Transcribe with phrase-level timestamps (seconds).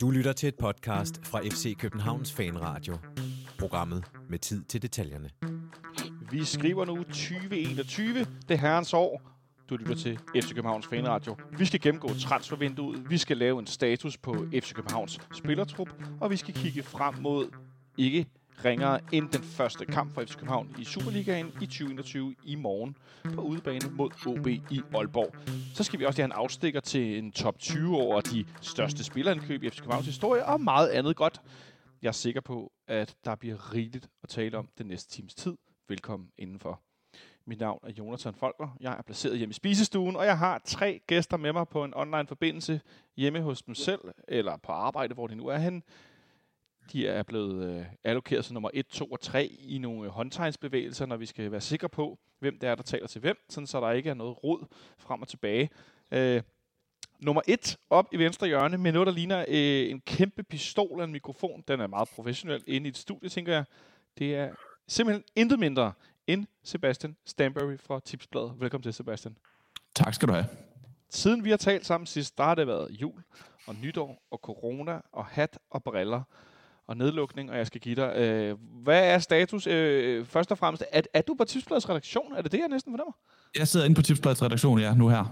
[0.00, 2.98] Du lytter til et podcast fra FC Københavns Fanradio.
[3.58, 5.30] Programmet med tid til detaljerne.
[6.30, 9.22] Vi skriver nu 2021, det herrens år.
[9.70, 11.36] Du lytter til FC Københavns Fanradio.
[11.58, 15.88] Vi skal gennemgå transfervinduet, vi skal lave en status på FC Københavns spillertrup,
[16.20, 17.50] og vi skal kigge frem mod
[17.98, 18.26] ikke
[18.64, 22.96] ringere end den første kamp for FC København i Superligaen i 2021 i morgen
[23.34, 25.34] på udebane mod OB i Aalborg.
[25.74, 29.62] Så skal vi også have en afstikker til en top 20 over de største spillerindkøb
[29.62, 31.40] i FC Københavns historie og meget andet godt.
[32.02, 35.56] Jeg er sikker på, at der bliver rigeligt at tale om den næste times tid.
[35.88, 36.80] Velkommen indenfor.
[37.46, 38.76] Mit navn er Jonathan Folker.
[38.80, 41.92] Jeg er placeret hjemme i spisestuen, og jeg har tre gæster med mig på en
[41.96, 42.80] online forbindelse
[43.16, 45.82] hjemme hos dem selv, eller på arbejde, hvor de nu er henne.
[46.92, 51.06] De er blevet øh, allokeret som nummer 1, 2 og 3 i nogle øh, håndtegnsbevægelser,
[51.06, 53.80] når vi skal være sikre på, hvem det er, der taler til hvem, sådan så
[53.80, 54.66] der ikke er noget rod
[54.98, 55.70] frem og tilbage.
[56.10, 56.42] Øh,
[57.20, 61.04] nummer 1 op i venstre hjørne med noget, der ligner øh, en kæmpe pistol af
[61.04, 61.64] en mikrofon.
[61.68, 63.64] Den er meget professionel inde i et studie, tænker jeg.
[64.18, 64.50] Det er
[64.88, 65.92] simpelthen intet mindre
[66.26, 68.52] end Sebastian Stanbury fra Tipsbladet.
[68.58, 69.36] Velkommen til, Sebastian.
[69.94, 70.46] Tak skal du have.
[71.10, 73.22] Siden vi har talt sammen sidst, der har det været jul
[73.66, 76.22] og nytår og corona og hat og briller
[76.88, 78.16] og nedlukning, og jeg skal give dig.
[78.16, 79.66] Øh, hvad er status?
[79.66, 82.34] Øh, først og fremmest, er, er du på Tipsbladets redaktion?
[82.36, 83.12] Er det det, jeg næsten fornemmer?
[83.58, 85.24] Jeg sidder inde på Tipsbladets redaktion, ja, nu her.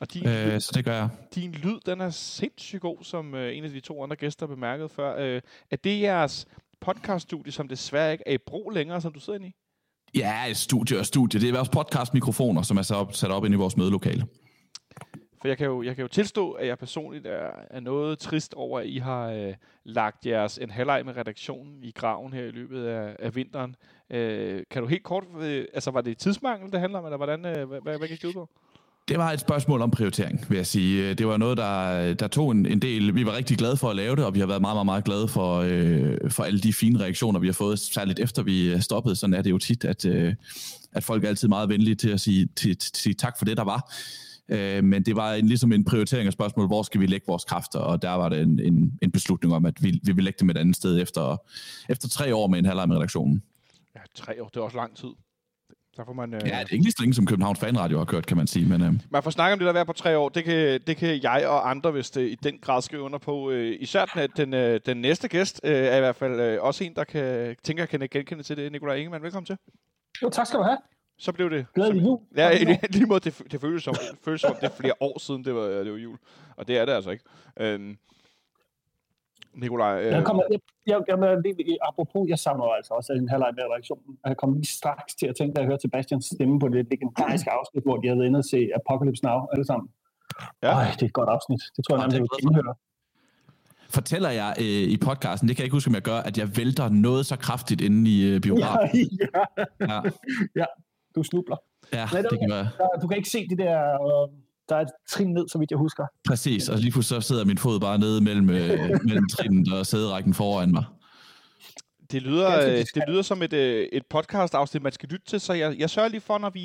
[0.00, 1.08] Og din, øh, så det gør jeg.
[1.34, 4.88] Din lyd, den er sindssygt god, som øh, en af de to andre gæster bemærkede
[4.88, 5.16] før.
[5.18, 6.46] Øh, er det jeres
[6.80, 9.54] podcaststudie, som desværre ikke er i brug længere, som du sidder inde i?
[10.18, 11.40] Ja, studie og studie.
[11.40, 14.26] Det er vores podcast-mikrofoner, som er sat op, sat op inde i vores mødelokale.
[15.44, 18.54] For jeg kan jo, jeg kan jo tilstå, at jeg personligt er, er noget trist
[18.54, 22.50] over, at I har øh, lagt jeres en halvleg med redaktionen i graven her i
[22.50, 23.76] løbet af, af vinteren.
[24.10, 27.46] Øh, kan du helt kort, øh, altså var det tidsmangel, det handler om, eller hvordan,
[27.46, 28.48] øh, hvad, hvad, hvad gik det ud på?
[29.08, 31.10] Det var et spørgsmål om prioritering, vil jeg sige.
[31.10, 33.14] Øh, det var noget, der, der tog en, en del.
[33.14, 35.04] Vi var rigtig glade for at lave det, og vi har været meget, meget, meget
[35.04, 38.80] glade for, øh, for alle de fine reaktioner, vi har fået, særligt efter vi øh,
[38.80, 39.16] stoppede.
[39.16, 40.34] Sådan er det jo tit, at, øh,
[40.92, 43.56] at folk er altid meget venlige til at sige, til, til, sige tak for det,
[43.56, 43.92] der var.
[44.48, 47.44] Øh, men det var en, ligesom en prioritering af spørgsmål, hvor skal vi lægge vores
[47.44, 50.36] kræfter, og der var det en, en, en beslutning om, at vi, vi vil lægge
[50.40, 51.36] dem et andet sted efter,
[51.88, 53.42] efter tre år med en halvleg med redaktionen.
[53.96, 55.08] Ja, tre år, det er også lang tid.
[55.96, 56.40] Der får man, øh...
[56.44, 58.66] Ja, det er ikke lige så længe, som Københavns Fanradio har kørt, kan man sige.
[58.68, 58.92] Men, øh...
[59.10, 60.28] Man får snakket om det der være på tre år.
[60.28, 63.50] Det kan, det kan jeg og andre, hvis det i den grad skrive under på.
[63.50, 66.84] Øh, især den, den, øh, den næste gæst øh, er i hvert fald øh, også
[66.84, 68.72] en, der kan, tænker, kan genkende til det.
[68.72, 69.56] Nikolaj Ingemann, velkommen til.
[70.22, 70.78] Jo, tak skal du have.
[71.24, 71.66] Så blev det...
[71.74, 72.18] Glædelig jul.
[72.36, 72.64] Ja, i
[72.96, 75.54] lige måde, det, det føles som, det føles som det er flere år siden, det
[75.54, 76.18] var, det var jul.
[76.56, 77.24] Og det er det altså ikke.
[77.60, 77.96] Øhm,
[79.54, 80.02] Nikolaj...
[80.02, 80.12] Øh...
[80.12, 81.18] Jeg kommer, jeg, jeg, jeg,
[81.58, 84.18] jeg, apropos, jeg savner altså også en halvleg med reaktionen.
[84.26, 87.50] Jeg kom lige straks til at tænke, da jeg hørte Sebastians stemme på det legendariske
[87.50, 89.88] afsnit, hvor de havde været inde og se Apocalypse Now alle sammen.
[90.62, 90.76] Ja.
[90.76, 91.62] Øj, det er et godt afsnit.
[91.76, 92.74] Det tror jeg, man vil indhøre.
[93.88, 96.56] Fortæller jeg øh, i podcasten, det kan jeg ikke huske, om jeg gør, at jeg
[96.56, 98.90] vælter noget så kraftigt inde i øh, biografen.
[99.34, 99.94] Ja, ja.
[99.94, 100.00] ja.
[100.56, 100.64] ja,
[101.14, 101.56] du snubler.
[101.92, 102.68] Ja, Nej, det kan være.
[103.02, 103.78] Du kan ikke se det der...
[103.78, 104.38] Øh,
[104.68, 106.06] der er et trin ned, så vidt jeg husker.
[106.28, 109.86] Præcis, og lige pludselig så sidder min fod bare nede mellem, øh, mellem trinet og
[109.86, 110.84] sæderækken foran mig.
[112.10, 115.52] Det lyder, øh, det lyder som et, øh, et podcast-afsnit, man skal lytte til, så
[115.52, 116.64] jeg, jeg sørger lige for, når vi,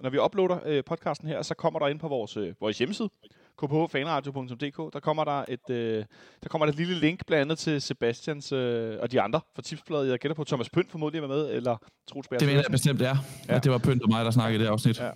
[0.00, 3.08] når vi uploader podcasten her, så kommer der ind på vores, vores hjemmeside,
[3.58, 6.04] kphfanradio.dk, der kommer der et, øh,
[6.42, 9.62] der kommer der et lille link blandt andet til Sebastians øh, og de andre fra
[9.62, 10.10] Tipsbladet.
[10.10, 11.76] Jeg gætter på, Thomas Pønt formodentlig var med, eller
[12.10, 13.16] Troels Det mener jeg bestemt, ja.
[13.48, 13.58] ja.
[13.58, 15.00] Det var Pønt og mig, der snakkede i det afsnit.
[15.00, 15.10] Ja.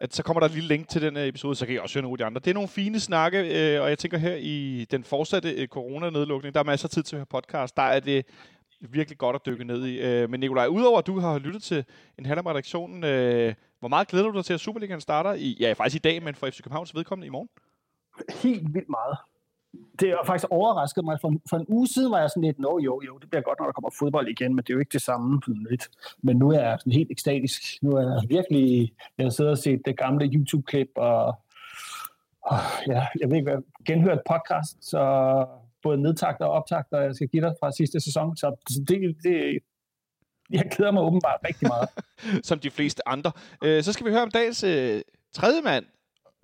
[0.00, 1.94] At, så kommer der et lille link til den uh, episode, så kan jeg også
[1.94, 2.40] høre nogle af de andre.
[2.44, 6.54] Det er nogle fine snakke, øh, og jeg tænker her i den fortsatte øh, coronanedlukning,
[6.54, 7.76] der er masser af tid til at høre podcast.
[7.76, 8.26] Der er det
[8.80, 9.98] virkelig godt at dykke ned i.
[9.98, 11.84] Øh, men Nikolaj, udover at du har lyttet til
[12.18, 15.72] en halv redaktionen, øh, hvor meget glæder du dig til, at Superligaen starter i, ja,
[15.72, 17.48] faktisk i dag, men for FC Københavns vedkommende i morgen?
[18.42, 19.16] Helt vildt meget.
[20.00, 21.18] Det har faktisk overrasket mig.
[21.20, 23.58] For, for en uge siden var jeg sådan lidt, nå jo, jo, det bliver godt,
[23.58, 25.40] når der kommer fodbold igen, men det er jo ikke det samme.
[25.70, 25.88] Lidt.
[26.22, 27.62] Men nu er jeg sådan helt ekstatisk.
[27.82, 31.26] Nu er jeg virkelig, jeg har siddet og set det gamle YouTube-klip, og,
[32.42, 35.02] og ja, jeg ved ikke hvad, genhørt podcast, så
[35.82, 38.36] både nedtagter og optagter, jeg skal give dig fra sidste sæson.
[38.36, 39.58] Så, så det, det,
[40.50, 41.88] jeg glæder mig åbenbart rigtig meget.
[42.48, 43.32] Som de fleste andre.
[43.64, 45.02] Øh, så skal vi høre om dagens øh,
[45.32, 45.84] tredje mand,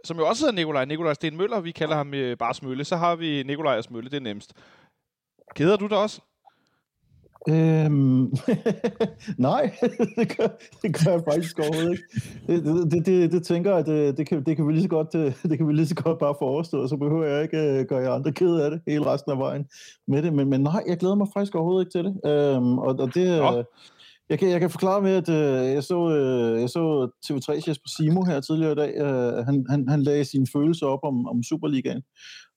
[0.04, 2.96] som jo også hedder Nikolaj, Nikolaj Sten Møller, vi kalder ham øh, bare Smølle, så
[2.96, 4.52] har vi Nikolaj og Smølle, det er nemmest.
[5.56, 6.20] Keder du dig også?
[7.48, 8.32] Øhm,
[9.48, 9.70] nej,
[10.18, 10.48] det gør,
[10.82, 12.04] det gør jeg faktisk overhovedet ikke.
[12.46, 15.12] Det, det, det, det tænker jeg, det, det, kan, det, kan vi lige så godt,
[15.12, 17.86] det, det kan vi lige så godt bare få overstået, så behøver jeg ikke uh,
[17.86, 19.66] gøre jer andre ked af det hele resten af vejen
[20.08, 20.32] med det.
[20.32, 22.30] Men, men nej, jeg glæder mig faktisk overhovedet ikke til det.
[22.30, 23.66] Øhm, og, og det,
[24.28, 27.88] jeg kan, jeg kan forklare med, at øh, jeg så, øh, jeg så TV3's Jesper
[27.96, 28.92] Simo her tidligere i dag.
[28.96, 32.02] Øh, han, han, han lagde sine følelser op om, om Superligaen.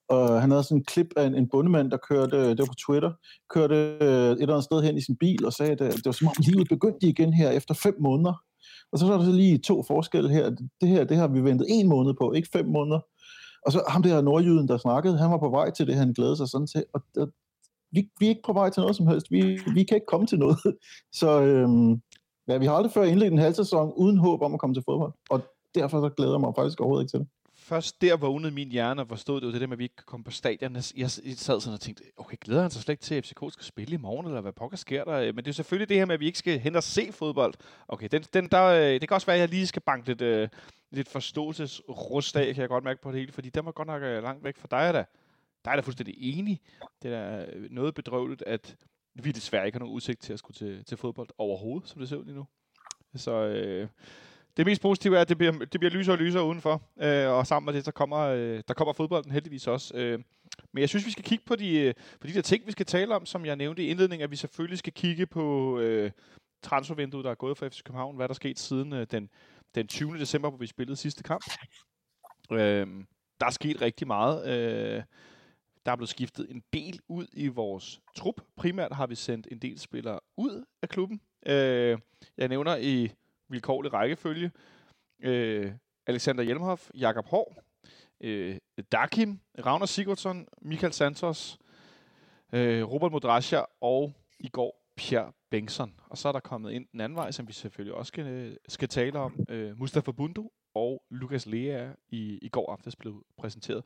[0.10, 2.66] Og han havde sådan en klip af en, en bundemand, der kørte, øh, det var
[2.66, 3.12] på Twitter,
[3.50, 6.06] kørte øh, et eller andet sted hen i sin bil og sagde, at øh, det
[6.06, 8.34] var som om livet begyndte igen her efter fem måneder.
[8.92, 10.50] Og så er der så lige to forskelle her.
[10.81, 13.00] Det her, det har vi ventet en måned på, ikke fem måneder.
[13.66, 16.38] Og så ham der nordjyden, der snakkede, han var på vej til det, han glædede
[16.38, 16.84] sig sådan til.
[16.94, 17.02] Og
[17.92, 19.31] vi, vi er ikke på vej til noget som helst.
[19.31, 20.57] Vi, vi kan ikke komme til noget.
[21.19, 22.01] Så øhm,
[22.48, 24.84] ja, vi har aldrig før indledt en halv sæson uden håb om at komme til
[24.86, 25.13] fodbold.
[25.30, 25.42] Og
[25.75, 27.28] derfor så glæder jeg mig faktisk overhovedet ikke til det.
[27.60, 29.95] Først der vågnede min hjerne og forstod det, var det der med, at vi ikke
[29.95, 30.75] kan komme på stadion.
[30.98, 33.66] Jeg sad sådan og tænkte, okay, glæder han sig slet ikke til, at FCK skal
[33.66, 35.33] spille i morgen, eller hvad pokker sker der?
[35.33, 37.54] Men det er selvfølgelig det her med, at vi ikke skal hen og se fodbold.
[37.88, 40.22] Okay, den, den der, øh, det kan også være, at jeg lige skal banke lidt,
[40.22, 40.50] øh,
[40.92, 44.01] lidt forståelsesrust af, kan jeg godt mærke på det hele, fordi den var godt nok
[44.01, 45.04] øh, langt væk fra dig da.
[45.65, 46.62] Der er da fuldstændig enig.
[47.04, 48.77] Det er øh, noget bedrøveligt, at
[49.15, 52.09] vi desværre ikke har nogen udsigt til at skulle til, til fodbold overhovedet, som det
[52.09, 52.45] ser ud lige nu.
[53.15, 53.88] Så øh,
[54.57, 57.48] det mest positive er, at det bliver, det bliver lysere og lysere udenfor, øh, og
[57.48, 59.98] sammen med det, så kommer, øh, der kommer fodbolden heldigvis også.
[59.98, 60.19] Øh,
[60.74, 62.86] men jeg synes, vi skal kigge på de, øh, på de der ting, vi skal
[62.86, 66.12] tale om, som jeg nævnte i indledningen, at vi selvfølgelig skal kigge på øh,
[66.62, 69.30] transfervinduet, der er gået for FC København, hvad der er sket siden øh, den,
[69.75, 70.18] den 20.
[70.18, 71.44] december, hvor vi spillede sidste kamp.
[72.51, 72.88] Øh,
[73.39, 74.48] der er sket rigtig meget.
[74.50, 75.04] Øh,
[75.88, 78.42] der er blevet skiftet en del ud i vores trup.
[78.56, 81.22] Primært har vi sendt en del spillere ud af klubben.
[81.45, 82.00] Øh,
[82.38, 83.12] jeg nævner i
[83.50, 84.51] vilkårlig rækkefølge
[85.19, 85.72] øh,
[86.07, 87.57] Alexander Hjelmhoff, Jakob Hård,
[88.22, 88.57] øh,
[88.92, 91.57] Dakim, Ragnar Sigurdsson, Michael Santos,
[92.54, 95.94] øh, Robert Modrasja og i går Pierre Bengtsson.
[96.10, 98.56] Og så er der kommet ind den anden vej, som vi selvfølgelig også skal, øh,
[98.68, 99.45] skal tale om.
[99.50, 103.83] Øh, Mustafa Bundu og Lukas Lea i, i går aftes blev præsenteret.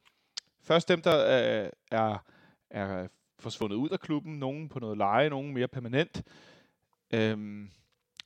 [0.64, 2.18] Først dem, der er, er,
[2.70, 3.08] er
[3.40, 4.40] forsvundet ud af klubben.
[4.40, 6.24] Nogen på noget leje, nogen mere permanent.
[7.14, 7.70] Øhm,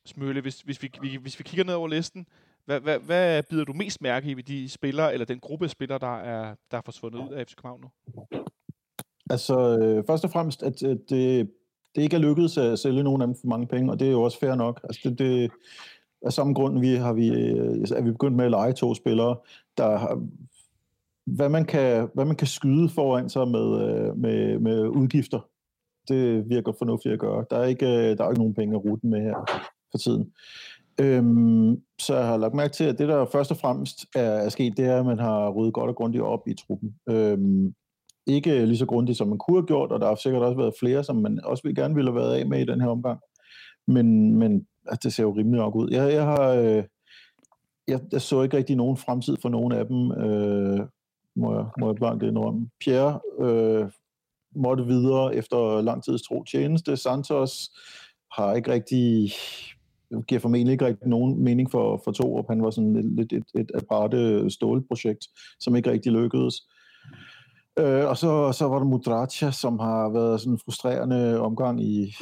[0.05, 2.27] Smølle, hvis, hvis, vi, vi, hvis vi kigger ned over listen,
[2.65, 5.99] hvad, hvad, hvad bider du mest mærke i ved de spillere, eller den gruppe spillere,
[5.99, 7.89] der er, der er forsvundet ud af FC København nu?
[9.29, 11.51] Altså, øh, først og fremmest, at, at det,
[11.95, 14.11] det ikke er lykkedes at sælge nogen af dem for mange penge, og det er
[14.11, 14.79] jo også fair nok.
[14.83, 15.51] Altså, det, det,
[16.21, 19.37] af samme grund vi har vi, øh, er vi begyndt med at lege to spillere,
[19.77, 20.27] der har,
[21.25, 25.39] hvad man kan, hvad man kan skyde foran sig med, øh, med, med udgifter.
[26.07, 27.45] Det virker fornuftigt at gøre.
[27.50, 29.36] Der er ikke, øh, der er ikke nogen penge at rute med her
[29.92, 30.31] for tiden.
[31.01, 34.50] Øhm, så jeg har lagt mærke til, at det, der først og fremmest er, er
[34.50, 36.95] sket, det er, at man har ryddet godt og grundigt op i truppen.
[37.10, 37.74] Øhm,
[38.28, 40.74] ikke lige så grundigt, som man kunne have gjort, og der har sikkert også været
[40.80, 43.19] flere, som man også vil gerne ville have været af med i den her omgang.
[43.88, 45.89] Men, men altså, det ser jo rimelig nok ud.
[45.92, 46.50] Jeg, jeg har...
[46.50, 46.83] Øh,
[47.88, 50.12] jeg, jeg så ikke rigtig nogen fremtid for nogen af dem.
[50.12, 50.80] Øh,
[51.35, 52.69] må jeg, må jeg blankt indrømme.
[52.79, 53.91] Pierre øh,
[54.55, 56.97] måtte videre efter lang tids tro tjeneste.
[56.97, 57.71] Santos
[58.31, 59.31] har ikke rigtig
[60.27, 62.45] giver formentlig ikke rigtig nogen mening for, for to år.
[62.49, 65.27] Han var sådan lidt et, et, et aparte stålprojekt,
[65.59, 66.55] som ikke rigtig lykkedes.
[67.79, 72.15] Øh, og så, så var der Mudracha, som har været sådan en frustrerende omgang i,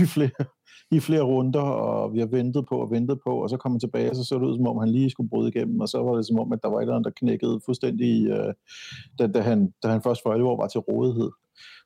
[0.00, 0.44] i flere,
[0.90, 3.80] i flere runder, og vi har ventet på og ventet på, og så kom han
[3.80, 6.02] tilbage, og så så det ud, som om han lige skulle bryde igennem, og så
[6.02, 8.54] var det som om, at der var et eller andet, der knækkede fuldstændig, øh,
[9.18, 11.30] da, da, han, da han først for alvor var til rådighed.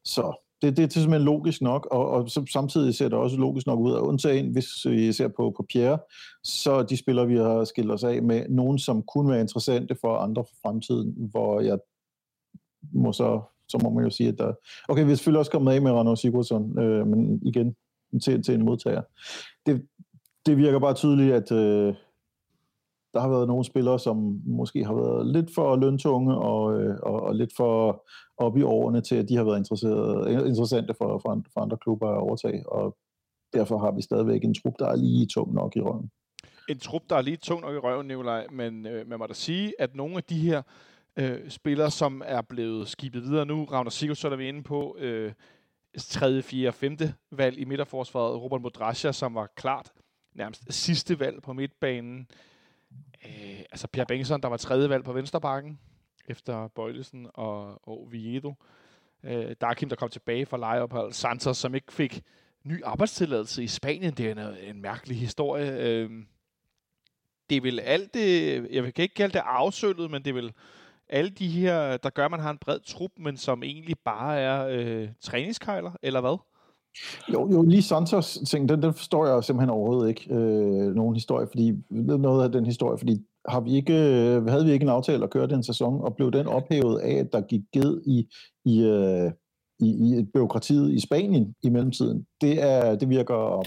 [0.04, 3.66] Så det, det er simpelthen logisk nok, og, og så, samtidig ser det også logisk
[3.66, 5.98] nok ud, at undtagen, hvis vi ser på, på Pierre,
[6.44, 10.16] så de spillere, vi har skilt os af med, nogen, som kunne være interessante for
[10.16, 11.78] andre for fremtiden, hvor jeg
[12.92, 14.52] må så, så må man jo sige, at der...
[14.88, 17.76] Okay, vi er selvfølgelig også kommet af med Randers Sigurdsson, øh, men igen,
[18.18, 19.02] til, til en modtager.
[19.66, 19.86] Det,
[20.46, 21.94] det virker bare tydeligt, at øh,
[23.14, 27.20] der har været nogle spillere, som måske har været lidt for løntunge og, øh, og,
[27.22, 28.04] og lidt for
[28.36, 29.58] op i årene til, at de har været
[30.48, 32.96] interessante for, for, andre, for andre klubber at overtage, og
[33.52, 36.10] derfor har vi stadigvæk en trup, der er lige tung nok i røven.
[36.68, 39.34] En trup, der er lige tung nok i røven, Nikolaj, men øh, man må da
[39.34, 40.62] sige, at nogle af de her
[41.16, 45.32] øh, spillere, som er blevet skibet videre nu, Ragnar Sigurdsson er vi inde på, øh,
[45.98, 48.42] tredje, fjerde, femte valg i midterforsvaret.
[48.42, 49.92] Robert Modrasja, som var klart
[50.32, 52.26] nærmest sidste valg på midtbanen.
[53.26, 55.80] Øh, altså Pierre Bengtsson, der var tredje valg på venstrebakken
[56.28, 58.54] efter Bøjlesen og, og Viedo.
[59.24, 61.12] Øh, Darkim, der kom tilbage fra lejeophold.
[61.12, 62.22] Santos, som ikke fik
[62.64, 64.14] ny arbejdstilladelse i Spanien.
[64.14, 65.72] Det er en, en mærkelig historie.
[65.72, 66.10] Øh,
[67.50, 70.52] det er vel alt det, jeg kan ikke kalde det afsøllet, men det er vel
[71.10, 74.38] alle de her, der gør, at man har en bred trup, men som egentlig bare
[74.38, 76.36] er øh, træningskejler, eller hvad?
[77.32, 81.46] Jo, jo lige Santos ting, den, den forstår jeg simpelthen overhovedet ikke øh, nogen historie,
[81.46, 85.24] fordi noget af den historie, fordi har vi ikke, øh, havde vi ikke en aftale
[85.24, 88.28] at køre den sæson, og blev den ophævet af, at der gik ged i,
[88.64, 89.30] i, øh,
[89.80, 92.26] i, i byråkratiet i Spanien i mellemtiden.
[92.40, 93.62] Det, er, det virker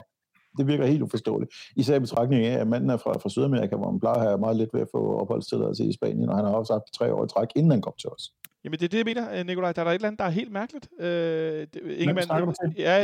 [0.57, 1.51] det virker helt uforståeligt.
[1.75, 4.37] Især i betragtning af, at manden er fra, fra Sydamerika, hvor man plejer at have
[4.37, 7.25] meget let ved at få opholdstilladelse i Spanien, og han har også haft tre år
[7.25, 8.23] i træk, inden han kom til os.
[8.63, 9.71] Jamen, det er det, jeg mener, øh, Nikolaj.
[9.71, 10.85] Der er der et eller andet, der er helt mærkeligt.
[10.99, 11.67] Øh,
[12.01, 12.29] Ingemann,
[12.77, 12.95] ja,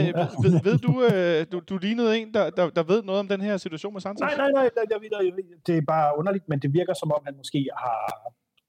[0.43, 3.41] ved, ved du, øh, du, du lignede en, der, der, der ved noget om den
[3.41, 4.21] her situation med Sanchez?
[4.21, 5.31] Nej, nej, nej, jeg ved, jeg
[5.67, 7.99] det er bare underligt, men det virker som om, han måske har...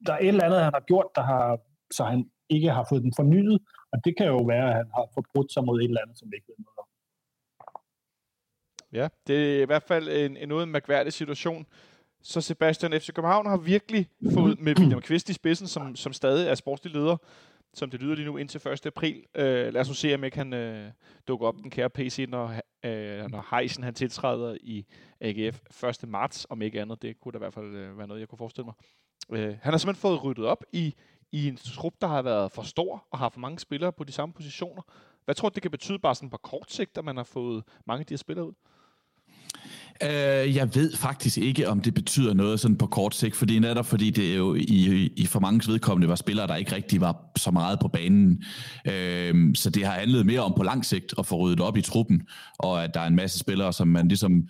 [0.06, 1.58] Der er et eller andet, han har gjort, der har,
[1.96, 3.58] så han ikke har fået den fornyet,
[3.92, 6.26] og det kan jo være, at han har forbrudt sig mod et eller andet, som
[6.30, 6.79] vi ikke ved noget.
[8.92, 11.66] Ja, det er i hvert fald en, en noget mærkværdig situation.
[12.22, 16.48] Så Sebastian FC København har virkelig fået med William Kvist i spidsen, som, som stadig
[16.48, 17.16] er sportslig leder,
[17.74, 18.86] som det lyder lige nu indtil 1.
[18.86, 19.24] april.
[19.34, 20.90] Øh, lad os nu se, om ikke han øh,
[21.28, 22.54] dukker op den kære PC, når,
[22.84, 24.86] øh, når Heisen han tiltræder i
[25.20, 26.08] AGF 1.
[26.08, 27.02] marts, om ikke andet.
[27.02, 28.74] Det kunne da i hvert fald øh, være noget, jeg kunne forestille mig.
[29.38, 30.94] Øh, han har simpelthen fået ryddet op i,
[31.32, 34.12] i en trup, der har været for stor og har for mange spillere på de
[34.12, 34.82] samme positioner.
[35.24, 37.64] Hvad tror du, det kan betyde bare sådan på kort sigt, at man har fået
[37.86, 38.52] mange af de her spillere ud?
[40.02, 43.86] Øh, jeg ved faktisk ikke, om det betyder noget sådan på kort sigt, fordi netop
[43.86, 47.50] fordi det jo i, i for mange vedkommende var spillere, der ikke rigtig var så
[47.50, 48.44] meget på banen.
[48.86, 51.82] Øh, så det har handlet mere om på lang sigt at få ryddet op i
[51.82, 52.22] truppen,
[52.58, 54.48] og at der er en masse spillere, som man ligesom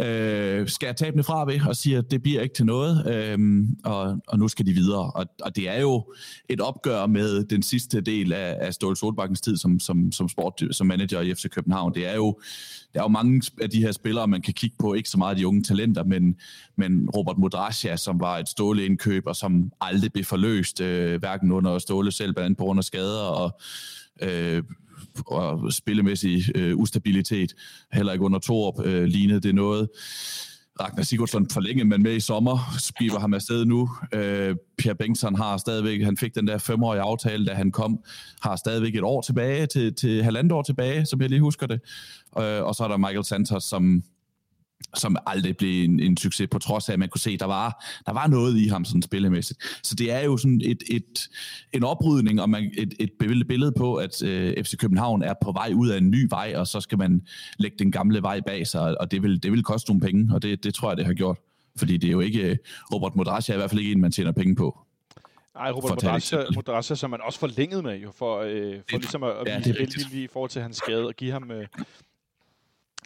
[0.00, 4.18] øh, skærer tabene fra ved og siger, at det bliver ikke til noget, øh, og,
[4.28, 5.12] og nu skal de videre.
[5.12, 6.12] Og, og det er jo
[6.48, 10.62] et opgør med den sidste del af, af Ståle Solbakkens tid som, som, som, sport,
[10.70, 11.94] som manager i FC København.
[11.94, 12.40] Det er jo,
[12.94, 15.36] der er jo mange af de her spillere, man kan kigge på, ikke så meget
[15.36, 16.36] de unge talenter, men,
[16.76, 21.78] men Robert Modrasja, som var et ståleindkøb, og som aldrig blev forløst, øh, hverken under
[21.78, 23.60] Ståle selv, blandt andet på grund af skader, og
[24.22, 24.62] øh,
[25.26, 27.54] og spillemæssig øh, ustabilitet.
[27.92, 29.88] Heller ikke under Torup øh, lignede det noget.
[30.80, 33.90] Ragnar Sigurdsson forlængede man med i sommer, skiver ham afsted nu.
[34.12, 37.98] Øh, Pierre Bengtsson har stadigvæk, han fik den der femårige aftale, da han kom,
[38.42, 41.80] har stadigvæk et år tilbage, til, til halvandet år tilbage, som jeg lige husker det.
[42.38, 44.02] Øh, og så er der Michael Santos, som
[44.94, 47.46] som aldrig blev en, en succes, på trods af, at man kunne se, at der
[47.46, 49.60] var, der var noget i ham sådan spillemæssigt.
[49.82, 51.28] Så det er jo sådan et, et,
[51.72, 53.10] en oprydning, og man, et, et
[53.48, 56.66] billede på, at øh, FC København er på vej ud af en ny vej, og
[56.66, 57.26] så skal man
[57.58, 60.42] lægge den gamle vej bag sig, og det vil, det vil koste nogle penge, og
[60.42, 61.38] det, det tror jeg, det har gjort.
[61.78, 62.56] Fordi det er jo ikke, øh,
[62.92, 64.78] Robert Modrasja er i hvert fald ikke en, man tjener penge på.
[65.54, 66.02] Nej, Robert
[66.54, 69.74] Modrasja, som man også forlænget med, jo, for, øh, for ligesom at, at ja, vise
[69.78, 71.66] velvilje i forhold til hans skade, og give ham, øh,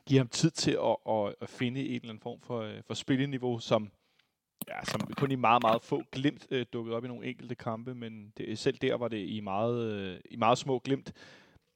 [0.09, 2.95] give ham tid til at, at, at finde en eller anden form for, øh, for
[2.95, 3.91] spilleniveau, som,
[4.69, 7.95] ja, som kun i meget, meget få glimt øh, dukket op i nogle enkelte kampe,
[7.95, 11.13] men det, selv der var det i meget, øh, i meget små glimt.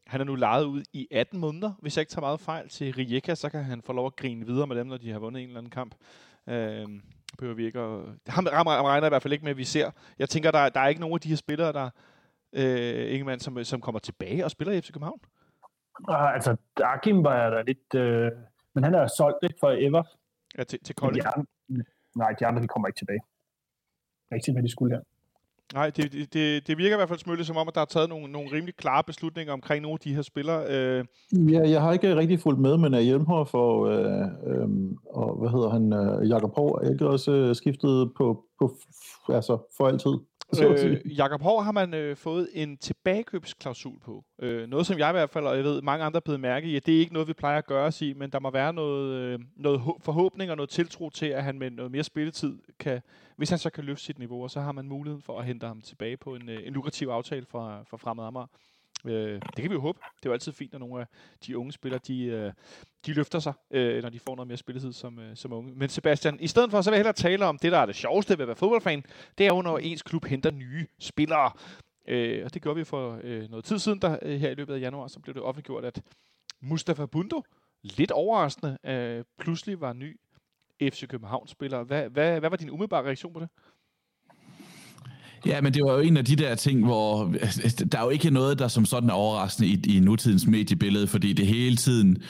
[0.06, 2.94] Han er nu lejet ud i 18 måneder, hvis jeg ikke tager meget fejl, til
[2.94, 5.42] Rijeka, så kan han få lov at grine videre med dem, når de har vundet
[5.42, 5.94] en eller anden kamp.
[6.48, 6.86] Øh,
[7.38, 8.00] behøver vi ikke at...
[8.26, 9.90] Ham, ham regner i hvert fald ikke med, at vi ser.
[10.18, 11.90] Jeg tænker, der, der er ikke nogen af de her spillere, der,
[12.52, 15.20] øh, Ingemann, som, øh, som kommer tilbage og spiller i FC København.
[16.08, 17.94] Uh, altså, Akim var der lidt...
[17.94, 18.30] Øh,
[18.74, 20.02] men han er solgt ikke for ever.
[20.58, 21.24] Ja, til, til Kolding?
[21.24, 21.44] De andre,
[22.16, 23.20] nej, de andre de kommer ikke tilbage.
[24.32, 25.02] Rigtig, hvad de skulle her.
[25.74, 28.08] Nej, det, det, det virker i hvert fald smølle som om, at der er taget
[28.08, 30.64] nogle, nogle rimelig klare beslutninger omkring nogle af de her spillere.
[30.68, 31.04] Øh.
[31.52, 34.68] Ja, jeg har ikke rigtig fulgt med, men Hjelmhoff og, øh, øh,
[35.10, 38.76] og hvad hedder han, øh, Jakob Hård er ikke også øh, skiftet på, på
[39.28, 40.12] altså for altid?
[40.62, 44.24] Øh, Jakob Hård har man øh, fået en tilbagekøbsklausul på.
[44.38, 46.66] Øh, noget, som jeg i hvert fald, og jeg ved, mange andre er blevet mærke
[46.66, 48.50] i, at det er ikke noget, vi plejer at gøre os i, men der må
[48.50, 52.58] være noget, øh, noget forhåbning og noget tiltro til, at han med noget mere spilletid
[52.78, 53.00] kan,
[53.36, 55.66] hvis han så kan løfte sit niveau, og så har man muligheden for at hente
[55.66, 58.46] ham tilbage på en, øh, en lukrativ aftale fra, fra Fremad Amager.
[59.04, 59.98] Øh, det kan vi jo håbe.
[60.16, 61.06] Det er jo altid fint, når nogle af
[61.46, 62.52] de unge spillere, de, øh,
[63.06, 65.72] de løfter sig, øh, når de får noget mere spilletid som, øh, som unge.
[65.74, 67.94] Men Sebastian, i stedet for, så vil jeg hellere tale om det, der er det
[67.94, 69.04] sjoveste ved at være fodboldfan.
[69.38, 71.50] Det er jo, når ens klub henter nye spillere.
[72.08, 74.74] Øh, og det gjorde vi for øh, noget tid siden, der øh, her i løbet
[74.74, 76.02] af januar, så blev det offentliggjort, at
[76.60, 77.42] Mustafa Bundo,
[77.82, 80.20] lidt overraskende, øh, pludselig var ny
[80.82, 81.82] FC København-spiller.
[81.82, 83.48] Hvad, hvad, hvad var din umiddelbare reaktion på det?
[85.46, 88.10] Ja, men det var jo en af de der ting, hvor altså, der er jo
[88.10, 92.22] ikke noget, der som sådan er overraskende i, i nutidens mediebillede, fordi det hele tiden,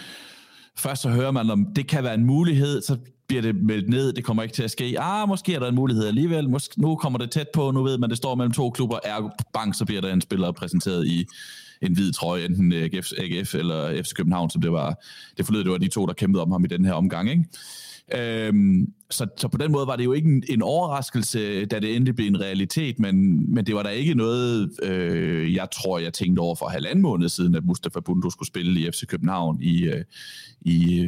[0.77, 2.97] først så hører man om, det kan være en mulighed, så
[3.29, 5.01] bliver det meldt ned, det kommer ikke til at ske.
[5.01, 7.99] Ah, måske er der en mulighed alligevel, måske, nu kommer det tæt på, nu ved
[7.99, 11.27] man, det står mellem to klubber, er bank, så bliver der en spiller præsenteret i
[11.83, 15.05] en hvid trøje, enten øh, AGF, AGF eller FC København, som det var,
[15.37, 17.45] det forlod, det var de to, der kæmpede om ham i den her omgang, ikke?
[18.15, 21.97] Øhm, så, så på den måde var det jo ikke en, en overraskelse, da det
[21.97, 26.13] endelig blev en realitet, men, men det var da ikke noget, øh, jeg tror, jeg
[26.13, 29.85] tænkte over for halvanden måned siden, at Mustafa Bundu skulle spille i FC København i,
[29.85, 30.05] øh,
[30.61, 31.01] i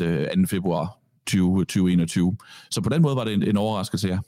[0.00, 0.30] 1.
[0.34, 0.46] 2.
[0.46, 2.36] februar 20, 2021.
[2.70, 4.18] Så på den måde var det en, en overraskelse, ja.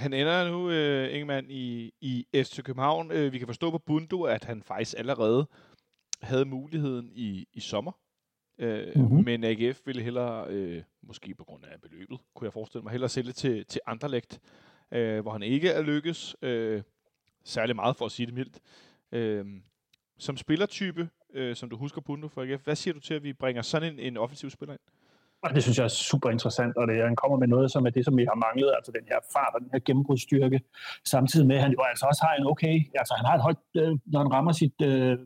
[0.00, 3.12] Han ender nu, øh, Ingemann, i, i FC København.
[3.12, 5.46] Øh, vi kan forstå på Bundu, at han faktisk allerede
[6.22, 7.92] havde muligheden i, i sommer
[8.60, 9.24] Øh, mm-hmm.
[9.24, 13.08] Men AGF ville hellere, øh, måske på grund af beløbet, kunne jeg forestille mig, hellere
[13.08, 14.40] sælge til, til Anderlecht,
[14.92, 16.36] øh, hvor han ikke er lykkes.
[16.42, 16.82] Øh,
[17.44, 18.60] særlig meget for at sige det mildt.
[19.12, 19.46] Øh,
[20.18, 23.32] som spillertype, øh, som du husker Bundo for AGF, hvad siger du til, at vi
[23.32, 24.80] bringer sådan en, en offensiv spiller ind?
[25.42, 27.90] Og det synes jeg er super interessant, og det, han kommer med noget, som er
[27.90, 30.60] det, som vi har manglet, altså den her fart og den her gennembrudsstyrke,
[31.04, 33.56] samtidig med, at han jo altså også har en okay, altså han har et højt,
[33.76, 35.18] øh, når han rammer sit, øh,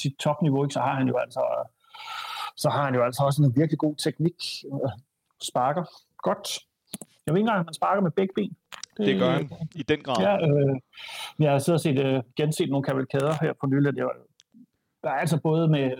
[0.00, 1.40] sit topniveau, ikke, så har han jo altså
[2.56, 4.38] så har han jo altså også en virkelig god teknik,
[4.72, 4.90] øh,
[5.42, 5.84] sparker
[6.18, 6.58] godt.
[7.26, 8.56] Jeg ved ikke engang, om han sparker med begge ben.
[8.96, 10.16] Det, det gør han, i den grad.
[10.26, 10.76] Ja, øh,
[11.38, 13.96] jeg har siddet og set, øh, genset nogle kavalkader her på nylig.
[13.96, 14.16] Det var,
[15.02, 15.90] der er altså både med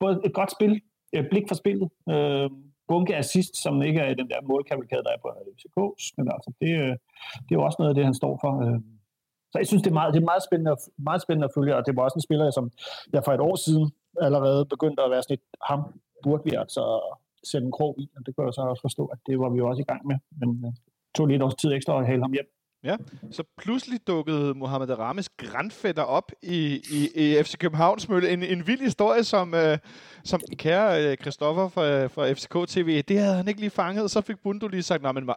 [0.00, 0.80] både et godt spil,
[1.12, 2.50] et blik for spillet, øh,
[2.88, 6.50] bunke assist, som ikke er i den der målkavalkade, der er på FCK's, men altså,
[6.60, 6.94] det, øh,
[7.44, 8.52] det er jo også noget af det, han står for.
[8.64, 8.80] Øh.
[9.52, 11.86] Så jeg synes, det er meget, det er meget, spændende, meget spændende at følge, og
[11.86, 12.70] det var også en spiller, som
[13.12, 13.86] jeg for et år siden
[14.26, 15.80] allerede begyndte at være sådan et, ham
[16.24, 16.82] burde vi altså
[17.50, 19.58] sætte en krog i, og det kan jeg så også forstå, at det var vi
[19.58, 20.72] jo også i gang med, men uh,
[21.14, 22.48] tog lidt års tid ekstra at hale ham hjem.
[22.84, 22.96] Ja,
[23.30, 28.30] så pludselig dukkede Mohamed Rames grandfætter op i, i, i FC Københavns mølle.
[28.30, 29.78] En, en vild historie, som, øh,
[30.24, 34.10] som kære øh, Christoffer fra, fra FCK TV, det havde han ikke lige fanget.
[34.10, 35.30] Så fik Bundu lige sagt, men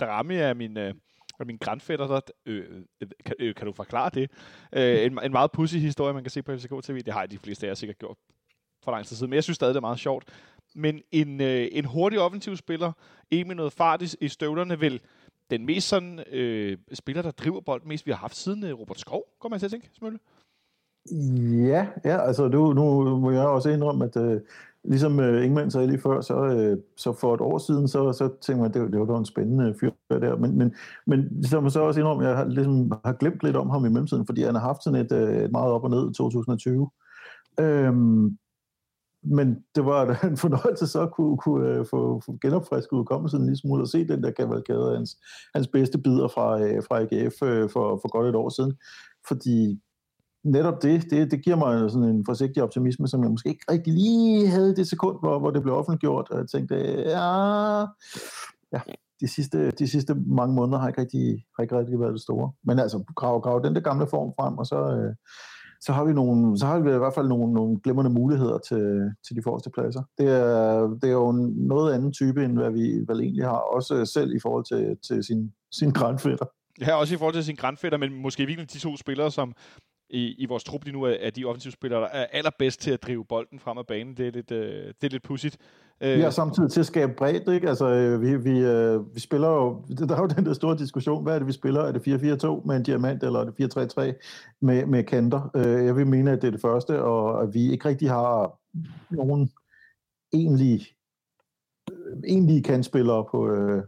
[0.00, 0.94] Darami er min, Øh,
[1.38, 2.64] og min grandfætter, der, øh,
[3.00, 4.30] øh, kan, øh, kan du forklare det?
[4.72, 7.02] Øh, en, en meget pussy historie, man kan se på FCK TV.
[7.02, 8.16] Det har de fleste af jer sikkert gjort
[8.84, 10.24] for lang tid siden, men jeg synes stadig, det er meget sjovt.
[10.74, 12.92] Men en, øh, en hurtig offensiv spiller,
[13.30, 15.00] en med noget fart i, i støvlerne, vil
[15.50, 19.00] den mest sådan, øh, spiller, der driver bolden mest, vi har haft siden øh, Robert
[19.00, 20.18] Skov, kommer man til at tænke, Smølle?
[21.68, 24.40] Ja, ja, altså nu, nu må jeg også indrømme, at øh,
[24.84, 28.28] ligesom øh, Ingemann sagde lige før, så, øh, så for et år siden, så, så
[28.40, 30.36] tænkte man, det, det var en spændende fyr der.
[30.36, 30.74] Men, men,
[31.06, 34.26] men som så også indrømme, jeg har, ligesom, har glemt lidt om ham i mellemtiden,
[34.26, 36.90] fordi han har haft sådan et, øh, et meget op og ned i 2020.
[37.60, 38.38] Øhm,
[39.26, 43.46] men det var en fornøjelse så at kunne, kunne uh, få, få genopfrisket udkommelsen en
[43.46, 45.16] lille smule og se den der kavalkade af hans,
[45.54, 48.74] hans bedste bidder fra, uh, fra AGF uh, øh, for, for godt et år siden.
[49.28, 49.80] Fordi
[50.44, 53.92] netop det, det, det giver mig sådan en forsigtig optimisme, som jeg måske ikke rigtig
[53.92, 56.74] lige havde det sekund, hvor, hvor det blev offentliggjort, og jeg tænkte,
[57.06, 57.80] ja,
[58.72, 58.80] ja
[59.20, 62.52] de sidste, de sidste mange måneder har ikke rigtig, har ikke rigtig været det store.
[62.64, 65.14] Men altså, grav, grav den der gamle form frem, og så, øh,
[65.86, 69.12] så har vi nogle, så har vi i hvert fald nogle, nogle glimrende muligheder til,
[69.26, 70.02] til de forreste pladser.
[70.18, 74.04] Det er, det er jo noget anden type, end hvad vi vel egentlig har, også
[74.04, 76.46] selv i forhold til, til sin, sin grandfætter.
[76.80, 79.52] Ja, også i forhold til sin grandfætter, men måske virkelig de to spillere, som
[80.10, 83.02] i, i vores trup lige nu er, er de offensivspillere, der er allerbedst til at
[83.02, 84.16] drive bolden frem af banen.
[84.16, 85.58] Det er lidt, øh, det er lidt pudsigt.
[86.00, 87.68] Øh, vi har samtidig til at skabe bredt, ikke?
[87.68, 91.22] Altså, øh, vi, vi, øh, vi spiller jo, der er jo den der store diskussion,
[91.22, 91.80] hvad er det, vi spiller?
[91.80, 92.08] Er det
[92.44, 94.00] 4-4-2 med en diamant, eller er det 4-3-3
[94.60, 95.50] med, med kanter?
[95.56, 98.58] Øh, jeg vil mene, at det er det første, og at vi ikke rigtig har
[99.10, 99.50] nogen
[100.32, 100.86] egentlige,
[101.92, 103.82] øh, egentlige kantspillere på, øh,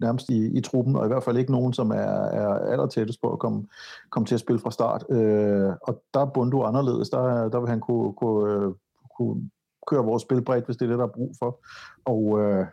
[0.00, 3.20] nærmest i, i truppen, og i hvert fald ikke nogen, som er, er aller tættest
[3.20, 3.66] på at komme,
[4.10, 5.04] komme til at spille fra start.
[5.10, 7.10] Øh, og der er Bundu anderledes.
[7.10, 8.74] Der, der vil han kunne, kunne,
[9.18, 9.50] kunne
[9.86, 11.60] køre vores spil bredt, hvis det er det, der er brug for,
[12.04, 12.66] og øh,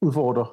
[0.00, 0.46] udfordre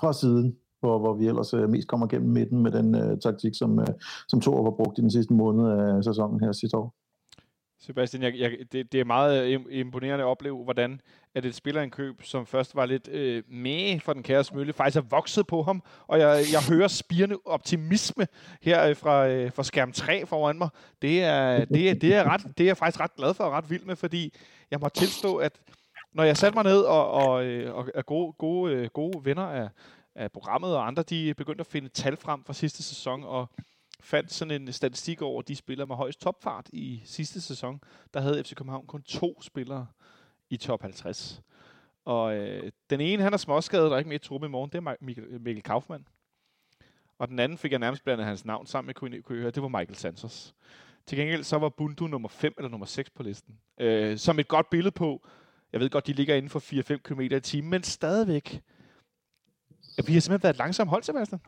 [0.00, 3.54] fra siden, hvor, hvor vi ellers øh, mest kommer gennem midten med den øh, taktik,
[3.54, 3.86] som, øh,
[4.28, 6.94] som Thor var brugt i den sidste måned af sæsonen her sidste år.
[7.80, 11.00] Sebastian, jeg, jeg, det, det er meget øh, imponerende at opleve, hvordan
[11.34, 15.08] at et spillerindkøb, som først var lidt øh, med for den kære Smølle, faktisk er
[15.10, 15.82] vokset på ham.
[16.06, 18.26] Og jeg, jeg hører spirende optimisme
[18.62, 20.68] her øh, fra, øh, fra skærm 3 foran mig.
[21.02, 23.52] Det er, det, er, det, er ret, det er jeg faktisk ret glad for og
[23.52, 24.34] ret vild med, fordi
[24.70, 25.60] jeg må tilstå, at
[26.12, 29.46] når jeg satte mig ned og, og, øh, og, og gode, gode, øh, gode venner
[29.46, 29.68] af,
[30.14, 33.50] af programmet, og andre de begyndte at finde tal frem fra sidste sæson, og
[34.00, 37.80] fandt sådan en statistik over de spillere med højst topfart i sidste sæson.
[38.14, 39.86] Der havde FC København kun to spillere
[40.50, 41.42] i top 50.
[42.04, 44.70] Og øh, den ene, han er småskadet, der er ikke mere i truppen i morgen,
[44.70, 46.06] det er Mikkel, Mikkel Kaufmann.
[47.18, 49.62] Og den anden fik jeg nærmest blandet hans navn sammen med, kunne, kunne høre, det
[49.62, 50.54] var Michael Santos.
[51.08, 53.54] Til gengæld så var Bundu nummer 5 eller nummer 6 på listen.
[53.80, 55.26] Øh, som et godt billede på,
[55.72, 58.60] jeg ved godt, de ligger inden for 4-5 km i timen, men stadigvæk,
[60.06, 61.40] vi har simpelthen været et langsomt hold, Sebastian.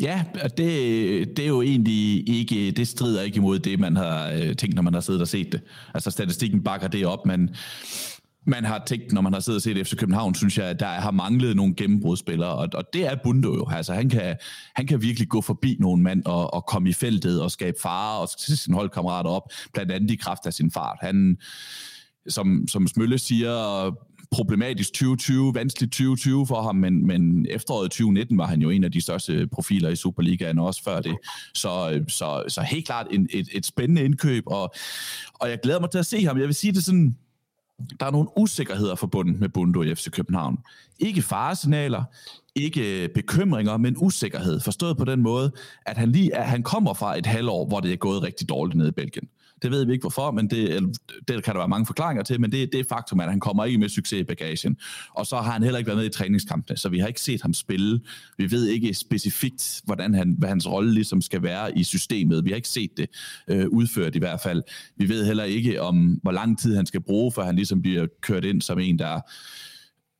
[0.00, 4.56] Ja, det, det er jo egentlig ikke, det strider ikke imod det, man har øh,
[4.56, 5.60] tænkt, når man har siddet og set det.
[5.94, 7.54] Altså statistikken bakker det op, men
[8.48, 10.86] man har tænkt, når man har siddet og set FC København, synes jeg, at der
[10.86, 13.66] har manglet nogle gennembrudspillere, og, og det er Bundo jo.
[13.70, 14.36] Altså, han kan,
[14.74, 18.20] han kan virkelig gå forbi nogle mand og, og komme i feltet og skabe fare
[18.20, 20.98] og sætte sine holdkammerater op, blandt andet i kraft af sin fart.
[21.00, 21.36] Han,
[22.28, 23.90] som, som Smølle siger,
[24.30, 28.92] problematisk 2020, vanskeligt 2020 for ham, men, men efteråret 2019 var han jo en af
[28.92, 31.16] de største profiler i Superligaen, også før det.
[31.54, 34.74] Så, så, så helt klart en, et, et spændende indkøb, og,
[35.34, 36.38] og jeg glæder mig til at se ham.
[36.38, 37.16] Jeg vil sige det sådan,
[38.00, 40.58] der er nogle usikkerheder forbundet med Bundo i FC København.
[40.98, 42.04] Ikke faresignaler,
[42.54, 44.60] ikke øh, bekymringer, men usikkerhed.
[44.60, 45.52] Forstået på den måde,
[45.86, 48.76] at han, lige, at han kommer fra et halvår, hvor det er gået rigtig dårligt
[48.76, 49.28] nede i Belgien.
[49.62, 50.96] Det ved vi ikke hvorfor, men det,
[51.28, 53.64] det kan der være mange forklaringer til, men det, det er faktum, at han kommer
[53.64, 54.76] ikke med succes i bagagen.
[55.10, 57.42] Og så har han heller ikke været med i træningskampene, så vi har ikke set
[57.42, 58.00] ham spille.
[58.38, 62.44] Vi ved ikke specifikt, hvordan han, hvad hans rolle ligesom skal være i systemet.
[62.44, 63.10] Vi har ikke set det
[63.48, 64.62] øh, udført i hvert fald.
[64.96, 68.06] Vi ved heller ikke om, hvor lang tid han skal bruge, for han ligesom bliver
[68.20, 69.20] kørt ind som en, der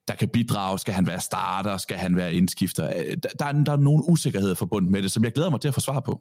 [0.09, 0.79] der kan bidrage.
[0.79, 1.77] Skal han være starter?
[1.77, 2.93] Skal han være indskifter?
[2.99, 5.61] Øh, der, der, er, der er nogle usikkerheder forbundet med det, som jeg glæder mig
[5.61, 6.21] til at få svar på.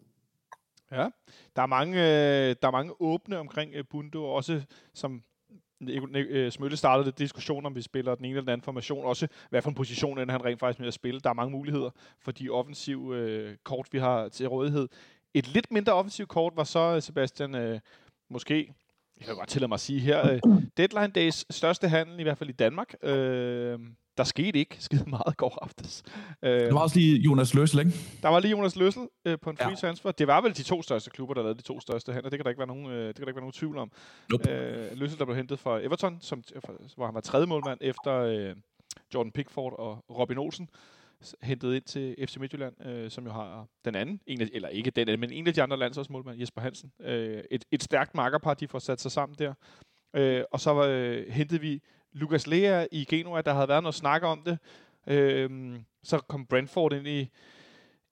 [0.91, 1.07] Ja,
[1.57, 4.61] der er mange, øh, der er mange åbne omkring øh, Bundo, også
[4.93, 5.23] som
[5.89, 9.27] øh, øh, Smølle startede diskussion om vi spiller den ene eller den anden formation, også
[9.49, 11.19] hvad for en position end han rent faktisk med at spille.
[11.19, 11.89] Der er mange muligheder
[12.19, 14.87] for de offensive øh, kort, vi har til rådighed.
[15.33, 17.79] Et lidt mindre offensivt kort var så, øh, Sebastian, øh,
[18.29, 18.73] måske
[19.19, 20.39] jeg kan godt tillade mig at sige her, øh,
[20.77, 23.79] Deadline Days største handel, i hvert fald i Danmark, øh,
[24.17, 26.03] der skete ikke skide meget går aftes.
[26.43, 27.91] Øh, der var også lige Jonas Løssel, ikke?
[28.21, 29.75] Der var lige Jonas Løssel øh, på en free ja.
[29.75, 30.11] transfer.
[30.11, 32.29] Det var vel de to største klubber, der lavede de to største handler.
[32.29, 33.91] Det kan der ikke være nogen, øh, det kan der ikke være nogen tvivl om.
[34.29, 34.51] Nope.
[34.51, 36.43] Øh, Løssel, der blev hentet fra Everton, som,
[36.95, 38.55] hvor han var tredje målmand efter øh,
[39.13, 40.69] Jordan Pickford og Robin Olsen
[41.41, 44.91] hentet ind til FC Midtjylland, øh, som jo har den anden, en af, eller ikke
[44.91, 46.91] den, men en af de andre landsholdsmålmænd, Jesper Hansen.
[47.01, 49.53] Øh, et, et stærkt markerpar, de får sat sig sammen der.
[50.15, 51.81] Øh, og så øh, hentede vi
[52.13, 54.57] Lucas Lea i Genoa, der havde været noget snak om det.
[55.07, 57.29] Øh, så kom Brentford ind i,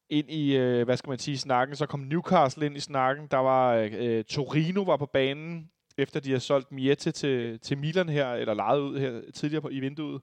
[0.10, 1.76] ind i, øh, hvad skal man sige, snakken.
[1.76, 3.28] Så kom Newcastle ind i snakken.
[3.32, 8.10] Der var øh, Torino var på banen, efter de har solgt Miete til, til Milan
[8.10, 10.22] her, eller lejet ud her tidligere på, i vinduet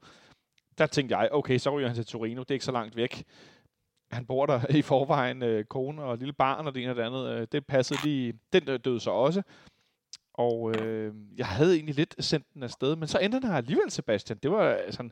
[0.79, 3.25] der tænkte jeg, okay, så ryger han til Torino, det er ikke så langt væk.
[4.13, 7.03] Han bor der i forvejen, øh, kone og lille barn og det ene og det
[7.03, 7.29] andet.
[7.29, 9.43] Øh, det passede lige, den døde så også.
[10.35, 13.91] Og øh, jeg havde egentlig lidt sendt den afsted, men så endte den her alligevel,
[13.91, 14.39] Sebastian.
[14.43, 15.11] Det var øh, sådan,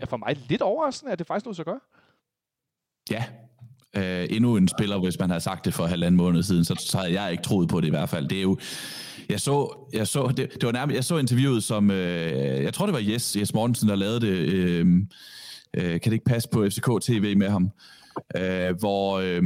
[0.00, 1.80] ja, for mig lidt overraskende, at det faktisk lå så gøre.
[3.10, 3.24] Ja,
[3.96, 6.98] øh, endnu en spiller, hvis man havde sagt det for halvanden måned siden, så, så
[6.98, 8.28] havde jeg ikke troet på det i hvert fald.
[8.28, 8.58] Det er jo,
[9.28, 12.86] jeg så, jeg så, det, det var nærmest, jeg så interviewet som, øh, jeg tror
[12.86, 14.86] det var Jes, Jes Mortensen, der lavede det, øh,
[15.74, 17.70] øh, kan det ikke passe på FCK TV med ham,
[18.36, 19.42] øh, hvor, øh,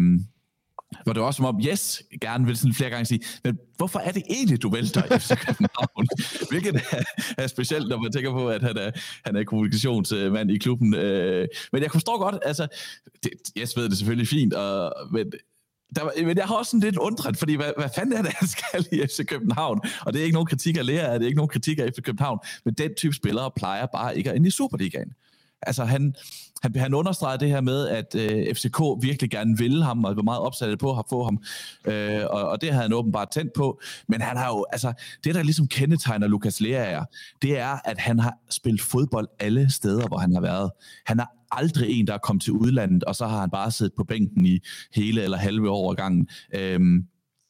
[1.04, 3.98] hvor det var også som om, yes, gerne vil sådan flere gange sige, men hvorfor
[3.98, 6.06] er det egentlig, du vælter FC København?
[6.50, 7.02] Hvilket er,
[7.38, 8.90] er specielt, når man tænker på, at han er,
[9.24, 10.94] han er kommunikationsmand i klubben.
[10.94, 12.66] Øh, men jeg forstår godt, altså,
[13.22, 15.32] det, yes ved det selvfølgelig fint, og, men
[15.96, 18.48] der, men jeg har også sådan lidt undret, fordi hvad, hvad fanden er det, han
[18.48, 19.80] skal i FC København?
[20.00, 22.02] Og det er ikke nogen kritik af lærer, det er ikke nogen kritik af FC
[22.02, 25.12] København, men den type spillere plejer bare ikke at ende i Superligaen.
[25.62, 26.14] Altså han,
[26.64, 30.22] han, han understreger det her med, at øh, FCK virkelig gerne ville ham, og var
[30.22, 31.42] meget opsat på at få ham,
[31.84, 34.92] øh, og, og det har han åbenbart tændt på, men han har jo, altså,
[35.24, 37.00] det der ligesom kendetegner Lukas Lea
[37.42, 40.70] det er, at han har spillet fodbold alle steder, hvor han har været.
[41.06, 43.94] Han har aldrig en, der er kommet til udlandet, og så har han bare siddet
[43.96, 44.58] på bænken i
[44.94, 46.28] hele eller halve år gangen.
[46.54, 47.04] Øhm,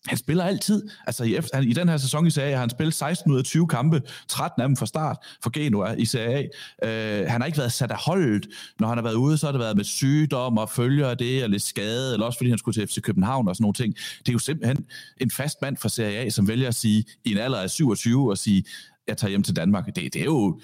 [0.07, 0.83] han spiller altid.
[1.07, 3.39] Altså i, efter, i den her sæson i Serie A har han spillet 16 ud
[3.39, 6.49] af 20 kampe, 13 af dem fra start for Genoa i Serie
[6.83, 6.89] A.
[6.89, 8.47] Øh, han har ikke været sat af holdet.
[8.81, 11.45] Når han har været ude, så har det været med sygdom og følger af det,
[11.45, 13.95] og lidt skade, eller også fordi han skulle til FC København og sådan nogle ting.
[14.19, 14.87] Det er jo simpelthen
[15.21, 18.31] en fast mand fra Serie A, som vælger at sige, i en alder af 27,
[18.31, 18.65] og sige,
[19.09, 19.87] jeg tager hjem til Danmark.
[19.87, 20.61] Det, det er jo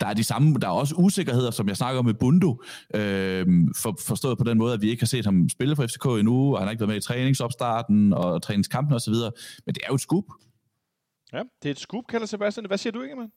[0.00, 2.62] der er de samme, der er også usikkerheder, som jeg snakker med Bundo,
[2.94, 6.04] øh, for, forstået på den måde, at vi ikke har set ham spille for FCK
[6.04, 9.14] endnu, og han har ikke været med i træningsopstarten og træningskampen osv.,
[9.66, 10.24] men det er jo et scoop.
[11.32, 12.66] Ja, det er et scoop, kalder Sebastian.
[12.66, 13.32] Hvad siger du, Ingemann?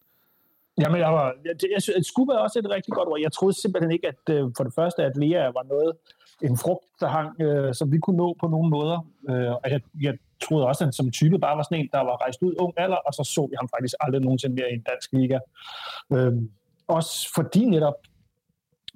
[0.81, 3.19] Jamen, jeg, var, jeg, jeg, jeg scoop er også et rigtig godt ord.
[3.21, 5.91] Jeg troede simpelthen ikke, at øh, for det første, at Lea var noget,
[6.41, 9.07] en frugt, der hang, øh, som vi kunne nå på nogle måder.
[9.29, 11.99] Øh, og jeg, jeg troede også, at han som type bare var sådan en, der
[11.99, 14.73] var rejst ud ung alder, og så så vi ham faktisk aldrig nogensinde mere i
[14.73, 15.39] en dansk liga.
[16.13, 16.33] Øh,
[16.87, 17.93] også fordi netop,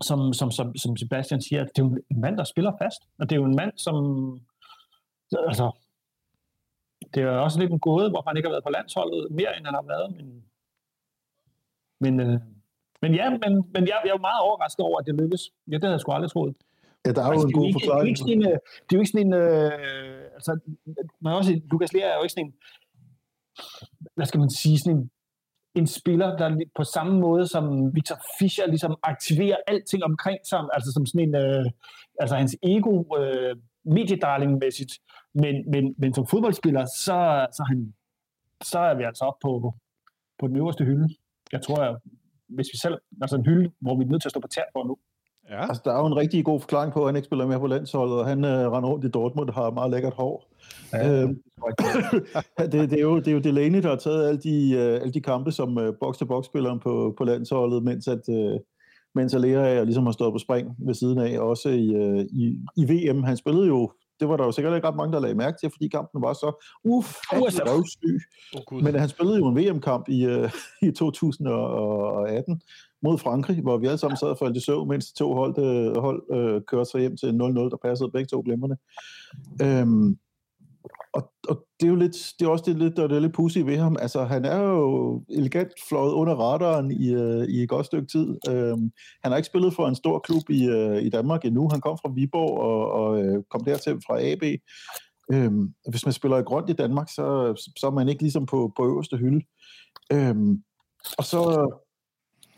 [0.02, 3.30] som, som, som, som Sebastian siger, det er jo en mand, der spiller fast, og
[3.30, 3.96] det er jo en mand, som
[5.48, 5.72] altså,
[7.14, 9.66] det er også lidt en gåde, hvor han ikke har været på landsholdet mere, end
[9.66, 10.44] han har været, men,
[12.00, 12.40] men, øh,
[13.02, 15.52] men ja, men, men jeg, jeg er jo meget overrasket over, at det lykkes.
[15.68, 16.56] Ja, det havde jeg sgu aldrig troet.
[17.06, 18.18] Ja, der er altså, jo en god forklaring.
[18.18, 20.60] Det er jo ikke sådan en, øh, altså,
[21.22, 22.54] man også, Lukas Lea er jo ikke sådan en,
[24.16, 25.12] hvad skal man sige, sådan en,
[25.76, 30.92] en spiller, der på samme måde som Victor Fischer ligesom aktiverer alting omkring sig, altså
[30.92, 31.66] som sådan en, øh,
[32.20, 34.94] altså hans ego, øh, mediedarling-mæssigt,
[35.34, 37.94] men, men, men som fodboldspiller, så, så, han,
[38.64, 39.74] så er vi altså oppe på,
[40.40, 41.08] på den øverste hylde.
[41.52, 41.98] Jeg tror, at
[42.48, 44.68] hvis vi selv, altså en hylde, hvor vi er nødt til at stå på tær
[44.74, 44.98] for nu.
[45.50, 45.68] Ja.
[45.68, 47.68] Altså, der er jo en rigtig god forklaring på, at han ikke spiller mere på
[47.68, 50.50] landsholdet, og han øh, render rundt i Dortmund og har meget lækkert hår.
[50.94, 51.30] Ja, øh,
[52.72, 55.14] det, det, er jo, det er jo Delaney, der har taget alle de, øh, alle
[55.14, 58.60] de kampe som øh, box-to-box-spilleren på, på landsholdet, mens at, øh,
[59.16, 62.86] mens Alea ligesom har stået på spring ved siden af, også i, øh, i, i
[62.86, 63.24] VM.
[63.24, 65.70] Han spillede jo det var der jo sikkert ikke ret mange, der lagde mærke til,
[65.70, 68.22] fordi kampen var så uff, røvsyg.
[68.72, 70.52] Oh, Men han spillede jo en VM-kamp i, uh,
[70.88, 72.62] i 2018
[73.02, 76.02] mod Frankrig, hvor vi alle sammen sad og faldt i søvn, mens to hold, uh,
[76.02, 78.78] hold uh, kørte sig hjem til 0-0, der passede begge to glemmerne.
[79.64, 80.18] Um,
[81.18, 83.58] og, og det er jo lidt, det er også det, lidt, der er lidt pussy
[83.58, 83.98] ved ham.
[84.00, 88.28] Altså, han er jo elegant fløjet under radaren i, uh, i et godt stykke tid.
[88.50, 88.92] Um,
[89.24, 91.70] han har ikke spillet for en stor klub i, uh, i Danmark endnu.
[91.72, 94.44] Han kom fra Viborg og, og uh, kom dertil fra AB.
[95.30, 98.46] Um, øhm, hvis man spiller i grønt i Danmark, så, så er man ikke ligesom
[98.46, 99.42] på, på øverste hylde.
[100.14, 100.64] Um,
[101.18, 101.42] og så,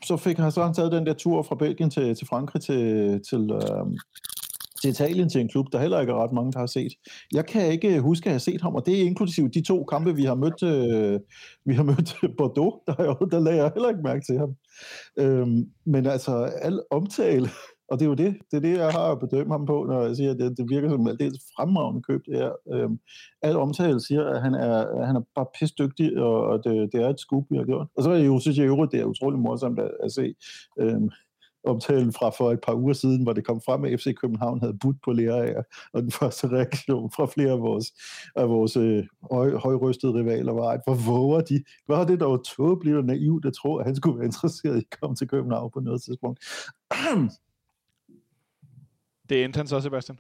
[0.03, 3.21] så fik han så han taget den der tur fra Belgien til, til Frankrig til,
[3.29, 3.87] til, uh,
[4.81, 6.93] til Italien til en klub, der heller ikke er ret mange, der har set.
[7.33, 10.15] Jeg kan ikke huske at have set ham, og det er inklusiv de to kampe,
[10.15, 11.19] vi har mødt, øh,
[11.65, 14.55] vi har mødt Bordeaux, der, jeg, der lagde jeg heller ikke mærke til ham.
[15.19, 17.49] Øhm, men altså, al omtale,
[17.91, 20.05] og det er jo det, det er det, jeg har at bedømme ham på, når
[20.05, 22.51] jeg siger, at det, det virker som det er et fremragende køb, det her.
[22.73, 22.99] Øhm,
[23.41, 26.93] al omtale siger, at han er, at han er bare pisse dygtig, og, og det,
[26.93, 27.87] det, er et scoop, vi har gjort.
[27.95, 30.35] Og så er jeg jo, synes jeg jo, det er utrolig morsomt at, at se.
[30.79, 31.09] Øhm,
[31.63, 34.77] omtalen fra for et par uger siden, hvor det kom frem, at FC København havde
[34.81, 37.91] budt på Lerager, og den første reaktion fra flere af vores,
[38.35, 41.63] af vores øh, høj, højrystede rivaler var, at hvor våger de?
[41.87, 44.99] Var det dog tåbeligt og naivt at tro, at han skulle være interesseret i at
[45.01, 46.39] komme til København på noget tidspunkt?
[49.29, 50.17] det endte han så, Sebastian.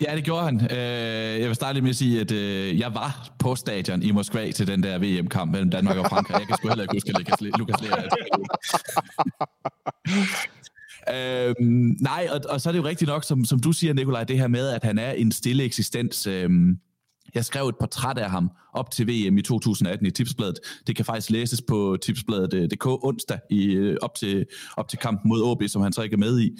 [0.00, 0.60] Ja, det gjorde han.
[0.70, 4.50] Øh, jeg vil starte med at sige, at øh, jeg var på stadion i Moskva
[4.50, 6.38] til den der VM-kamp mellem Danmark og Frankrig.
[6.38, 8.02] Jeg kan sgu heller ikke huske Lukas, Lukas Lea.
[11.14, 14.24] Øhm, nej, og, og så er det jo rigtigt nok, som, som du siger, Nikolaj,
[14.24, 16.26] det her med, at han er en stille eksistens.
[16.26, 16.78] Øhm,
[17.34, 20.58] jeg skrev et portræt af ham op til VM i 2018 i Tipsbladet.
[20.86, 25.42] Det kan faktisk læses på tipsbladet.dk onsdag i, øh, op, til, op til kampen mod
[25.42, 26.50] OB, som han så ikke er med i.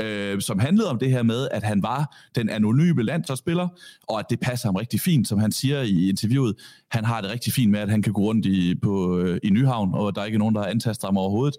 [0.00, 3.68] Øh, som handlede om det her med, at han var den anonyme landsholdsspiller,
[4.08, 6.54] og at det passer ham rigtig fint, som han siger i interviewet.
[6.90, 9.50] Han har det rigtig fint med, at han kan gå rundt i, på, øh, i
[9.50, 11.56] Nyhavn, og der er ikke nogen, der antaster ham overhovedet.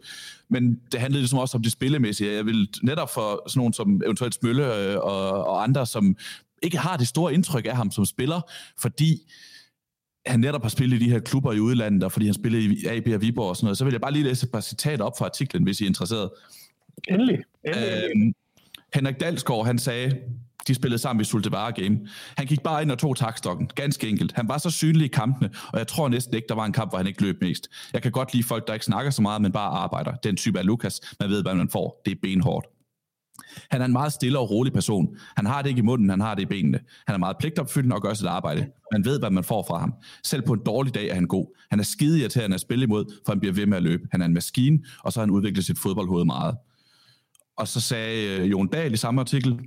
[0.50, 2.34] Men det handlede ligesom også om det spillemæssige.
[2.34, 6.15] Jeg vil netop for sådan nogen som eventuelt Smølle øh, og, og andre, som
[6.63, 8.41] ikke har det store indtryk af ham som spiller,
[8.78, 9.32] fordi
[10.26, 12.86] han netop har spillet i de her klubber i udlandet, og fordi han spillede i
[12.86, 15.06] AB og Viborg og sådan noget, så vil jeg bare lige læse et par citater
[15.06, 16.30] op fra artiklen, hvis I er interesseret.
[17.08, 17.39] Endelig.
[17.63, 18.04] Endelig.
[18.15, 18.34] Øhm,
[18.93, 20.17] Henrik Dalsgaard, han sagde,
[20.67, 22.00] de spillede sammen i Sultevare Game.
[22.38, 23.69] Han gik bare ind og tog takstokken.
[23.76, 24.32] Ganske enkelt.
[24.36, 26.91] Han var så synlig i kampene, og jeg tror næsten ikke, der var en kamp,
[26.91, 27.67] hvor han ikke løb mest.
[27.93, 30.15] Jeg kan godt lide folk, der ikke snakker så meget, men bare arbejder.
[30.15, 31.02] Den type af Lukas.
[31.19, 32.02] Man ved, hvad man får.
[32.06, 32.67] Det er benhårdt.
[33.71, 35.17] Han er en meget stille og rolig person.
[35.38, 36.80] Han har det ikke i munden, han har det i benene.
[37.08, 38.67] Han er meget pligtopfyldende og gør sit arbejde.
[38.91, 39.93] Man ved, hvad man får fra ham.
[40.23, 41.58] Selv på en dårlig dag er han god.
[41.69, 44.04] Han er skide irriterende at spille imod, for han bliver ved med at løbe.
[44.12, 46.56] Han er en maskine, og så har han udviklet sit fodboldhoved meget.
[47.58, 49.60] Og så sagde øh, Jon Dahl i samme artikel,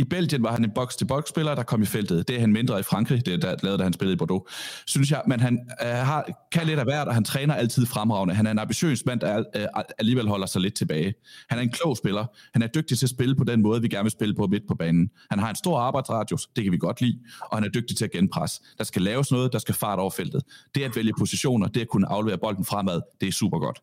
[0.00, 2.28] i Belgien var han en box-til-box-spiller, der kom i feltet.
[2.28, 4.42] Det er han mindre i Frankrig, det der lavede, da han spillede i Bordeaux.
[4.86, 8.34] Synes jeg, men han øh, har, kan lidt af hvert, og han træner altid fremragende.
[8.34, 9.66] Han er en ambitiøs mand, der øh,
[9.98, 11.14] alligevel holder sig lidt tilbage.
[11.48, 12.26] Han er en klog spiller.
[12.52, 14.62] Han er dygtig til at spille på den måde, vi gerne vil spille på midt
[14.68, 15.10] på banen.
[15.30, 18.04] Han har en stor arbejdsradius, det kan vi godt lide, og han er dygtig til
[18.04, 18.62] at genpresse.
[18.78, 20.42] Der skal laves noget, der skal fart over feltet.
[20.74, 23.78] Det at vælge positioner, det at kunne aflevere bolden fremad, det er super godt.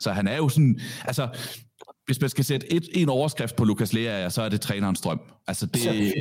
[0.00, 1.28] Så han er jo sådan, altså,
[2.06, 5.20] hvis man skal sætte et, en overskrift på Lukas Lea, så er det trænerens drøm.
[5.46, 6.14] Altså det,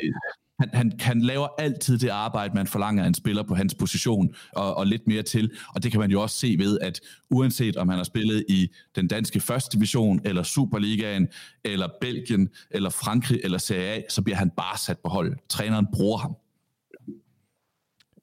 [0.60, 4.36] han, han, han laver altid det arbejde, man forlanger af en spiller på hans position,
[4.52, 5.52] og, og lidt mere til.
[5.76, 8.70] Og det kan man jo også se ved, at uanset om han har spillet i
[8.96, 11.28] den danske første division, eller Superligaen,
[11.64, 15.38] eller Belgien, eller Frankrig, eller Serie A, så bliver han bare sat på hold.
[15.50, 16.36] Træneren bruger ham.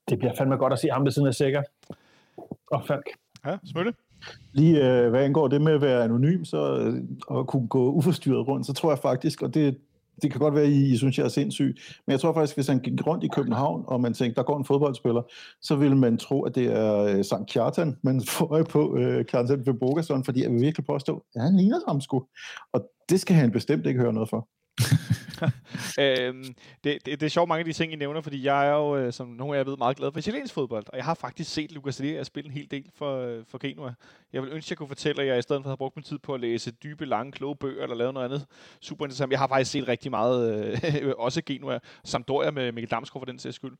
[0.08, 1.62] Det bliver fandme godt at se ham ved siden af Sikker
[2.66, 3.06] og Falk.
[3.46, 3.94] Ja, selvfølgelig.
[4.52, 8.48] Lige øh, hvad angår det med at være anonym, så øh, og kunne gå uforstyrret
[8.48, 9.78] rundt, så tror jeg faktisk, og det,
[10.22, 12.66] det kan godt være, I, I synes, jeg er sindssyg, men jeg tror faktisk, hvis
[12.66, 15.22] han gik rundt i København, og man tænkte, der går en fodboldspiller,
[15.62, 19.24] så ville man tro, at det er øh, Sankt Kjartan, man får øje på øh,
[19.24, 22.26] Kjartan ved Bogason, fordi jeg vil virkelig påstå, at han ligner ham sgu.
[22.72, 24.48] Og det skal han bestemt ikke høre noget for.
[26.00, 26.44] øhm,
[26.84, 28.96] det, det, det er sjovt mange af de ting, I nævner, fordi jeg er jo,
[28.96, 31.52] øh, som nogle af jer ved, meget glad for italiensk fodbold, og jeg har faktisk
[31.52, 33.92] set Lucas Lea spille en hel del for, øh, for Genua.
[34.32, 36.02] Jeg vil ønske, at jeg kunne fortælle, at jeg i stedet for har brugt min
[36.02, 38.46] tid på at læse dybe, lange, kloge bøger, eller lave noget andet
[38.80, 39.30] super interessant.
[39.30, 40.72] Jeg har faktisk set rigtig meget,
[41.04, 43.76] øh, også Genua, Sampdoria med Mikkel Damsgaard for den sags skyld.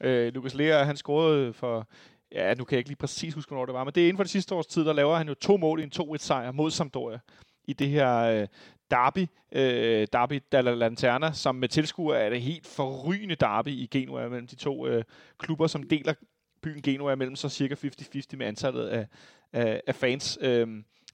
[0.00, 1.88] Øh, Lucas Lea, han scorede for
[2.32, 4.16] ja, nu kan jeg ikke lige præcis huske, hvornår det var, men det er inden
[4.16, 6.52] for det sidste års tid, der laver han jo to mål i en 2-1 sejr
[6.52, 7.18] mod Sampdoria
[7.64, 8.46] i det her øh,
[8.90, 14.28] derby, øh, derby Dalla Lanterna, som med tilskuer er det helt forrygende derby i Genua
[14.28, 15.04] mellem de to øh,
[15.38, 16.14] klubber, som deler
[16.62, 19.06] byen Genua mellem så cirka 50-50 med antallet af,
[19.52, 20.38] af, af fans.
[20.40, 20.68] Øh,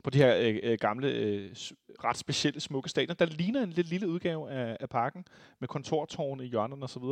[0.04, 1.50] på de her øh, øh gamle, øh,
[2.04, 5.24] ret specielle, smukke stadion, der ligner en lidt lille udgave af, af parken,
[5.60, 7.02] med kontortårne i hjørnerne osv.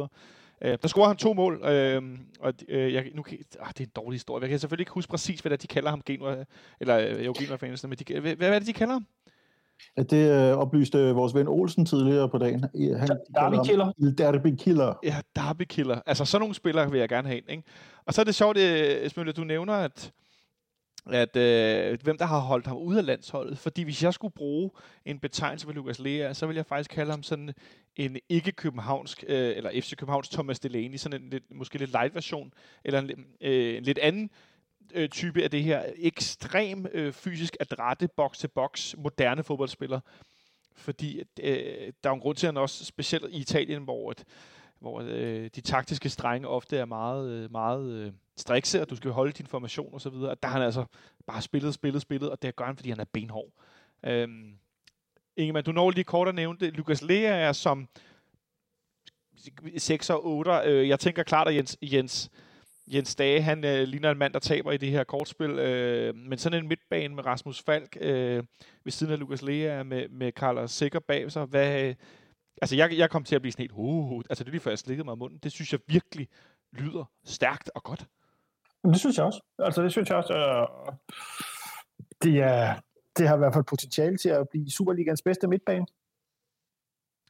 [0.62, 3.84] Øh, der scorer han to mål, øh, og øh, jeg, nu kan, ah, det er
[3.84, 4.42] en dårlig historie.
[4.42, 6.44] Jeg kan selvfølgelig ikke huske præcis, hvad det, de kalder ham, Genua,
[6.80, 9.06] eller øh, jo, Genua-fansene, men de, hvad, hvad er det, de kalder ham?
[9.96, 12.60] At det øh, oplyste vores ven Olsen tidligere på dagen.
[12.96, 13.92] Han Derby Killer.
[13.98, 14.98] Il Derby Killer.
[15.02, 16.00] Ja, Derby Killer.
[16.06, 17.62] Altså, sådan nogle spillere vil jeg gerne have ind, ikke?
[18.06, 20.12] Og så er det sjovt, øh, Smølle, du nævner, at
[21.10, 23.58] at øh, hvem der har holdt ham ude af landsholdet.
[23.58, 24.70] Fordi hvis jeg skulle bruge
[25.04, 27.54] en betegnelse for Lukas Lea, så vil jeg faktisk kalde ham sådan
[27.96, 32.52] en ikke-københavnsk, øh, eller FC Københavns Thomas Delaney, sådan en lidt, måske lidt light version,
[32.84, 34.30] eller en, øh, en lidt anden
[34.94, 40.00] øh, type af det her ekstrem øh, fysisk adrette box-til-box moderne fodboldspiller.
[40.74, 44.24] Fordi øh, der er en grund til, at han også specielt i Italien, hvor, et,
[44.80, 49.10] hvor øh, de taktiske strenge ofte er meget, øh, meget øh, strikse, og du skal
[49.10, 50.36] holde din formation og så videre.
[50.42, 50.84] Der har han altså
[51.26, 53.50] bare spillet, spillet, spillet, og det gør han, fordi han er benhård.
[54.06, 54.58] Øhm,
[55.36, 56.76] Ingemann, du når lige kort at nævne det.
[56.76, 57.88] Lukas Lea er som
[59.78, 60.50] 6 og 8.
[60.64, 62.30] Øh, jeg tænker klart, at Jens, Jens,
[62.86, 65.50] Jens Dage, han øh, ligner en mand, der taber i det her kortspil.
[65.50, 68.44] Øh, men sådan en midtbane med Rasmus Falk øh,
[68.84, 71.44] ved siden af Lukas Lea med, med Carlos Sikker bag sig.
[71.44, 71.94] Hvad, øh,
[72.62, 73.72] altså, jeg, jeg kom til at blive sådan helt...
[73.72, 75.38] Uh, uh, altså, det er lige før, jeg slikkede mig i munden.
[75.38, 76.28] Det synes jeg virkelig
[76.72, 78.06] lyder stærkt og godt.
[78.84, 79.40] Det synes jeg også.
[79.58, 80.34] Altså, det synes jeg også.
[80.34, 80.94] Øh,
[82.22, 82.80] det, er,
[83.16, 85.86] det har i hvert fald potentiale til at blive Superligans bedste midtbane.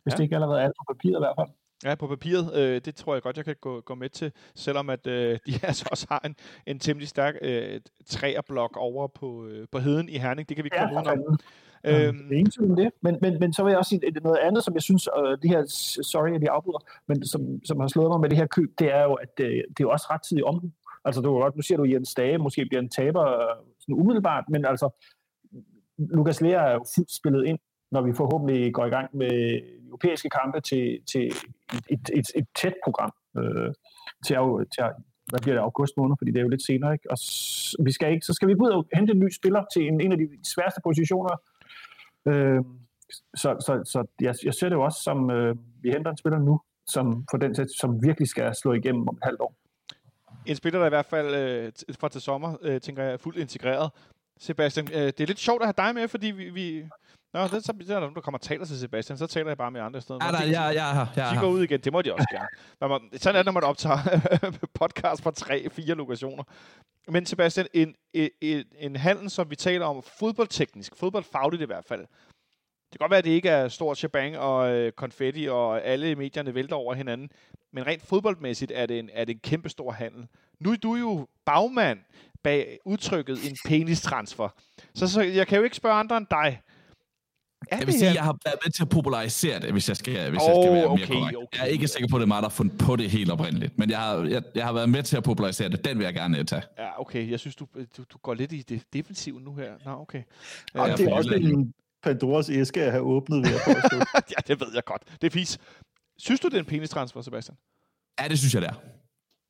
[0.02, 0.16] Hvis ja.
[0.16, 1.61] det ikke allerede er på papiret i hvert fald.
[1.84, 2.54] Ja, på papiret.
[2.54, 5.52] Øh, det tror jeg godt, jeg kan gå, gå med til, selvom at øh, de
[5.62, 10.18] altså også har en, en temmelig stærk øh, træerblok over på, øh, på heden i
[10.18, 10.48] Herning.
[10.48, 11.38] Det kan vi ja, komme udenom.
[11.84, 12.90] Øhm, det er ingen tvivl om det.
[13.00, 15.42] Men, men, men så vil jeg også sige, at noget andet, som jeg synes, og
[15.42, 15.64] det her,
[16.02, 18.94] sorry, at jeg afbryder, men som, som har slået mig med det her køb, det
[18.94, 20.70] er jo, at det, det er jo også rettidig omhu.
[21.04, 23.24] Altså, du godt, nu siger du Jens Dage, måske bliver en taber
[23.80, 24.90] sådan umiddelbart, men altså,
[25.98, 27.58] Lukas Lea er jo fuldt spillet ind,
[27.92, 31.26] når vi forhåbentlig går i gang med europæiske kampe til, til
[31.94, 33.70] et, et, et, tæt program øh,
[34.26, 34.36] til,
[34.74, 34.84] til,
[35.30, 37.10] hvad bliver det, august måned, fordi det er jo lidt senere, ikke?
[37.10, 37.16] Og
[37.84, 40.12] vi skal ikke, så skal vi ud og hente en ny spiller til en, en
[40.12, 41.34] af de sværeste positioner.
[42.28, 42.60] Øh,
[43.34, 46.38] så så, så jeg, jeg ser det jo også som, øh, vi henter en spiller
[46.38, 49.54] nu, som, for den som virkelig skal slå igennem om et halvt år
[50.46, 53.38] en spiller, der i hvert fald øh, fra til sommer, øh, tænker jeg, er fuldt
[53.38, 53.90] integreret.
[54.38, 56.50] Sebastian, øh, det er lidt sjovt at have dig med, fordi vi...
[56.50, 56.88] vi
[57.32, 59.50] Nå, det, så, det er der nogen, der kommer og taler til Sebastian, så taler
[59.50, 60.18] jeg bare med andre steder.
[60.24, 62.48] Ja, der, ja, ja, ja, de går ud igen, det må de også gerne.
[62.88, 63.98] Man sådan er det, når man optager
[64.80, 66.44] podcast fra tre, fire lokationer.
[67.08, 71.84] Men Sebastian, en, en, en, en handel, som vi taler om fodboldteknisk, fodboldfagligt i hvert
[71.84, 75.84] fald, det kan godt være, at det ikke er stort shabang og øh, konfetti, og
[75.84, 77.30] alle medierne vælter over hinanden.
[77.72, 80.26] Men rent fodboldmæssigt er det en, er det en kæmpe stor handel.
[80.60, 81.98] Nu er du jo bagmand
[82.42, 84.48] bag udtrykket en penistransfer.
[84.94, 86.60] Så, så jeg kan jo ikke spørge andre end dig.
[87.70, 89.96] Er jeg vil sige, at jeg har været med til at popularisere det, hvis jeg
[89.96, 91.36] skal, hvis oh, jeg skal være okay, mere korrekt.
[91.36, 91.58] Okay.
[91.58, 93.30] Jeg er ikke sikker på, at det er mig, der har fundet på det helt
[93.30, 93.78] oprindeligt.
[93.78, 95.84] Men jeg har, jeg, jeg har været med til at popularisere det.
[95.84, 96.62] Den vil jeg gerne tage.
[96.78, 97.30] Ja, okay.
[97.30, 99.72] Jeg synes, du, du, du går lidt i det defensive nu her.
[99.84, 100.22] Nå, okay.
[100.74, 103.92] Og det er også en Pandoras æske at have åbnet ved at
[104.30, 105.02] Ja, det ved jeg godt.
[105.20, 105.58] Det er fis.
[106.18, 107.56] Synes du, det er en penistransfer, Sebastian?
[108.20, 108.74] Ja, det synes jeg, det er.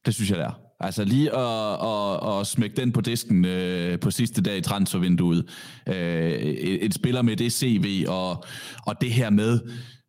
[0.06, 0.60] Det synes jeg, det er.
[0.80, 5.48] Altså lige at, at, at smække den på disken øh, på sidste dag i transfervinduet.
[5.86, 8.44] Øh, et, et spiller med det CV og,
[8.86, 9.60] og det her med,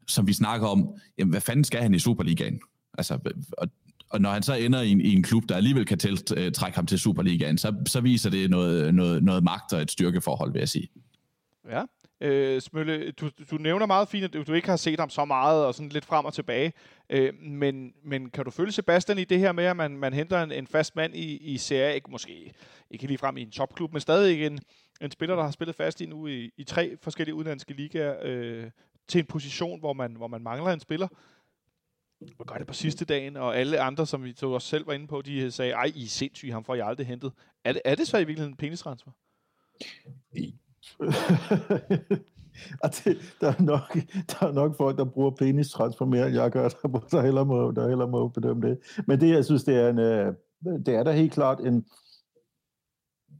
[0.08, 2.60] som vi snakker om, jamen, hvad fanden skal han i Superligaen?
[2.98, 3.20] Altså,
[3.58, 3.68] og,
[4.10, 6.00] og når han så ender i en, i en klub, der alligevel kan
[6.38, 9.92] øh, trække ham til Superligaen, så, så viser det noget, noget, noget magt og et
[9.92, 10.88] styrkeforhold, vil jeg sige.
[11.70, 11.82] Ja,
[12.24, 15.26] Øh, Smølle, du, du nævner meget fint, at du, du ikke har set ham så
[15.26, 16.74] meget, og sådan lidt frem og tilbage.
[17.10, 20.44] Øh, men, men kan du følge Sebastian i det her med, at man, man henter
[20.44, 22.54] en, en fast mand i, i Serie A, ikke måske
[22.92, 24.60] ikke lige frem i en topklub, men stadig en,
[25.02, 28.70] en spiller, der har spillet fast i nu i, i tre forskellige udenlandske ligaer, øh,
[29.08, 31.08] til en position, hvor man, hvor man mangler en spiller.
[32.40, 34.94] Og gør det på sidste dagen, og alle andre, som vi tog os selv var
[34.94, 37.32] inde på, de sagde, ej, I er sindssyge, ham får jeg aldrig hentet.
[37.64, 39.12] Er det, er det så i virkeligheden en penistransfer?
[43.06, 43.98] det, der, er nok,
[44.32, 47.72] der er nok folk, der bruger penis transfer end jeg gør, der, der heller må,
[47.72, 48.78] der heller må bedømme det.
[49.08, 50.34] Men det, jeg synes, det er, en, øh,
[50.86, 51.86] det er da helt klart en...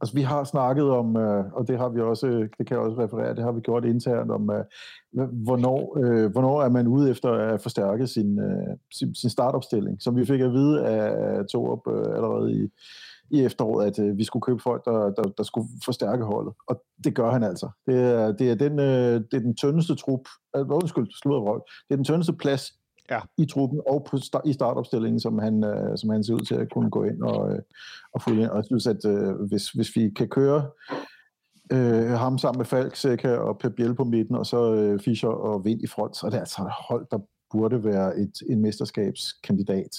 [0.00, 2.26] Altså, vi har snakket om, øh, og det har vi også,
[2.58, 4.64] det kan jeg også referere, det har vi gjort internt om, øh,
[5.44, 8.40] hvornår, hvornår er man ude efter at forstærke sin,
[8.94, 12.68] sin, sin startopstilling, som vi fik at vide af Torup allerede i,
[13.34, 16.54] i efteråret, at øh, vi skulle købe folk, der, der, der skulle forstærke holdet.
[16.68, 17.68] Og det gør han altså.
[17.86, 21.94] Det er, det er, den, øh, det er den tyndeste trup, øh, undskyld, sludderrøg, det
[21.94, 22.72] er den tyndeste plads
[23.10, 23.20] ja.
[23.38, 26.54] i truppen og på start, i startopstillingen, som han, øh, som han ser ud til
[26.54, 27.58] at kunne gå ind og, øh,
[28.14, 28.48] og få ind.
[28.50, 30.66] Og jeg synes, at øh, hvis, hvis vi kan køre
[31.72, 35.28] øh, ham sammen med Falk, Seca og Pep Biel på midten, og så øh, Fischer
[35.28, 37.18] og Vind i front, så er det altså et hold, der
[37.54, 39.96] burde være et, en mesterskabskandidat.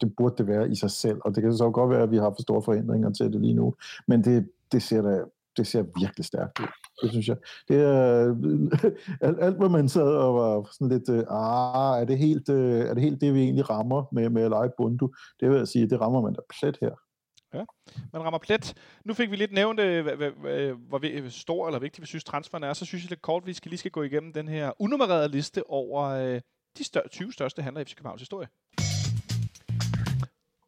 [0.00, 2.16] Det burde det være i sig selv, og det kan så godt være, at vi
[2.16, 3.74] har for store forhindringer til det lige nu,
[4.08, 5.24] men det, det ser da
[5.56, 6.66] det ser virkelig stærkt ud.
[7.02, 7.36] Det synes jeg.
[7.68, 8.34] Det er
[9.26, 12.80] alt, alt, hvad man sad og var sådan lidt, øh, ah, er det helt, øh,
[12.80, 15.10] er det helt det, vi egentlig rammer med, med at lege Bundu?
[15.40, 16.94] Det vil jeg sige, det rammer man da plet her.
[17.54, 17.64] Ja,
[18.12, 18.74] man rammer plet.
[19.04, 20.04] Nu fik vi lidt nævnt, øh,
[20.88, 22.72] hvor stor eller vigtig vi synes transferen er.
[22.72, 25.28] Så synes jeg lidt kort, at vi skal lige skal gå igennem den her unummererede
[25.28, 26.40] liste over
[26.78, 28.48] de stør- 20 største handler i FC Københavns historie.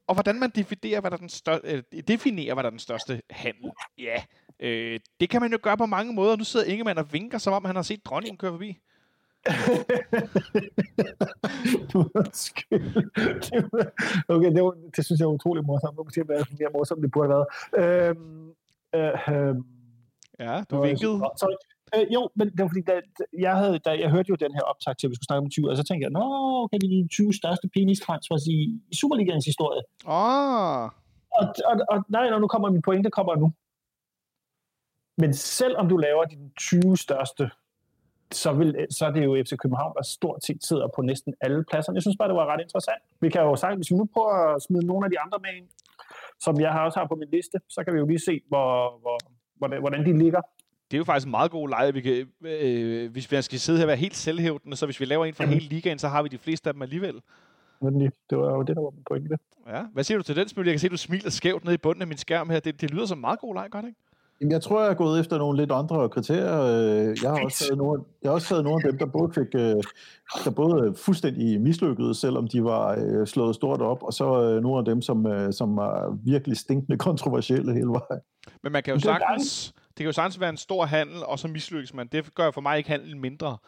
[0.07, 2.79] Og hvordan man definerer, hvad der er den største, øh, definerer, hvad der er den
[2.79, 3.71] største handel.
[3.99, 4.23] Ja,
[4.61, 6.37] øh, det kan man jo gøre på mange måder.
[6.37, 8.79] Nu sidder Ingemann og vinker, som om han har set dronningen køre forbi.
[14.29, 15.97] okay, det, var, det synes jeg er utrolig morsomt.
[15.97, 18.11] Nu kan jeg være mere morsomt, det burde have været.
[18.11, 18.49] Øhm,
[18.95, 19.55] øh, øh,
[20.39, 21.17] ja, du vinkede.
[21.37, 21.74] Sorry.
[21.95, 23.01] Øh, jo, men det var fordi, da,
[23.47, 25.51] jeg, havde, da, jeg hørte jo den her optag til, at vi skulle snakke om
[25.51, 26.25] 20, og så tænkte jeg, nå,
[26.65, 28.59] okay, det er de 20 største penis-transfers i,
[28.93, 29.83] i Superligaens historie.
[30.07, 30.85] Ah.
[31.39, 33.53] Og, og, og nej, når nu kommer min pointe, kommer nu.
[35.19, 37.51] Men selv om du laver de 20 største,
[38.33, 41.65] så, vil, så er det jo FC København, der stort set sidder på næsten alle
[41.71, 41.93] pladser.
[41.93, 43.03] Jeg synes bare, det var ret interessant.
[43.21, 45.53] Vi kan jo sagt, hvis vi nu prøver at smide nogle af de andre med
[45.57, 45.69] ind,
[46.41, 49.19] som jeg også har på min liste, så kan vi jo lige se, hvor, hvor,
[49.59, 50.41] hvordan, hvordan de ligger
[50.95, 51.93] det er jo faktisk en meget god leje.
[51.95, 55.05] Vi kan, øh, hvis vi skal sidde her og være helt selvhævdende, så hvis vi
[55.05, 57.15] laver en for hele ligaen, så har vi de fleste af dem alligevel.
[58.31, 59.37] Det var jo det, der var min pointe.
[59.69, 59.83] Ja.
[59.93, 60.67] Hvad siger du til den smil?
[60.67, 62.61] Jeg kan se, at du smiler skævt ned i bunden af min skærm her.
[62.61, 63.99] Det, det lyder som en meget god leg, godt ikke?
[64.41, 66.61] Jamen, jeg tror, jeg er gået efter nogle lidt andre kriterier.
[66.61, 69.33] Øh, jeg har også taget nogle, jeg har også taget nogle af dem, der både
[69.33, 69.75] fik, øh,
[70.45, 74.85] der både fuldstændig mislykket, selvom de var øh, slået stort op, og så nogle af
[74.85, 78.23] dem, som, som var virkelig stinkende kontroversielle hele vejen.
[78.63, 81.49] Men man kan jo sagtens, det kan jo sagtens være en stor handel, og så
[81.49, 82.07] mislykkes man.
[82.07, 83.59] Det gør for mig ikke handlen mindre.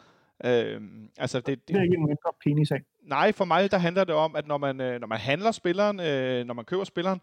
[0.45, 0.81] Øh,
[1.17, 2.81] altså det, det, det er ikke en mindre penis af.
[3.03, 5.99] Nej, for mig der handler det om, at når man, øh, når man handler spilleren,
[5.99, 7.21] øh, når man køber spilleren,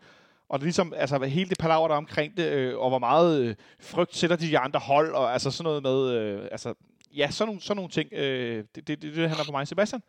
[0.49, 3.55] og det ligesom, altså hele det palaver der omkring det, øh, og hvor meget øh,
[3.81, 6.75] frygt sætter de, de andre hold, og altså sådan noget med, øh, altså,
[7.17, 9.69] ja, sådan nogle, sådan nogle ting, øh, det, det, det, det handler for mig.
[9.69, 10.03] Sebastian?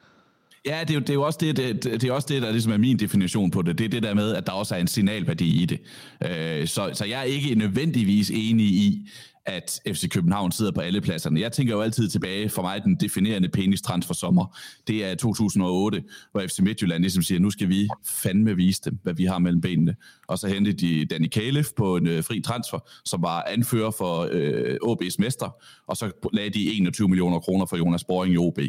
[0.66, 2.52] Ja, det er, jo, det er jo også det, det, det er også det, der
[2.52, 3.78] ligesom er min definition på det.
[3.78, 5.80] Det er det der med, at der også er en signalværdi i det.
[6.24, 9.10] Øh, så, så jeg er ikke nødvendigvis enig i,
[9.46, 11.40] at FC København sidder på alle pladserne.
[11.40, 14.58] Jeg tænker jo altid tilbage, for mig den definerende penis transfer sommer,
[14.88, 19.14] det er 2008, hvor FC Midtjylland ligesom siger, nu skal vi fandme vise dem, hvad
[19.14, 19.96] vi har mellem benene.
[20.28, 24.30] Og så hentede de Danny Kalef på en øh, fri transfer, som var anfører for
[24.32, 25.56] øh, OB's mester,
[25.88, 28.60] og så lagde de 21 millioner kroner for Jonas Boring i OB.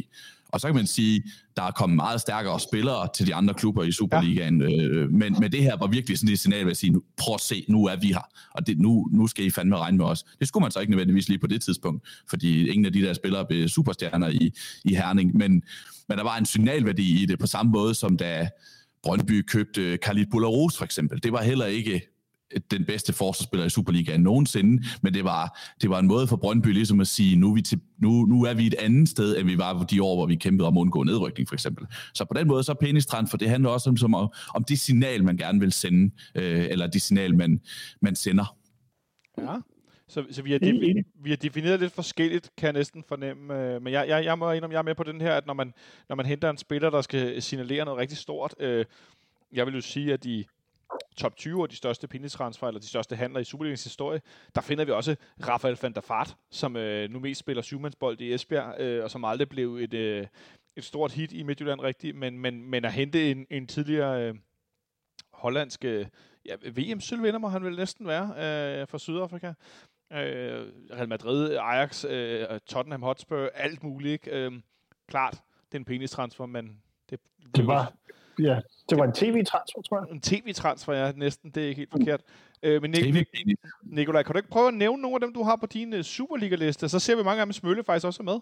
[0.57, 1.23] Og så kan man sige,
[1.57, 4.61] der er kommet meget stærkere spillere til de andre klubber i Superligaen.
[4.61, 4.85] Ja.
[4.85, 7.41] Øh, men, men det her var virkelig sådan et signal at sige, nu, prøv at
[7.41, 8.29] se, nu er vi her.
[8.55, 10.25] Og det, nu, nu skal I fandme regne med os.
[10.39, 13.13] Det skulle man så ikke nødvendigvis lige på det tidspunkt, fordi ingen af de der
[13.13, 14.53] spillere blev superstjerner i,
[14.85, 15.37] i Herning.
[15.37, 15.63] Men,
[16.09, 18.49] men der var en signalværdi i det, på samme måde som da
[19.03, 21.23] Brøndby købte Khalid Boularus for eksempel.
[21.23, 22.16] Det var heller ikke
[22.71, 26.67] den bedste forsvarsspiller i Superligaen nogensinde, men det var, det var en måde for Brøndby
[26.67, 29.47] ligesom at sige, nu er, vi til, nu, nu er vi et andet sted, end
[29.47, 31.87] vi var de år, hvor vi kæmpede om at undgå nedrykning, for eksempel.
[32.15, 34.15] Så på den måde, så er penistrand, det handler også om, som,
[34.55, 37.61] om det signal, man gerne vil sende, øh, eller det signal, man,
[38.03, 38.57] man sender.
[39.39, 39.57] Ja,
[40.09, 43.55] så, så vi, har de, vi har defineret lidt forskelligt, kan jeg næsten fornemme.
[43.55, 45.55] Øh, men jeg, jeg, jeg må indrømme, jeg er med på den her, at når
[45.55, 45.73] man,
[46.09, 48.85] når man henter en spiller, der skal signalere noget rigtig stort, øh,
[49.53, 50.45] jeg vil jo sige, at de
[51.17, 54.21] top 20 af de største pengetransfer, eller de største handler i Superligaens historie,
[54.55, 55.17] der finder vi også
[55.49, 59.25] Rafael van der Fart, som øh, nu mest spiller syvmandsbold i Esbjerg, øh, og som
[59.25, 60.27] aldrig blev et, øh,
[60.77, 64.35] et stort hit i Midtjylland rigtigt, men, men, men at hente en, en tidligere øh,
[65.33, 66.07] hollandsk øh,
[66.45, 69.53] ja, VM-sølvvinder må han vel næsten være øh, fra Sydafrika.
[70.13, 74.13] Øh, Real Madrid, Ajax, øh, Tottenham Hotspur, alt muligt.
[74.13, 74.45] Ikke?
[74.45, 74.53] Øh,
[75.09, 77.21] klart, det er en penistransfer, men det,
[77.57, 77.93] det var
[78.39, 78.61] Ja,
[78.91, 80.15] det var en tv-transfer, tror jeg.
[80.15, 81.51] En tv-transfer, ja, næsten.
[81.51, 82.21] Det er ikke helt forkert.
[82.63, 85.43] Øh, men Nik- Nik- Nikolaj, kan du ikke prøve at nævne nogle af dem, du
[85.43, 86.89] har på din uh, Superliga-liste?
[86.89, 88.39] Så ser vi mange af dem Smølle faktisk også er med.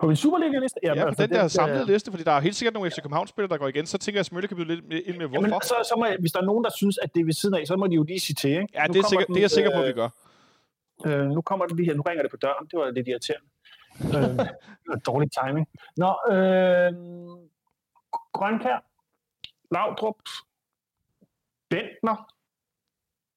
[0.00, 0.80] På min Superliga-liste?
[0.82, 2.90] Ja, ja på altså, den der det, samlede liste, fordi der er helt sikkert nogle
[2.90, 3.86] FC København-spillere, der går igen.
[3.86, 5.46] Så tænker jeg, at Smølle kan blive lidt ind med, hvorfor.
[5.46, 7.32] Jamen, så, så må jeg, hvis der er nogen, der synes, at det er ved
[7.32, 8.68] siden af, så må de jo lige sige til, ikke?
[8.74, 10.08] Ja, det er, sikker, det er jeg sikker på, at vi gør.
[11.06, 11.94] Øh, nu kommer det lige her.
[11.94, 12.66] Nu ringer det på døren.
[12.70, 13.46] Det var lidt irriterende.
[14.16, 15.66] øh, dårlig timing.
[15.96, 16.92] Nå, øh,
[18.32, 18.84] Grønkær.
[19.70, 20.16] Laudrup,
[21.68, 22.34] Bentner,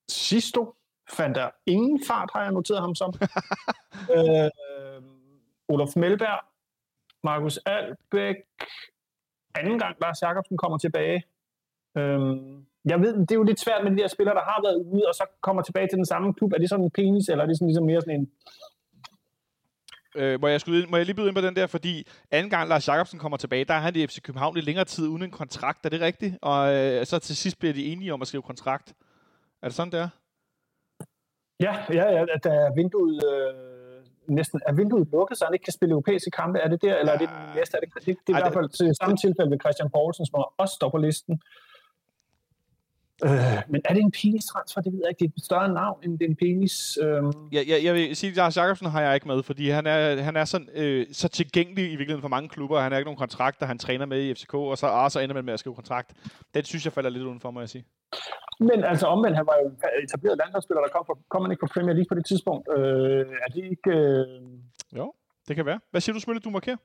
[0.08, 0.74] Sisto
[1.10, 3.14] fandt der ingen fart, har jeg noteret ham som.
[4.16, 4.50] øh,
[5.68, 6.44] Olof Melberg,
[7.22, 8.36] Markus Albæk,
[9.54, 11.24] anden gang Lars Jakobsen kommer tilbage.
[11.96, 14.76] Øhm, jeg ved, det er jo lidt svært med de der spillere, der har været
[14.76, 16.52] ude, og så kommer tilbage til den samme klub.
[16.52, 18.30] Er det sådan en penis, eller er det sådan ligesom mere sådan en...
[20.14, 22.68] Øh, må, jeg skulle, må jeg lige byde ind på den der, fordi anden gang
[22.68, 25.30] Lars Jakobsen kommer tilbage, der er han i FC København i længere tid uden en
[25.30, 25.86] kontrakt.
[25.86, 26.34] Er det rigtigt?
[26.42, 28.94] Og øh, så til sidst bliver de enige om at skrive kontrakt.
[29.62, 30.08] Er det sådan, det er?
[31.60, 33.24] Ja, ja, ja da er vinduet...
[33.24, 33.74] Øh
[34.28, 36.58] næsten er vinduet lukket, så han ikke kan spille europæiske kampe.
[36.58, 37.76] Er det der, eller er det den næste?
[37.76, 40.36] Er det, det, det er i hvert fald til samme tilfælde ved Christian Poulsen, som
[40.62, 41.34] også står på listen.
[43.24, 43.30] Øh,
[43.68, 44.80] men er det en penis-transfer?
[44.80, 45.18] Det ved jeg ikke.
[45.18, 46.98] Det er et større navn end en penis.
[47.02, 47.22] Øh.
[47.52, 50.22] Ja, ja, jeg vil sige, at Lars Jacobsen har jeg ikke med, fordi han er,
[50.22, 52.80] han er sådan, øh, så tilgængelig i virkeligheden for mange klubber.
[52.80, 55.20] Han har ikke nogen kontrakt, der han træner med i FCK, og så, og så
[55.20, 56.12] ender man med at skrive kontrakt.
[56.54, 57.84] Det synes jeg falder lidt udenfor, må jeg sige.
[58.60, 59.70] Men altså omvendt, han var jo
[60.04, 62.68] etableret landsholdsspiller, der kom, fra, kom man ikke på Premier League på det tidspunkt.
[62.76, 63.90] Øh, er det ikke...
[63.90, 64.26] Øh...
[64.96, 65.12] Jo,
[65.48, 65.80] det kan være.
[65.90, 66.76] Hvad siger du, Smølle, du markerer?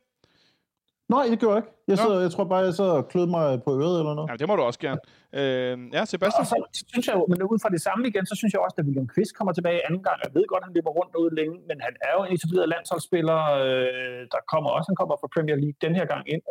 [1.16, 1.72] Nej, det gør jeg ikke.
[1.88, 4.30] Jeg, sidder, jeg tror bare, jeg så klød mig på øret eller noget.
[4.30, 5.02] Ja, det må du også gerne.
[5.40, 6.42] Øh, ja, Sebastian?
[6.42, 8.76] Og så synes jeg jo, men ud fra det samme igen, så synes jeg også,
[8.78, 10.18] at William Kvist kommer tilbage anden gang.
[10.26, 12.70] Jeg ved godt, at han løber rundt derude længe, men han er jo en etableret
[12.70, 13.40] landsholdsspiller.
[13.64, 16.42] Øh, der kommer også, han kommer fra Premier League den her gang ind.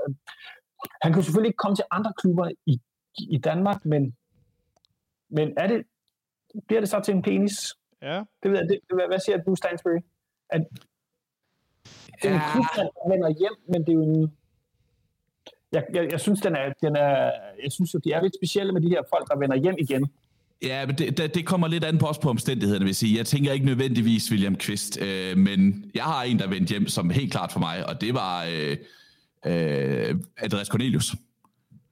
[1.02, 2.74] Han kan selvfølgelig ikke komme til andre klubber i,
[3.36, 4.02] i Danmark, men,
[5.36, 5.78] men er det,
[6.66, 7.56] bliver det så til en penis?
[8.02, 8.16] Ja.
[8.42, 8.78] Det ved jeg, det,
[9.10, 10.00] hvad siger du, Stansbury?
[10.50, 10.62] At,
[12.22, 14.37] det er en klub, der vender hjem, men det er jo en,
[15.72, 17.30] jeg, jeg, jeg synes, den er, den er,
[17.62, 20.06] jeg synes, at de er lidt specielle med de her folk, der vender hjem igen.
[20.62, 23.18] Ja, men det, det, kommer lidt an på os på omstændighederne, vil sige.
[23.18, 27.10] Jeg tænker ikke nødvendigvis William Kvist, øh, men jeg har en, der vendte hjem, som
[27.10, 28.76] helt klart for mig, og det var øh,
[29.46, 31.14] øh, Andreas Cornelius.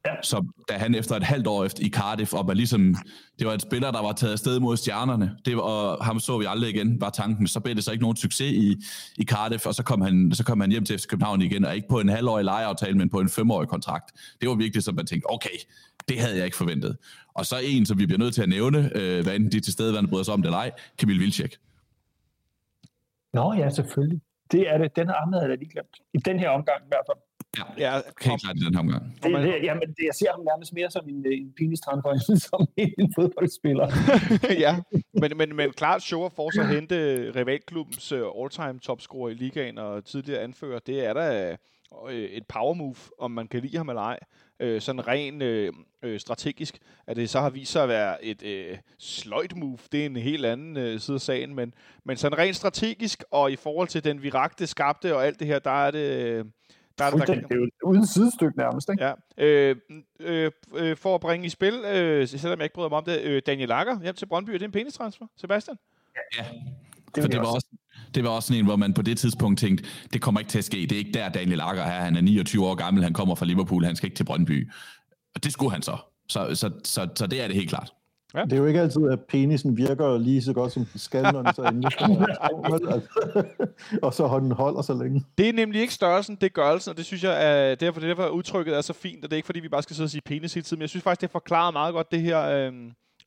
[0.07, 0.23] Ja.
[0.23, 2.95] Så da han efter et halvt år efter i Cardiff, og var ligesom,
[3.39, 6.39] det var et spiller, der var taget afsted mod stjernerne, det var, og ham så
[6.39, 7.47] vi aldrig igen, var tanken.
[7.47, 8.77] Så blev det så ikke nogen succes i,
[9.17, 11.77] i Cardiff, og så kom, han, så kom han hjem til FC København igen, og
[11.77, 14.13] ikke på en halvårig lejeaftale, men på en femårig kontrakt.
[14.41, 15.57] Det var virkelig så man tænkte, okay,
[16.09, 16.97] det havde jeg ikke forventet.
[17.35, 19.73] Og så en, som vi bliver nødt til at nævne, øh, hvad enten de til
[19.73, 21.57] stede, bryder sig om det eller ej, Kamil Vilcek.
[23.35, 24.21] Nå ja, selvfølgelig.
[24.53, 24.97] Det er det.
[24.97, 25.97] Den har Ahmed lige glemt.
[26.15, 27.19] I den her omgang i hvert fald.
[27.59, 29.19] Ja, ja helt klart i den her omgang.
[29.23, 32.17] Det, det, jamen, det, jeg ser ham nærmest mere som en, en penistrandhøj,
[32.49, 33.89] som en fodboldspiller.
[34.67, 34.77] ja,
[35.21, 36.97] men, men, men klart Show for at hente
[37.37, 41.57] rivalklubbens uh, all-time topscorer i ligaen og tidligere anfører, det er da
[42.03, 44.19] uh, et power move, om man kan lide ham eller ej.
[44.65, 48.79] Uh, sådan ren uh, strategisk, at det så har vist sig at være et uh,
[48.99, 49.79] sløjt move.
[49.93, 53.53] Det er en helt anden uh, side af sagen, men, men sådan rent strategisk, og
[53.53, 56.47] i forhold til den virakte skabte og alt det her, der er det...
[56.99, 59.05] Der er det, der det er jo uden sidestykke nærmest, ikke?
[59.05, 59.13] Ja.
[59.39, 59.77] Øh,
[60.21, 63.21] øh, øh, for at bringe i spil, øh, selvom jeg ikke bryder mig om det,
[63.21, 65.77] øh, Daniel Lager hjem til Brøndby, er det en penistransfer, Sebastian?
[66.39, 66.45] Ja,
[67.15, 67.67] det, for det var, også,
[68.15, 70.59] det var også sådan en, hvor man på det tidspunkt tænkte, det kommer ikke til
[70.59, 70.77] at ske.
[70.77, 72.05] Det er ikke der, Daniel Lager er.
[72.05, 74.71] Han er 29 år gammel, han kommer fra Liverpool, han skal ikke til Brøndby.
[75.35, 75.97] Og det skulle han så.
[76.29, 77.93] Så, så, så, så det er det helt klart.
[78.35, 78.43] Ja.
[78.45, 81.43] Det er jo ikke altid, at penisen virker lige så godt, som den skal, når
[81.43, 81.93] den så endelig
[84.07, 85.25] Og så har den holder så længe.
[85.39, 88.11] Det er nemlig ikke størrelsen, det er gørelsen, og det synes jeg er derfor, det
[88.11, 90.07] er derfor udtrykket er så fint, og det er ikke fordi, vi bare skal sidde
[90.07, 92.43] og sige penis hele tiden, men jeg synes faktisk, det forklarer meget godt det her,
[92.43, 92.73] øh,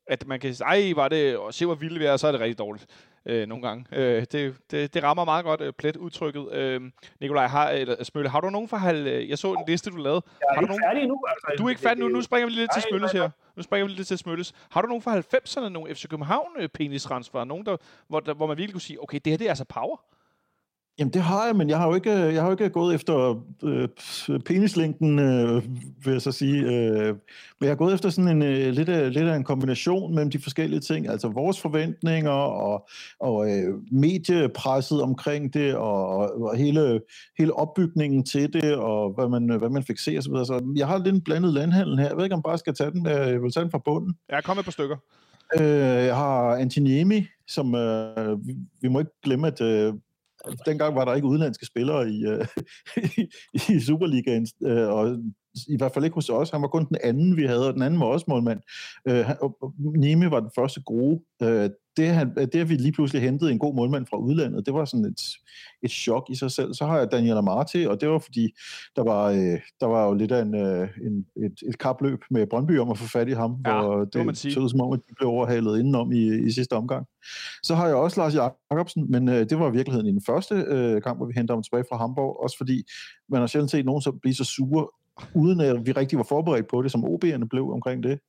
[0.10, 2.32] at man kan sige, ej, var det, og se hvor vildt vi er, så er
[2.32, 2.86] det rigtig dårligt
[3.26, 3.86] øh, nogle gange.
[3.92, 6.54] Øh, det, det, det rammer meget godt øh, plet udtrykket.
[6.54, 6.82] Øh,
[7.22, 9.08] Nikolaj, har, eller, Smølle, har du nogen for halv...
[9.08, 10.22] Øh, jeg så en liste, du lavede.
[10.26, 10.84] Jeg er har ikke du nogen?
[10.88, 11.24] færdig endnu.
[11.28, 12.08] Altså, du er ikke færdig nu.
[12.08, 13.30] Nu springer vi lidt til Smølles her.
[13.56, 14.54] Nu springer vi lidt til Smølles.
[14.72, 17.44] Har du nogen fra 90'erne, nogle FC København øh, penistransfer?
[17.44, 19.66] Nogen, der, hvor, der, hvor man virkelig kunne sige, okay, det her det er altså
[19.66, 20.02] power?
[21.00, 23.44] Jamen det har jeg, men jeg har jo ikke, jeg har jo ikke gået efter
[23.64, 23.88] øh,
[24.46, 25.64] penislængden, øh,
[26.06, 26.62] vil jeg så sige.
[26.64, 27.08] Øh,
[27.60, 30.32] men jeg har gået efter sådan en øh, lidt, af, lidt af en kombination mellem
[30.32, 31.10] de forskellige ting.
[31.10, 32.90] Altså vores forventninger og,
[33.20, 36.08] og øh, mediepresset omkring det, og,
[36.42, 37.02] og hele,
[37.38, 40.34] hele opbygningen til det, og hvad man, hvad man fik se osv.
[40.34, 42.08] Så jeg har lidt en blandet landhandel her.
[42.08, 43.82] Jeg ved ikke, om jeg bare skal tage den, øh, jeg vil tage den fra
[43.86, 44.16] bunden.
[44.32, 44.96] Ja, kom et par stykker.
[45.60, 49.94] Øh, jeg har Antiniemi, som øh, vi, vi må ikke glemme, at øh,
[50.66, 52.48] dengang var der ikke udenlandske spillere i, øh,
[53.76, 55.18] i Superligaen, øh, og
[55.68, 56.50] i hvert fald ikke hos os.
[56.50, 58.60] Han var kun den anden, vi havde, og den anden var også målmand.
[59.08, 59.26] Øh,
[59.98, 61.22] Nimi var den første gode.
[61.42, 64.74] Øh, det, han, det, at vi lige pludselig hentede en god målmand fra udlandet, det
[64.74, 65.22] var sådan et,
[65.84, 66.74] et chok i sig selv.
[66.74, 68.50] Så har jeg Daniel Amarte, og det var fordi,
[68.96, 72.48] der var, øh, der var jo lidt af en, øh, en, et, et kapløb med
[72.48, 74.94] Brøndby om at få fat i ham, ja, hvor det, det så ud som om,
[74.94, 77.06] at de blev overhalet indenom i, i sidste omgang.
[77.64, 78.36] Så har jeg også Lars
[78.72, 81.56] Jacobsen, men øh, det var i virkeligheden i den første øh, kamp, hvor vi hentede
[81.56, 82.84] ham tilbage fra Hamburg, også fordi
[83.30, 84.88] man har sjældent set nogen så blive så sure
[85.36, 88.20] uden at vi rigtig var forberedt på det, som OB'erne blev omkring det.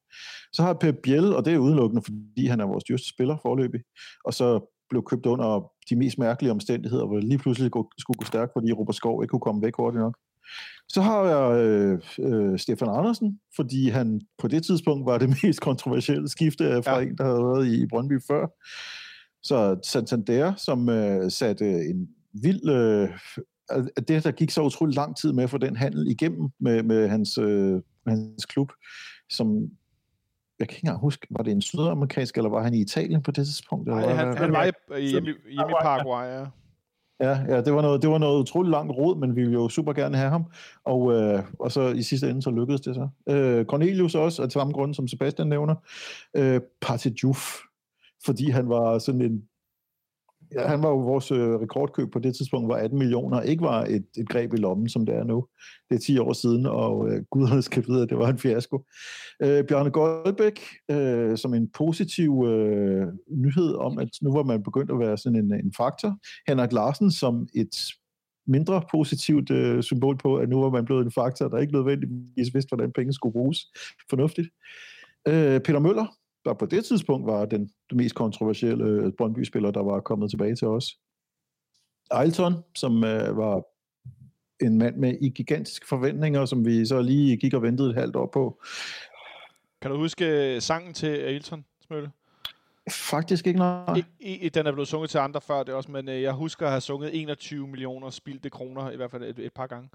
[0.53, 3.80] Så har Pep Biel, og det er udelukkende, fordi han er vores dyreste spiller forløbig,
[4.24, 8.24] og så blev købt under de mest mærkelige omstændigheder, hvor det lige pludselig skulle gå
[8.24, 10.16] stærkt, fordi Robert Skov ikke kunne komme væk hurtigt nok.
[10.88, 15.61] Så har jeg øh, øh, Stefan Andersen, fordi han på det tidspunkt var det mest
[15.61, 17.07] kontroversielle skifte fra ja.
[17.07, 18.47] en, der havde været i Brøndby før.
[19.43, 22.09] Så Santander, som øh, satte en
[22.43, 22.68] vild...
[22.68, 23.09] Øh,
[24.08, 27.08] det, der gik så utrolig lang tid med at få den handel igennem med, med
[27.08, 28.72] hans, øh, hans klub,
[29.30, 29.70] som
[30.58, 33.30] jeg kan ikke engang huske, var det en sydamerikansk, eller var han i Italien på
[33.30, 33.88] det tidspunkt?
[33.88, 36.46] Eller Nej, han, han, han var i, hjemme, hjemme i Paraguay, ja.
[37.20, 39.68] Ja, ja det, var noget, det var noget utroligt langt råd, men vi ville jo
[39.68, 40.44] super gerne have ham.
[40.84, 43.08] Og, øh, og så i sidste ende, så lykkedes det så.
[43.28, 45.74] Øh, Cornelius også, af samme grund, som Sebastian nævner.
[46.36, 47.56] Øh, Partidjuf,
[48.24, 49.42] fordi han var sådan en
[50.55, 53.84] ja, han var jo vores øh, rekordkøb på det tidspunkt, var 18 millioner, ikke var
[53.84, 55.46] et, et greb i lommen, som det er nu.
[55.90, 58.84] Det er 10 år siden, og øh, guderne skal vide, at det var en fiasko.
[59.42, 64.90] Øh, Bjarne Goldbæk, øh, som en positiv øh, nyhed om, at nu var man begyndt
[64.90, 66.18] at være sådan en, en faktor.
[66.48, 67.76] Henrik Larsen som et
[68.46, 72.55] mindre positivt øh, symbol på, at nu var man blevet en faktor, der ikke nødvendigvis
[72.55, 73.59] vidste, hvordan penge skulle bruges
[74.11, 74.48] fornuftigt.
[75.28, 76.07] Øh, Peter Møller,
[76.45, 80.68] der på det tidspunkt var den, mest kontroversielle øh, Brøndby-spiller, der var kommet tilbage til
[80.68, 80.99] os.
[82.20, 83.62] Eilton, som øh, var
[84.64, 88.16] en mand med i gigantiske forventninger, som vi så lige gik og ventede et halvt
[88.16, 88.62] år på.
[89.82, 92.11] Kan du huske øh, sangen til Ailton, Smølle?
[92.91, 94.03] Faktisk ikke, nej.
[94.20, 96.66] I, i, den er blevet sunget til andre før det også, men øh, jeg husker
[96.66, 99.88] at have sunget 21 millioner spildte kroner, i hvert fald et, et par gange.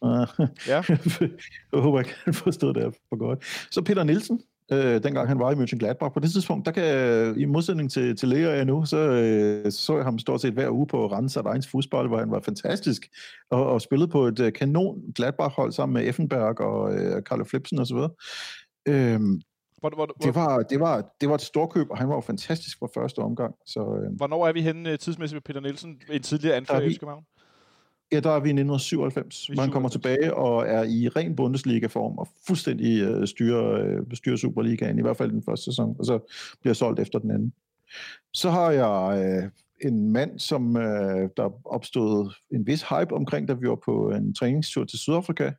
[0.00, 0.82] Uh, ja.
[1.72, 3.44] jeg håber, jeg kan forstå det for godt.
[3.70, 4.40] Så Peter Nielsen,
[4.72, 6.12] øh, dengang han var i Mönchengladbach.
[6.14, 9.96] På det tidspunkt, der kan i modsætning til, til Lea jeg nu, så øh, så
[9.96, 13.08] jeg ham stort set hver uge på Rennes Rheins fodbold, hvor han var fantastisk
[13.50, 17.78] og, og spillede på et uh, kanon Gladbach-hold sammen med Effenberg og øh, Karl Flipsen
[17.78, 17.96] osv.
[18.88, 19.40] Øhm,
[19.80, 22.20] hvor, hvor, hvor, det, var, det, var, det var et storkøb, og han var jo
[22.20, 23.54] fantastisk for første omgang.
[23.66, 26.92] Så, øh, Hvornår er vi henne øh, tidsmæssigt med Peter Nielsen, en tidligere anfører i
[26.92, 27.24] København?
[28.12, 32.18] Ja, der er vi i 1997, hvor han kommer tilbage og er i ren Bundesliga-form
[32.18, 36.34] og fuldstændig øh, styrer, øh, styrer Superligaen, i hvert fald den første sæson, og så
[36.60, 37.52] bliver solgt efter den anden.
[38.34, 39.50] Så har jeg øh,
[39.88, 44.34] en mand, som øh, der opstod en vis hype omkring, da vi var på en
[44.34, 45.50] træningstur til Sydafrika,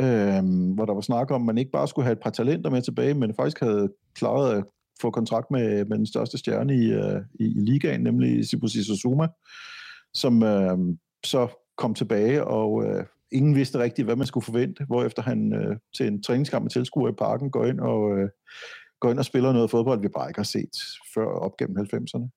[0.00, 2.70] øh, hvor der var snak om, at man ikke bare skulle have et par talenter
[2.70, 4.64] med tilbage, men faktisk havde klaret at
[5.00, 9.28] få kontrakt med, med den største stjerne i, øh, i, i ligaen, nemlig Sibusi Suzuma,
[10.14, 10.78] som øh,
[11.24, 15.76] så kom tilbage, og øh, ingen vidste rigtigt, hvad man skulle forvente, hvorefter han øh,
[15.96, 18.28] til en træningskamp med tilskuer i parken går ind og, øh,
[19.00, 20.76] går ind og spiller noget fodbold, vi bare ikke har set
[21.14, 22.28] før op gennem 90'erne.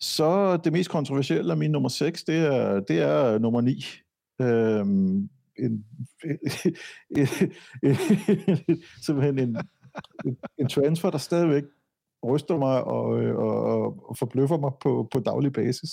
[0.00, 3.84] Så det mest kontroversielle af min nummer 6, det er, det er nummer 9.
[4.40, 5.28] Øhm,
[5.58, 5.84] en,
[9.06, 9.56] simpelthen en,
[10.58, 11.64] en transfer, der stadigvæk
[12.24, 15.90] ryster mig og, øh, og, og forbløffer mig på, på daglig basis.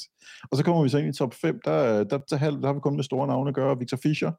[0.51, 2.79] Og så kommer vi så ind i top 5, der, der, der, der har vi
[2.79, 3.79] kun med store navne at gøre.
[3.79, 4.31] Victor Fischer,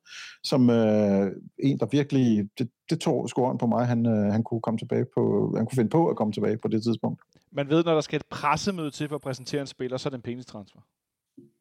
[0.45, 4.61] som øh, en, der virkelig, det, det tog scoren på mig, han, øh, han kunne
[4.61, 7.23] komme tilbage på, han kunne finde på at komme tilbage på det tidspunkt.
[7.53, 10.11] Man ved, når der skal et pressemøde til for at præsentere en spiller, så er
[10.11, 10.81] det en pengestransfer.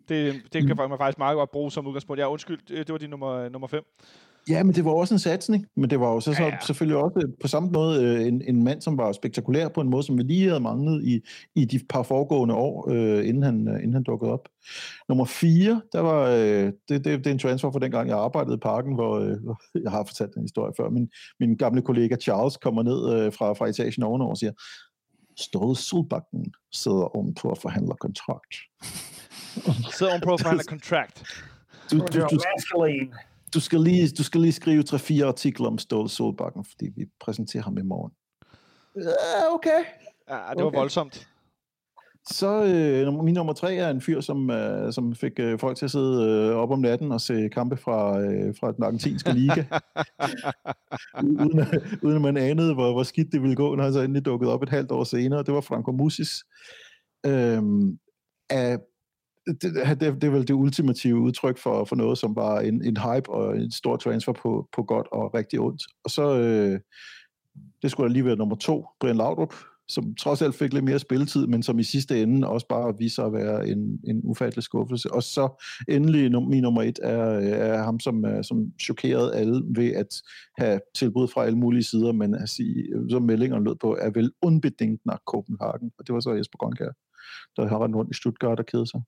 [0.09, 2.19] Det, det kan man faktisk meget godt bruge som udgangspunkt.
[2.19, 3.83] Ja, undskyld, det var din nummer, nummer 5.
[4.49, 6.57] Ja, men det var også en satsning, men det var jo så, ja, ja.
[6.61, 10.03] selvfølgelig også på samme måde øh, en, en mand, som var spektakulær på en måde,
[10.03, 11.21] som vi lige havde manglet i,
[11.55, 14.49] i de par foregående år, øh, inden, han, øh, inden han dukkede op.
[15.09, 18.55] Nummer 4, der var, øh, det, det, det er en transfer fra dengang, jeg arbejdede
[18.55, 19.37] i parken, hvor øh,
[19.83, 23.53] jeg har fortalt den historie før, min, min gamle kollega Charles kommer ned øh, fra,
[23.53, 24.51] fra etagen ovenover og siger,
[25.37, 28.55] Ståle Solbakken sidder om på at forhandle kontrakt.
[29.97, 31.23] sidder om på at forhandle kontrakt.
[31.91, 32.39] Du, du, du, du,
[33.53, 37.63] du skal lige, du skal lige skrive 3-4 artikler om Ståle Solbakken, fordi vi præsenterer
[37.63, 38.11] ham i morgen.
[38.95, 39.83] Ja, okay.
[40.29, 40.77] Ja, det var okay.
[40.77, 41.27] voldsomt.
[42.31, 45.85] Så øh, min nummer tre er en fyr, som, øh, som fik øh, folk til
[45.85, 49.63] at sidde øh, op om natten og se kampe fra, øh, fra den argentinske liga.
[51.23, 51.65] uden,
[52.03, 54.53] uden at man anede, hvor, hvor skidt det ville gå, når han så endelig dukkede
[54.53, 55.43] op et halvt år senere.
[55.43, 56.43] Det var Franco Musis.
[57.25, 57.61] Øh,
[58.49, 58.79] af
[59.47, 62.97] det, det, det er vel det ultimative udtryk for, for noget, som var en, en
[62.97, 65.81] hype og en stor transfer på, på godt og rigtig ondt.
[66.03, 66.79] Og så, øh,
[67.81, 69.53] det skulle da lige være nummer to, Brian Laudrup,
[69.87, 73.15] som trods alt fik lidt mere spilletid, men som i sidste ende også bare viser
[73.15, 75.13] sig at være en, en ufattelig skuffelse.
[75.13, 79.91] Og så endelig min nummer et er, er ham, som, øh, som chokerede alle ved
[79.91, 80.21] at
[80.57, 84.31] have tilbud fra alle mulige sider, men at sige, som meldingerne lød på, er vel
[84.41, 85.91] unbedingt nach Copenhagen.
[85.97, 86.91] Og det var så Jesper Grønkær,
[87.55, 89.01] der har rendt rundt i Stuttgart og kede sig.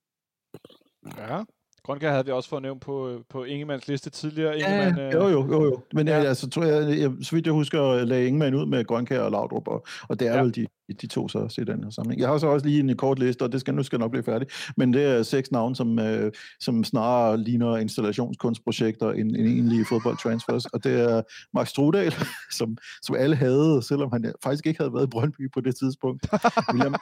[1.18, 1.44] Ja.
[1.86, 4.56] Grønkær havde vi også fået nævnt på, på Ingemanns liste tidligere.
[4.58, 5.82] Ja, Ingemann, øh, jo, jo, jo, jo.
[5.94, 6.14] Men ja.
[6.14, 6.20] Ja.
[6.20, 9.32] jeg, altså, tror jeg, jeg, så vidt jeg husker, lagde Ingemann ud med Grønkær og
[9.32, 10.38] Laudrup, og, og det er Ja.
[10.38, 10.44] ja.
[10.44, 10.68] vel de,
[11.02, 12.22] de to så også i den her sammenhæng.
[12.22, 14.24] Jeg har så også lige en kort liste, og det skal, nu skal nok blive
[14.24, 14.48] færdig,
[14.78, 20.66] men det er seks navne, som, øh, som snarere ligner installationskunstprojekter end, end egentlige fodboldtransfers,
[20.66, 21.22] og det er
[21.54, 22.14] Max Strudal,
[22.58, 26.28] som, som alle havde, selvom han faktisk ikke havde været i Brøndby på det tidspunkt.
[26.74, 26.96] William,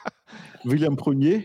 [0.66, 1.40] William Prunier,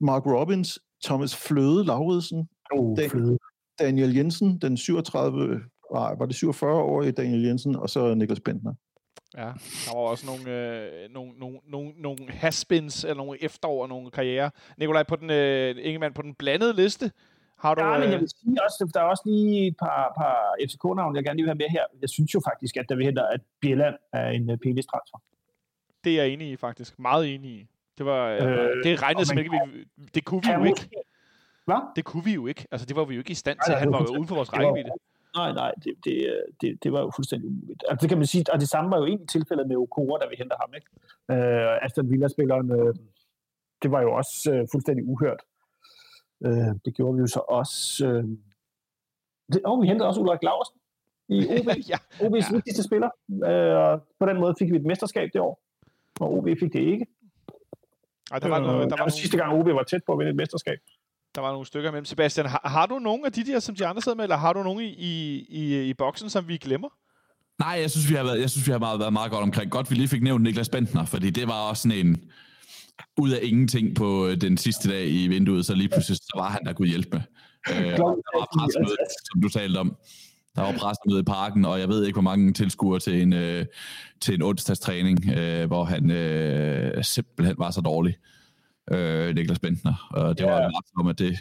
[0.00, 3.38] Mark Robbins, Thomas Fløde Lauridsen, Oh, fløde.
[3.78, 5.60] Daniel Jensen, den 37,
[5.92, 8.74] nej, var det 47-årige Daniel Jensen, og så Niklas Bentner.
[9.36, 9.52] Ja,
[9.86, 14.10] der var også nogle, øh, nogle, nogle, nogle, nogle haspins, eller nogle efterår og nogle
[14.10, 14.50] karriere.
[14.78, 17.10] Nikolaj, på den, øh, Ingemann, på den blandede liste,
[17.58, 17.84] har du...
[17.84, 20.36] Ja, men jeg øh, vil sige også, der er også lige et par, par
[20.68, 21.84] FCK-navne, jeg gerne lige vil have med her.
[22.00, 25.18] Jeg synes jo faktisk, at der vi henter, at Bjelland er en uh, penis transfer.
[26.04, 26.98] det er jeg enig i, faktisk.
[26.98, 27.66] Meget enig i.
[27.98, 28.28] Det var...
[28.28, 29.86] Øh, Øh, det regnede simpelthen ikke.
[29.96, 30.88] Vi, det kunne vi jo ikke.
[31.64, 31.80] Hvad?
[31.96, 32.66] Det kunne vi jo ikke.
[32.70, 33.70] Altså, det var vi jo ikke i stand til.
[33.72, 34.90] nej, Han var jo uden for vores rækkevidde.
[35.36, 37.84] Nej, nej, det, det, øh, det, det var jo fuldstændig umuligt.
[37.88, 40.26] Altså, det kan man sige, og det samme var jo egentlig tilfældet med Okora, da
[40.30, 40.86] vi henter ham, ikke?
[41.30, 42.94] Øh, Aston Villa-spilleren, øh,
[43.82, 45.40] det var jo også øh, fuldstændig uhørt.
[46.46, 46.52] Øh,
[46.84, 48.06] det gjorde vi jo så også...
[48.06, 48.24] Øh,
[49.52, 50.76] det, og vi hentede også Ulrik Laursen
[51.28, 51.66] i OB.
[51.92, 52.54] ja, OB's Ja.
[52.54, 53.10] vigtigste spiller.
[53.44, 55.60] Øh, og på den måde fik vi et mesterskab det år,
[56.20, 57.06] og OB fik det ikke.
[58.32, 60.00] Ej, der var, Øh, noget, der, det var var nogle, sidste gang, OB var tæt
[60.06, 60.78] på at vinde et mesterskab.
[61.34, 62.04] der var nogle stykker imellem.
[62.04, 64.52] Sebastian, har, har du nogen af de der, som de andre sidder med, eller har
[64.52, 66.88] du nogen i, i, i, i boksen, som vi glemmer?
[67.58, 69.70] Nej, jeg synes, vi har været, jeg synes, vi har meget, været meget godt omkring.
[69.70, 72.30] Godt, vi lige fik nævnt Niklas Bentner, fordi det var også sådan en
[73.18, 76.48] ud af ingenting på øh, den sidste dag i vinduet, så lige pludselig så var
[76.48, 77.20] han der kunne hjælpe med.
[77.70, 78.96] Øh, der var pressemøde,
[79.32, 79.96] som du talte om.
[80.56, 83.66] Der var pressemøde i parken, og jeg ved ikke, hvor mange tilskuere til en, øh,
[84.20, 88.16] til en onsdagstræning, øh, hvor han øh, simpelthen var så dårlig,
[88.92, 90.08] øh, Niklas Bentner.
[90.10, 90.50] Og det Ja.
[90.50, 91.38] var jo ret om, at det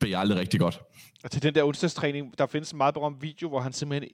[0.00, 0.80] blev aldrig rigtig godt.
[1.24, 4.10] Og til den der onsdagstræning, der findes en meget berømt video, hvor han simpelthen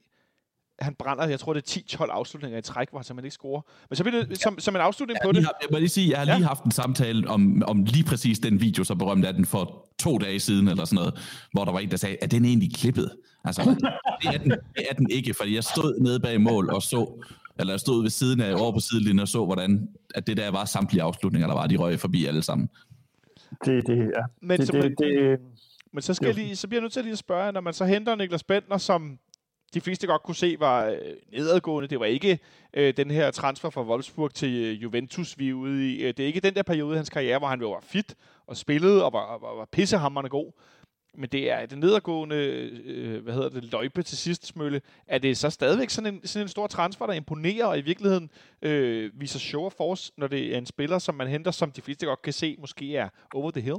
[0.79, 3.61] han brænder, jeg tror det er 10-12 afslutninger i træk, hvor han simpelthen ikke scorer.
[3.89, 5.43] Men så bliver det som, som en afslutning Jeg, på har det.
[5.43, 6.35] haft- jeg må lige sige, jeg har Ja.
[6.37, 9.87] lige haft en samtale om, om lige præcis den video, så berømt er den for
[9.99, 11.19] to dage siden, eller sådan noget,
[11.53, 13.11] hvor der var en, der sagde, er den egentlig klippet?
[13.45, 13.61] Altså,
[14.21, 17.23] det er den, det er den ikke, fordi jeg stod nede bag mål og så,
[17.59, 20.51] eller jeg stod ved siden af, over på sidelinjen og så, hvordan at det der
[20.51, 22.69] var samtlige afslutninger, der var, de røg forbi alle sammen.
[23.65, 24.03] Det, det, ja.
[24.41, 25.39] Men, det, så, det, det,
[25.93, 27.73] men så, skal jeg lige, så bliver jeg nødt til lige at spørge, når man
[27.73, 29.19] så henter Niklas Bentner, som
[29.73, 30.97] de fleste godt kunne se var øh,
[31.31, 31.87] nedadgående.
[31.89, 32.39] Det var ikke
[32.73, 36.01] øh, den her transfer fra Wolfsburg til øh, Juventus, vi er ude i.
[36.01, 38.15] Øh, det er ikke den der periode i hans karriere, hvor han var fit
[38.47, 40.51] og spillede og var, var, var pissehammerende god.
[41.17, 42.35] Men det er den nedadgående,
[42.85, 44.81] øh, hvad hedder det, løjpe til sidst, Smølle.
[45.07, 48.29] Er det så stadigvæk sådan en, sådan en stor transfer, der imponerer og i virkeligheden
[48.61, 51.81] øh, viser show of force, når det er en spiller, som man henter, som de
[51.81, 53.77] fleste godt kan se, måske er over the hill?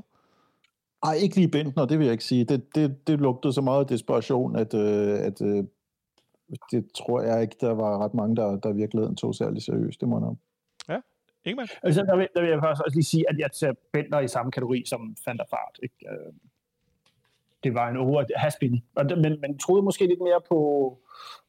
[1.02, 2.44] Ej, ikke lige Bentner, det vil jeg ikke sige.
[2.44, 5.64] Det, det, det lugtede så meget desperation, at, øh, at øh,
[6.70, 10.00] det tror jeg ikke, der var ret mange, der, der i virkeligheden tog særlig seriøst.
[10.00, 10.36] Det må jeg nok.
[11.44, 11.68] Ingemann?
[11.82, 14.28] Altså, der, vil, der vil jeg faktisk også lige sige, at jeg ser Bentner i
[14.28, 15.78] samme kategori som Van der Fart.
[15.82, 15.94] Ikke?
[16.10, 16.32] Øh,
[17.64, 18.82] Det var en over haspin.
[18.96, 20.58] Og det- Men man troede måske lidt mere på,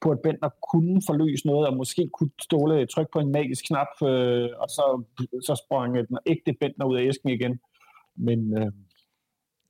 [0.01, 3.88] på, at Bentner kunne forløse noget, og måske kunne ståle tryk på en magisk knap,
[4.04, 5.04] øh, og så,
[5.41, 7.60] så sprang den ægte Bentner ud af æsken igen.
[8.16, 8.72] Men øh,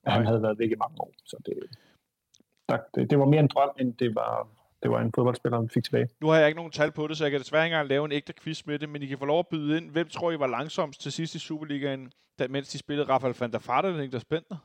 [0.05, 1.53] han havde været væk i mange år, så det,
[2.69, 4.47] der, det, det var mere en drøm, end det var,
[4.84, 6.07] det var en fodboldspiller, vi fik tilbage.
[6.21, 8.05] Nu har jeg ikke nogen tal på det, så jeg kan desværre ikke engang lave
[8.05, 9.89] en ægte quiz med det, men I kan få lov at byde ind.
[9.89, 13.51] Hvem tror I var langsomst til sidst i Superligaen, da, mens de spillede Rafael van
[13.51, 14.57] der Vaart eller Niklas Bentner?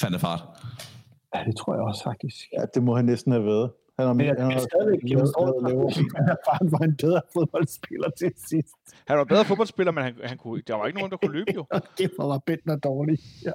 [0.00, 0.40] Fandt det fart.
[1.34, 2.36] Ja, det tror jeg også faktisk.
[2.58, 3.70] Ja, det må han næsten have været.
[4.00, 5.00] Han har, Men jeg han har stadigvæk
[6.46, 8.74] Faren var en bedre fodboldspiller til sidst.
[9.06, 11.52] Han var bedre fodboldspiller, men han, han kunne, der var ikke nogen, der kunne løbe
[11.54, 11.64] jo.
[11.98, 13.18] Det var Bentner dårlig.
[13.44, 13.52] Ja.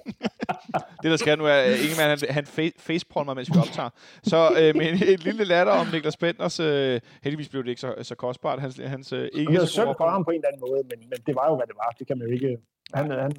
[1.02, 3.89] Det, der sker nu, er, at Ingemann, han, han fa- facepalmer, mens vi optager.
[4.24, 7.82] Så øh, med en, et lille latter om Niklas Bentners, øh, heldigvis blev det ikke
[7.82, 10.36] så, så kostbart, hans, hans øh, ikke Det var så synd for ham på en
[10.36, 11.96] eller anden måde, men, men det var jo, hvad det var.
[12.00, 12.58] Det kan man jo ikke...
[12.93, 13.32] Han, han,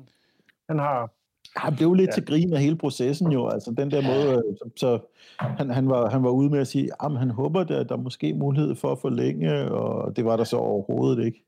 [0.68, 1.10] han har...
[1.56, 2.12] Han blev lidt Ja.
[2.12, 4.98] til grin af hele processen jo, altså den der måde, øh, så, så
[5.38, 7.94] han, han, var, han var ude med at sige, at han håber, at der, der
[7.96, 11.42] er måske mulighed for at forlænge, og det var der så overhovedet ikke.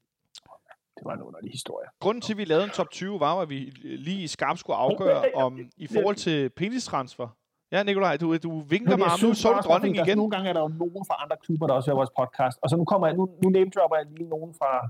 [0.96, 1.86] Det var en underlig historie.
[2.00, 4.76] Grunden til, at vi lavede en top 20, var, at vi lige i skarpt skulle
[4.76, 7.28] afgøre, om i forhold til penistransfer.
[7.72, 9.18] Ja, Nikolaj, du, du vinker mig om.
[9.22, 10.16] Nu så du dronningen der- igen.
[10.18, 12.58] Nogle gange er der jo nogen fra andre klubber, der også hører vores podcast.
[12.62, 14.88] Og så nu, kommer jeg, nu, nu name dropper jeg lige nogen fra,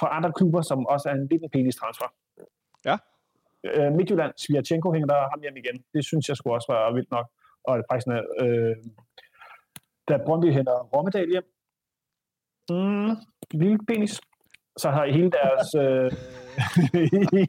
[0.00, 2.08] fra andre klubber, som også er en lidt en penis-transfer.
[2.84, 2.96] Ja.
[3.64, 5.76] Øh, Midtjylland, Sviatchenko hænger der ham hjem igen.
[5.94, 7.26] Det synes jeg skulle også være vildt nok.
[7.64, 8.08] Og det er faktisk,
[8.42, 8.76] øh,
[10.08, 11.46] da Brøndby henter Rommedal hjem,
[12.70, 13.12] mm,
[13.60, 14.20] lille penis,
[14.76, 16.10] så har hele deres, øh,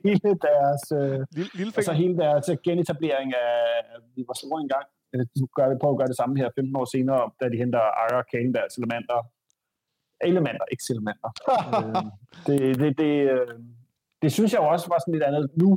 [0.06, 3.56] hele deres, øh, Lille, lille altså hele deres genetablering af,
[4.16, 6.76] vi var store engang, Øh, nu gør vi prøver at gøre det samme her 15
[6.82, 9.20] år senere, da de henter Akker, Kalenberg, Salamander,
[10.30, 11.30] elementer, ikke Salamander.
[11.78, 12.04] øh,
[12.48, 13.56] det, det, det, øh,
[14.22, 15.70] det synes jeg jo også var sådan lidt andet nu.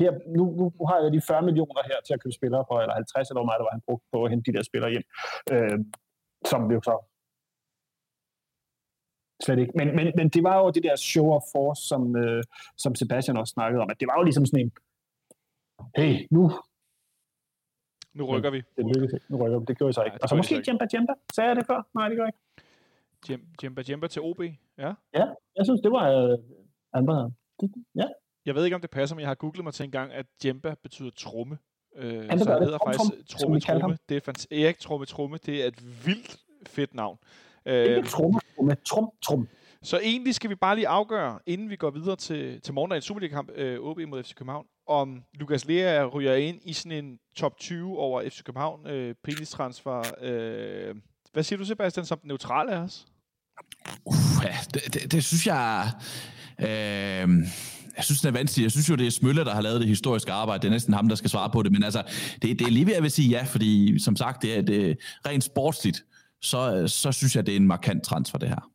[0.00, 2.94] Her, nu, nu, har jeg de 40 millioner her til at købe spillere for, eller
[2.94, 5.02] 50 eller hvor meget der var han brugt på at hente de der spillere hjem.
[5.52, 5.78] Øh,
[6.50, 6.94] som vi jo så
[9.44, 9.72] slet ikke.
[9.80, 12.42] Men, men, men det var jo det der show of force, som, øh,
[12.76, 14.72] som Sebastian også snakkede om, at det var jo ligesom sådan en,
[15.96, 16.42] hey, nu,
[18.18, 18.60] Nu rykker vi.
[18.76, 19.26] det lykkedes ikke.
[19.28, 19.64] Nu rykker vi.
[19.68, 20.14] Det gjorde jeg så Nej, ikke.
[20.14, 20.70] det Og så måske ikke.
[20.70, 21.12] Jemba Jemba.
[21.34, 21.80] Sagde jeg det før?
[21.94, 22.42] Nej, det gør jeg ikke.
[23.28, 24.40] Jem- Jemba Jemba til OB.
[24.78, 24.92] Ja.
[25.18, 25.26] Ja,
[25.56, 26.38] jeg synes, det var øh,
[26.92, 27.32] andre.
[27.60, 28.06] Det, ja,
[28.46, 30.26] Jeg ved ikke, om det passer, men jeg har googlet mig til en gang, at
[30.44, 31.58] Jemba betyder tromme.
[31.96, 32.04] Øh,
[32.38, 32.58] så det.
[32.62, 33.98] hedder faktisk Tromme Tromme.
[34.08, 35.38] Det er fant- Erik Tromme Tromme.
[35.46, 36.36] Det er et vildt
[36.66, 37.18] fedt navn.
[37.66, 39.48] Øh, trum, med trum, trum.
[39.82, 43.50] så egentlig skal vi bare lige afgøre, inden vi går videre til, til morgendagens Superliga-kamp,
[43.54, 47.98] øh, OB mod FC København, om Lukas Lea ryger ind i sådan en top 20
[47.98, 50.02] over FC København, øh, pengestransfer.
[50.20, 50.94] Øh,
[51.32, 53.06] hvad siger du, Sebastian, som den neutrale af os?
[54.04, 54.14] Uh,
[54.44, 55.90] ja, det, det, det synes jeg...
[56.60, 57.28] Øh,
[57.96, 58.64] jeg synes, det er vanskeligt.
[58.64, 60.62] Jeg synes jo, det er Smølle, der har lavet det historiske arbejde.
[60.62, 61.72] Det er næsten ham, der skal svare på det.
[61.72, 62.02] Men altså,
[62.42, 64.90] det, det er lige ved at vil sige ja, fordi som sagt, det er, det
[64.90, 64.94] er
[65.28, 66.04] rent sportsligt,
[66.40, 68.70] så, så synes jeg, det er en markant transfer, det her.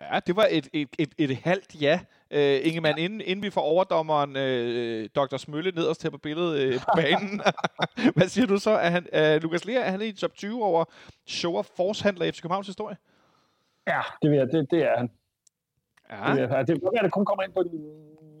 [0.00, 2.00] Ja, det var et, et, et, et halvt ja.
[2.30, 5.36] Øh, Ingemann, inden, inden vi får overdommeren øh, Dr.
[5.36, 7.40] Smølle nederst her på billedet øh, på banen.
[8.16, 8.70] Hvad siger du så?
[8.70, 10.84] Er han, øh, Lukas Lea, er han i top 20 over
[11.26, 12.96] show of force-handler i FC Københavns historie?
[13.86, 15.10] Ja, det, vil jeg, det, det er han.
[16.10, 17.80] Ja, Det, vil jeg, det at det kun kommer ind på den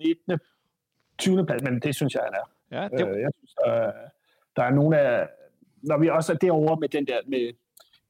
[0.06, 0.38] 19.
[1.18, 1.46] 20.
[1.46, 2.46] plads, men det synes jeg, han er.
[2.82, 3.92] ja det, Øh, jeg synes, der,
[4.56, 5.28] der er nogle af...
[5.82, 7.52] Når vi også er derovre med den der med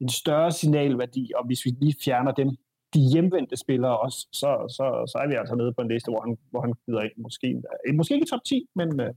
[0.00, 2.48] en større signalværdi, og hvis vi lige fjerner dem,
[2.94, 6.20] de hjemvendte spillere også, så, så, så er vi altså nede på en liste, hvor
[6.20, 7.12] han, hvor han gider ind.
[7.16, 9.14] Måske, eh, måske ikke top 10, men, øh,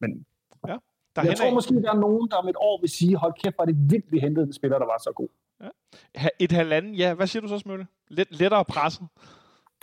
[0.00, 0.26] men
[1.16, 3.58] der jeg tror måske, der er nogen, der om et år vil sige, hold kæft,
[3.58, 5.28] var det vildt, vi hentede en spiller, der var så god.
[6.14, 7.14] Ha- Et halvanden, ja.
[7.14, 7.86] Hvad siger du så, Smølle?
[8.08, 9.06] Let, lettere presset.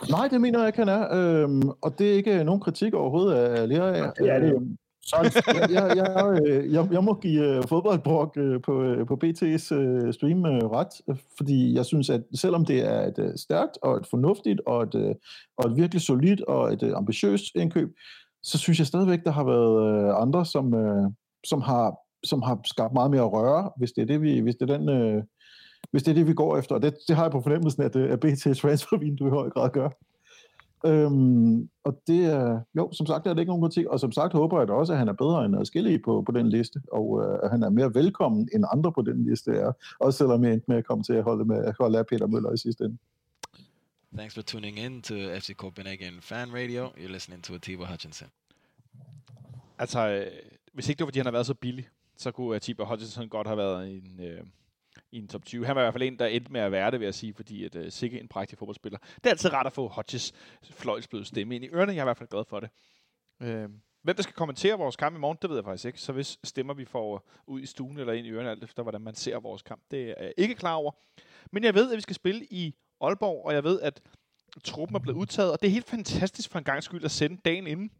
[0.08, 1.14] Nej, det mener jeg ikke, han er.
[1.14, 4.10] Øhm, og det er ikke nogen kritik overhovedet af Lera.
[4.10, 4.56] Det er det jo.
[4.56, 8.34] Øhm, Så jeg, jeg, jeg, øh, jeg, jeg må give uh, fodboldbrok
[8.64, 9.66] på, på BT's
[10.12, 14.60] stream ret, øh, fordi jeg synes, at selvom det er et stærkt og et fornuftigt
[14.66, 15.16] og et,
[15.58, 17.88] og et virkelig solidt og et ambitiøst indkøb,
[18.42, 20.74] så synes jeg stadigvæk, der har været andre, som,
[21.46, 21.94] som, har,
[22.24, 25.22] som har skabt meget mere røre, hvis det er det, vi, hvis det er den,
[25.90, 26.74] hvis det er det, vi går efter.
[26.74, 29.70] Og det, det har jeg på fornemmelsen, at, uh, at BT's transfervindue i høj grad
[29.70, 29.88] gør.
[30.86, 34.32] Øhm, og det er, jo, som sagt er det ikke nogen kritik, og som sagt
[34.32, 37.22] håber jeg da også, at han er bedre end adskillige på, på den liste, og
[37.24, 40.52] øh, at han er mere velkommen end andre på den liste er, også selvom jeg
[40.52, 42.84] endte med at komme til at holde, med, at holde af Peter Møller i sidste
[42.84, 42.98] ende.
[44.16, 46.86] Thanks for tuning in to FC Copenhagen Fan Radio.
[46.86, 48.28] You're listening to Atiba Hutchinson.
[49.78, 50.26] Altså, øh,
[50.72, 53.46] hvis ikke det var, fordi han har været så billig, så kunne Atiba Hutchinson godt
[53.46, 54.40] have været en, øh,
[55.12, 55.66] i en top 20.
[55.66, 57.34] Han var i hvert fald en, der endte med at være det, vil jeg sige,
[57.34, 58.98] fordi at, øh, sikke en prægtig fodboldspiller.
[58.98, 60.32] Det er altid rart at få Hodges
[60.70, 61.92] fløjlsbløde stemme ind i ørerne.
[61.92, 62.70] Jeg er i hvert fald glad for det.
[63.42, 63.68] Øh,
[64.02, 66.00] hvem der skal kommentere vores kamp i morgen, det ved jeg faktisk ikke.
[66.00, 68.82] Så hvis stemmer vi får øh, ud i stuen eller ind i ørerne, alt efter
[68.82, 70.92] hvordan man ser vores kamp, det er jeg ikke klar over.
[71.52, 74.00] Men jeg ved, at vi skal spille i Aalborg, og jeg ved, at
[74.64, 77.36] truppen er blevet udtaget, og det er helt fantastisk for en gang skyld at sende
[77.44, 77.90] dagen inden.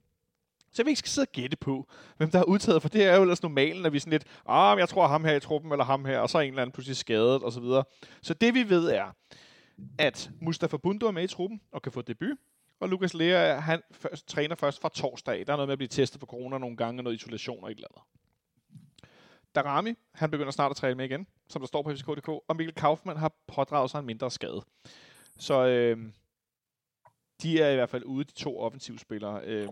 [0.72, 3.16] Så vi ikke skal sidde og gætte på, hvem der er udtaget, for det er
[3.16, 5.84] jo ellers normalen, at vi sådan lidt, ah, jeg tror ham her i truppen, eller
[5.84, 7.84] ham her, og så er en eller anden pludselig skadet, og så videre.
[8.22, 9.16] Så det vi ved er,
[9.98, 12.38] at Mustafa Bundu er med i truppen, og kan få debut,
[12.80, 15.46] og Lukas Lea, han først, træner først fra torsdag.
[15.46, 17.74] Der er noget med at blive testet for corona nogle gange, noget isolation og et
[17.74, 18.02] eller andet.
[19.54, 22.74] Darami, han begynder snart at træne med igen, som der står på FCK.dk, og Mikkel
[22.74, 24.62] Kaufmann har pådraget sig en mindre skade.
[25.38, 25.98] Så øh,
[27.42, 29.44] de er i hvert fald ude, de to offensivspillere.
[29.44, 29.68] Øh,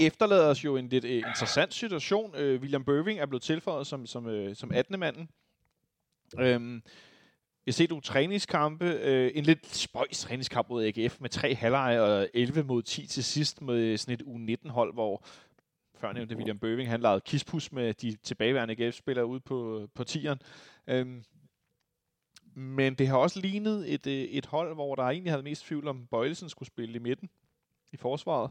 [0.00, 2.34] efterlader os jo en lidt øh, interessant situation.
[2.36, 5.00] Øh, William Bøving er blevet tilføjet som, som, øh, som 18.
[5.00, 5.28] manden.
[6.38, 6.74] Øhm,
[7.66, 8.84] jeg har set nogle træningskampe.
[8.84, 13.24] Øh, en lidt spøjs træningskamp mod AGF med tre halvleje og 11 mod 10 til
[13.24, 15.24] sidst med sådan et U19-hold, hvor
[16.00, 20.38] før nævnte William Bøving, han lavede kispus med de tilbageværende AGF-spillere ude på, på tieren.
[20.86, 21.24] Øhm,
[22.54, 25.88] men det har også lignet et, øh, et hold, hvor der egentlig havde mest tvivl
[25.88, 27.30] om Bøjlesen skulle spille i midten
[27.92, 28.50] i forsvaret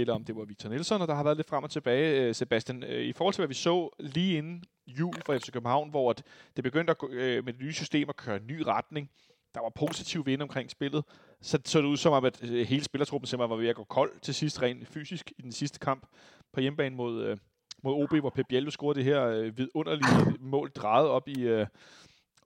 [0.00, 2.34] eller om det var Victor Nielsen, og der har været lidt frem og tilbage, øh,
[2.34, 2.82] Sebastian.
[2.82, 6.22] Øh, I forhold til, hvad vi så lige inden jul for FC København, hvor at
[6.56, 9.10] det begyndte at, gå, øh, med det nye system at køre en ny retning,
[9.54, 11.04] der var positiv vind omkring spillet,
[11.40, 13.84] så så det ud som om, at øh, hele spillertruppen simpelthen var ved at gå
[13.84, 16.06] kold til sidst rent fysisk i den sidste kamp
[16.52, 17.36] på hjemmebane mod, øh,
[17.82, 21.66] mod OB, hvor Pep Biel scorede det her øh, vidunderlige mål drejet op i, øh,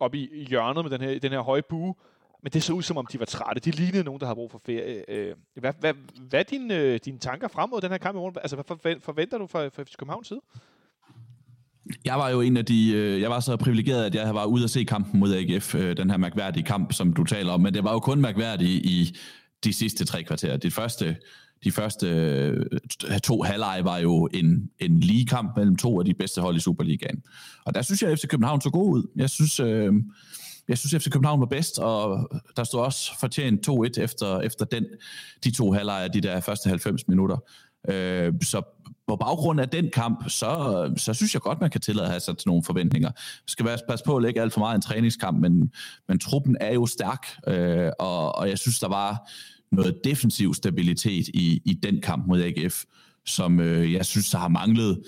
[0.01, 1.95] op i hjørnet med den her, den her høje bue
[2.43, 3.61] men det så ud som om, de var trætte.
[3.61, 5.11] De lignede nogen, der har brug for ferie.
[5.11, 5.95] Øh, hvad, hvad,
[6.29, 8.37] hvad er dine, øh, dine tanker frem mod den her kamp i morgen?
[8.43, 10.41] Altså, hvad forventer du fra, fra FC Københavns side?
[12.05, 14.65] Jeg var jo en af de, øh, jeg var så privilegeret, at jeg var ude
[14.65, 17.75] at se kampen mod AGF, øh, den her mærkværdige kamp, som du taler om, men
[17.75, 19.17] det var jo kun mærkværdigt i
[19.65, 20.57] de sidste tre kvarterer.
[20.57, 21.17] Det første,
[21.65, 22.67] de første øh,
[23.23, 26.61] to halvleje var jo en, en lige kamp mellem to af de bedste hold i
[26.61, 27.23] Superligaen.
[27.65, 29.11] Og der synes jeg, at FC København så god ud.
[29.17, 29.93] Jeg synes, øh,
[30.69, 34.65] jeg synes, at FC København var bedst, og der stod også fortjent 2-1 efter, efter
[34.65, 34.87] den,
[35.45, 37.37] de to halvleje, de der første 90 minutter.
[37.89, 38.63] Øh, så
[39.09, 42.21] på baggrund af den kamp, så, så synes jeg godt, man kan tillade at have
[42.21, 43.11] sig til nogle forventninger.
[43.19, 45.73] Vi skal være passe på at lægge alt for meget en træningskamp, men,
[46.09, 49.31] men truppen er jo stærk, øh, og, og jeg synes, der var
[49.73, 52.85] noget defensiv stabilitet i, i den kamp mod AGF,
[53.27, 55.03] som øh, jeg synes, der har manglet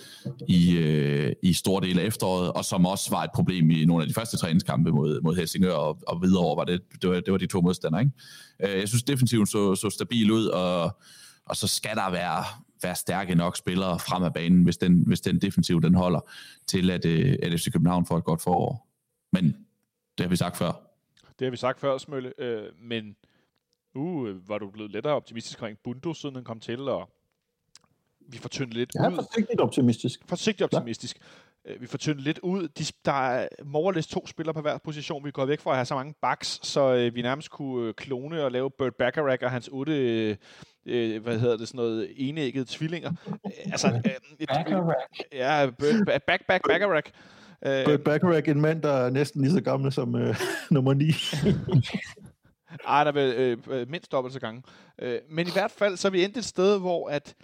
[0.49, 4.03] i, øh, i store dele af efteråret, og som også var et problem i nogle
[4.03, 7.33] af de første træningskampe mod, mod Helsingør og, og videre var det, det, var, det
[7.33, 8.03] var de to modstandere.
[8.03, 8.75] Ikke?
[8.75, 10.99] Øh, jeg synes, defensiven så, så stabil ud, og,
[11.47, 12.45] og så skal der være,
[12.83, 16.21] være stærke nok spillere frem af banen, hvis den, hvis den defensiv den holder,
[16.67, 18.89] til at, øh, at FC København får et godt forår.
[19.33, 19.45] Men
[20.19, 20.73] det har vi sagt før.
[21.39, 23.17] Det har vi sagt før, Smølle, øh, men
[23.95, 27.14] uh, var du blevet lettere optimistisk omkring Bundo, siden den kom til, og
[28.29, 29.15] vi får tyndet lidt ja, ud.
[29.15, 30.21] forsigtigt optimistisk.
[30.29, 31.19] Forsigtigt optimistisk.
[31.67, 31.73] Ja.
[31.73, 32.69] Øh, vi får tyndet lidt ud.
[32.69, 35.25] De, der er morlist to spillere på hver position.
[35.25, 37.95] Vi går væk fra at have så mange backs, så øh, vi nærmest kunne øh,
[37.95, 39.93] klone og lave Bert Bacharach og hans otte,
[40.87, 43.13] øh, hvad hedder det, sådan noget enæggede tvillinger.
[43.73, 44.51] altså, øh, et,
[45.33, 47.13] Ja, Bert, back, back, Bacharach.
[47.63, 50.37] Bert Bacharach, en mand, der er næsten lige så gammel som øh,
[50.71, 51.05] nummer 9.
[52.89, 54.63] Ej, der er øh, øh, mindst dobbelt så gange.
[54.99, 57.35] Øh, men i hvert fald, så er vi endt et sted, hvor at,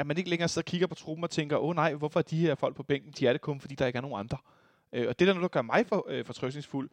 [0.00, 2.20] at man ikke længere sidder og kigger på truppen og tænker, åh oh, nej, hvorfor
[2.20, 3.12] er de her folk på bænken?
[3.18, 4.38] De er det kun, fordi der ikke er nogen andre.
[4.92, 6.90] Øh, og det er der noget, der gør mig for, øh, fortrøstningsfuld.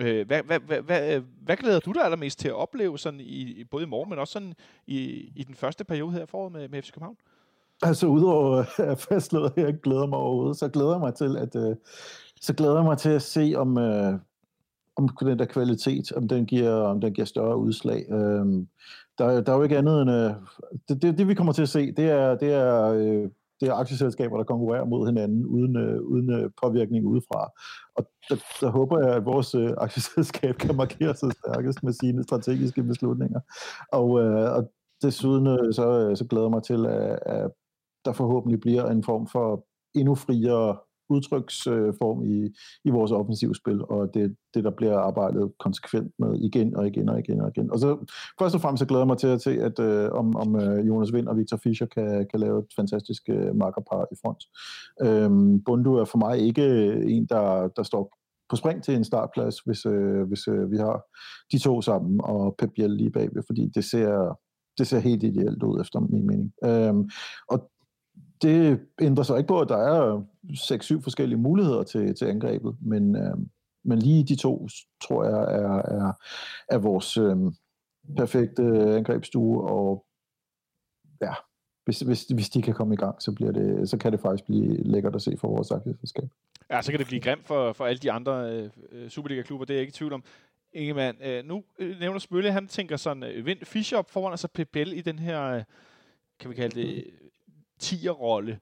[0.00, 3.20] Øh, hvad, hvad, hvad, hvad, øh, hvad glæder du dig allermest til at opleve, sådan
[3.20, 4.54] i, både i morgen, men også sådan
[4.86, 4.98] i,
[5.36, 7.16] i den første periode her foråret med, med FC København?
[7.82, 11.36] Altså udover øh, at fastslå, at jeg glæder mig overhovedet, så glæder jeg mig til
[11.36, 11.76] at, øh,
[12.40, 14.18] så glæder jeg mig til at se, om, øh,
[14.98, 18.06] om den der kvalitet, om den giver, om den giver større udslag.
[18.10, 18.68] Øhm,
[19.18, 20.32] der, der er jo ikke andet end, øh,
[20.88, 23.28] det, det, det vi kommer til at se, det er, det er, øh,
[23.60, 27.50] det er aktieselskaber, der konkurrerer mod hinanden uden, øh, uden øh, påvirkning udefra.
[27.96, 32.22] Og der, der håber jeg, at vores øh, aktieselskab kan markere sig stærkest med sine
[32.24, 33.40] strategiske beslutninger.
[33.92, 34.70] Og, øh, og
[35.02, 37.50] desuden øh, så, øh, så glæder jeg mig til, at, at
[38.04, 40.76] der forhåbentlig bliver en form for endnu friere
[41.08, 42.48] udtryksform i,
[42.84, 47.18] i vores offensivspil, og det det, der bliver arbejdet konsekvent med igen og igen og
[47.18, 47.70] igen og igen.
[47.72, 50.36] Og så først og fremmest så glæder jeg mig til at se, at øh, om,
[50.36, 54.16] om øh, Jonas Vind og Victor Fischer kan, kan lave et fantastisk øh, markerpar i
[54.22, 54.44] front.
[55.02, 56.66] Øhm, Bundu er for mig ikke
[57.02, 58.18] en, der, der står
[58.50, 61.02] på spring til en startplads, hvis, øh, hvis øh, vi har
[61.52, 64.38] de to sammen, og Pep Biel lige bagved, fordi det ser,
[64.78, 66.52] det ser helt ideelt ud, efter min mening.
[66.64, 67.10] Øhm,
[67.48, 67.70] og
[68.42, 72.76] det ændrer sig ikke på, at der er øh, 6-7 forskellige muligheder til, til angrebet,
[72.80, 73.36] men, øh,
[73.84, 74.68] men lige de to,
[75.02, 76.12] tror jeg, er, er,
[76.68, 77.36] er vores øh,
[78.16, 78.62] perfekte
[78.96, 80.04] angrebsstue, og
[81.20, 81.34] ja,
[81.84, 84.44] hvis, hvis, hvis de kan komme i gang, så, bliver det, så kan det faktisk
[84.44, 86.28] blive lækkert at se for vores aktiefællesskab.
[86.70, 89.74] Ja, så kan det blive grimt for, for alle de andre øh, øh, Superliga-klubber, det
[89.74, 90.24] er jeg ikke i tvivl om.
[90.72, 94.48] Ingemann, øh, nu øh, nævner Smølle, han tænker sådan, øh, Vind Fischer op foran, altså
[94.48, 95.62] PPL i den her, øh,
[96.40, 97.04] kan vi kalde det,
[97.82, 98.58] 10'er-rolle.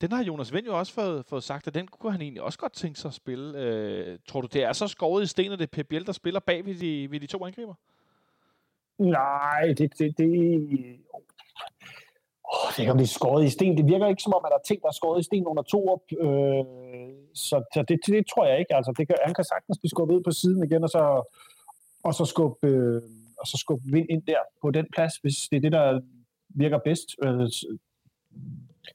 [0.00, 2.58] Den har Jonas Vind jo også fået, fået sagt, at den kunne han egentlig også
[2.58, 3.58] godt tænke sig at spille.
[3.58, 6.12] Øh, tror du, det er så skåret i sten, at det er Pep Biel, der
[6.12, 7.74] spiller bag ved de, ved de to angriber?
[8.98, 10.28] Nej, det, det, det,
[12.44, 13.76] oh, det kan blive skåret i sten.
[13.76, 15.62] Det virker ikke som om, at der er ting, der er skåret i sten under
[15.62, 16.04] to op.
[16.12, 16.64] Øh,
[17.34, 18.74] så så det, det, tror jeg ikke.
[18.74, 21.02] Altså, det kan, han kan sagtens blive skubbet ud på siden igen, og så,
[22.04, 23.02] og så skubbe, øh,
[23.38, 26.00] og så skubbe vind ind der på den plads, hvis det er det, der
[26.48, 27.08] virker bedst.
[27.24, 27.48] Øh,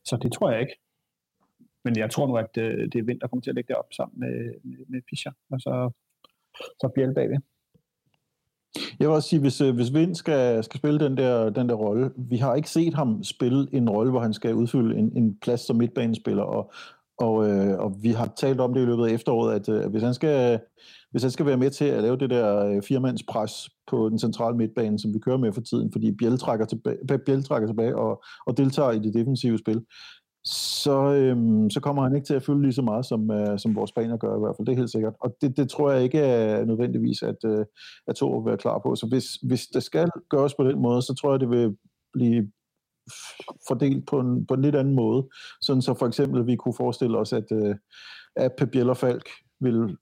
[0.05, 0.79] så det tror jeg ikke.
[1.83, 3.75] Men jeg tror nu, at det, det er Vind, der kommer til at lægge det
[3.75, 5.91] op sammen med, med, med Fischer, og så,
[6.55, 7.37] så Biel bagved.
[8.99, 11.75] Jeg vil også sige, hvis, øh, hvis Vind skal, skal spille den der, den der
[11.75, 15.37] rolle, vi har ikke set ham spille en rolle, hvor han skal udfylde en, en
[15.41, 16.71] plads som midtbanespiller, og,
[17.17, 20.03] og, øh, og vi har talt om det i løbet af efteråret, at øh, hvis,
[20.03, 20.59] han skal,
[21.11, 24.57] hvis han skal være med til at lave det der firemandspres firmandspres på den centrale
[24.57, 28.23] midtbane, som vi kører med for tiden, fordi Biel trækker tilbage, Biel trækker tilbage og,
[28.47, 29.81] og deltager i det defensive spil,
[30.83, 33.75] så, øhm, så kommer han ikke til at fylde lige så meget, som, øh, som
[33.75, 34.65] vores baner gør i hvert fald.
[34.65, 35.13] Det er helt sikkert.
[35.21, 37.65] Og det, det tror jeg ikke er nødvendigvis, at, øh,
[38.07, 38.95] at Thor vil være klar på.
[38.95, 41.77] Så hvis, hvis det skal gøres på den måde, så tror jeg, det vil
[42.13, 42.51] blive
[43.67, 45.27] fordelt på en, på en lidt anden måde.
[45.61, 47.75] Sådan så for eksempel vi kunne forestille os, at, øh,
[48.35, 49.29] at Pep Biel og Falk
[49.59, 49.97] vil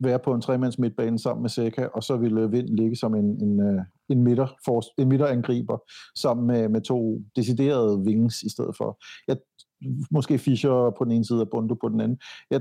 [0.00, 3.24] være på en tremands midtbane sammen med Seca, og så ville Vind ligge som en,
[3.24, 5.78] en, øh, en, midter, for, en midterangriber
[6.18, 8.98] sammen med, med to deciderede wings i stedet for.
[9.28, 9.36] Jeg,
[10.10, 12.18] måske Fischer på den ene side og Bondo på den anden.
[12.50, 12.60] Jeg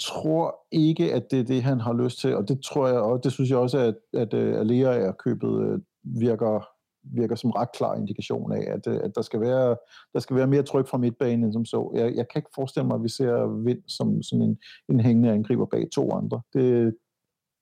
[0.00, 3.20] tror ikke, at det er det, han har lyst til, og det tror jeg, også,
[3.24, 6.73] det synes jeg også, at, at, øh, at Lea er købet øh, virker
[7.04, 9.76] virker som ret klar indikation af, at, øh, at der, skal være,
[10.12, 11.92] der skal være mere tryk fra midtbanen end som så.
[11.94, 15.32] Jeg, jeg kan ikke forestille mig, at vi ser Vind som sådan en, en hængende
[15.32, 16.42] angriber bag to andre.
[16.52, 16.94] Det,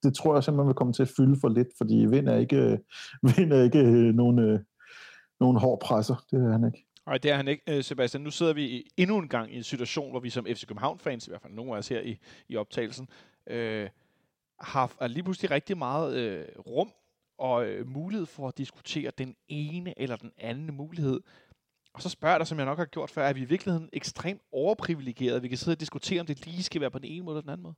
[0.02, 2.78] det tror jeg simpelthen vil komme til at fylde for lidt, fordi Vind er ikke,
[3.36, 4.60] Vind er ikke øh, nogen, øh,
[5.40, 6.24] nogen hård presser.
[6.30, 6.86] Det er han ikke.
[7.06, 8.22] Nej, det er han ikke, Sebastian.
[8.22, 11.30] Nu sidder vi endnu en gang i en situation, hvor vi som FC København-fans, i
[11.30, 12.18] hvert fald nogle af os her i,
[12.48, 13.08] i optagelsen,
[13.46, 13.88] øh,
[14.60, 16.92] har lige pludselig rigtig meget øh, rum
[17.38, 21.20] og øh, mulighed for at diskutere den ene eller den anden mulighed.
[21.94, 23.88] Og så spørger jeg dig, som jeg nok har gjort før, er vi i virkeligheden
[23.92, 25.42] ekstremt overprivilegerede?
[25.42, 27.40] Vi kan sidde og diskutere, om det lige skal være på den ene måde eller
[27.42, 27.74] den anden måde.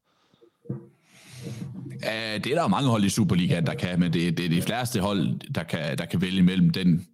[1.94, 4.62] Uh, det er der mange hold i Superligaen, der kan, men det, det er de
[4.62, 7.06] fleste hold, der kan, der kan vælge mellem den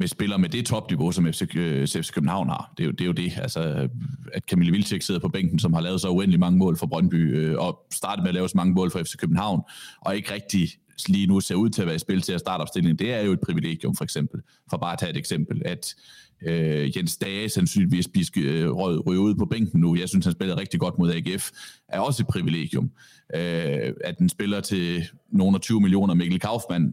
[0.00, 2.72] med spillere med det topniveau, som FC, øh, FC København har.
[2.76, 3.88] Det er, jo, det er jo det, altså,
[4.32, 7.36] at Camille Vilcek sidder på bænken, som har lavet så uendelig mange mål for Brøndby,
[7.36, 9.62] øh, og startet med at lave så mange mål for FC København,
[10.00, 10.68] og ikke rigtig
[11.08, 13.20] lige nu ser ud til at være i spil til at starte opstillingen, det er
[13.20, 14.40] jo et privilegium for eksempel.
[14.70, 15.94] For bare at tage et eksempel, at
[16.42, 19.96] øh, Jens Dage sandsynligvis bliver øh, ryge ud på bænken nu.
[19.96, 21.50] Jeg synes, han spiller rigtig godt mod AGF.
[21.88, 22.90] Er også et privilegium.
[23.34, 26.92] Øh, at den spiller til nogle af 20 millioner, Mikkel Kaufmann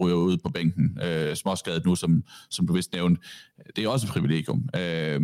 [0.00, 3.22] ryger ud på bænken, øh, småskadet nu, som, som du vist nævnte.
[3.76, 4.68] Det er også et privilegium.
[4.76, 5.20] Øh,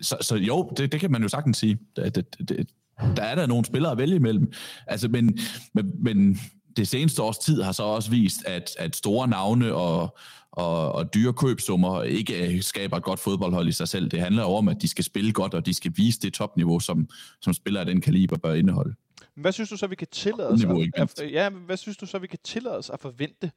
[0.00, 1.78] så, så jo, det, det kan man jo sagtens sige.
[1.96, 2.68] Det, det, det,
[3.16, 4.52] der er der nogle spillere at vælge imellem.
[4.86, 5.38] Altså, men,
[5.74, 6.40] men, men
[6.76, 10.16] det seneste års tid har så også vist, at, at store navne og,
[10.50, 14.10] og, og dyre købsummer ikke skaber et godt fodboldhold i sig selv.
[14.10, 17.08] Det handler om, at de skal spille godt, og de skal vise det topniveau, som,
[17.40, 18.94] som spiller af den kaliber bør indeholde.
[19.34, 20.64] Hvad synes du så, vi kan tillade os?
[20.94, 23.50] At, at, ja, hvad synes du så, vi kan tillade os at forvente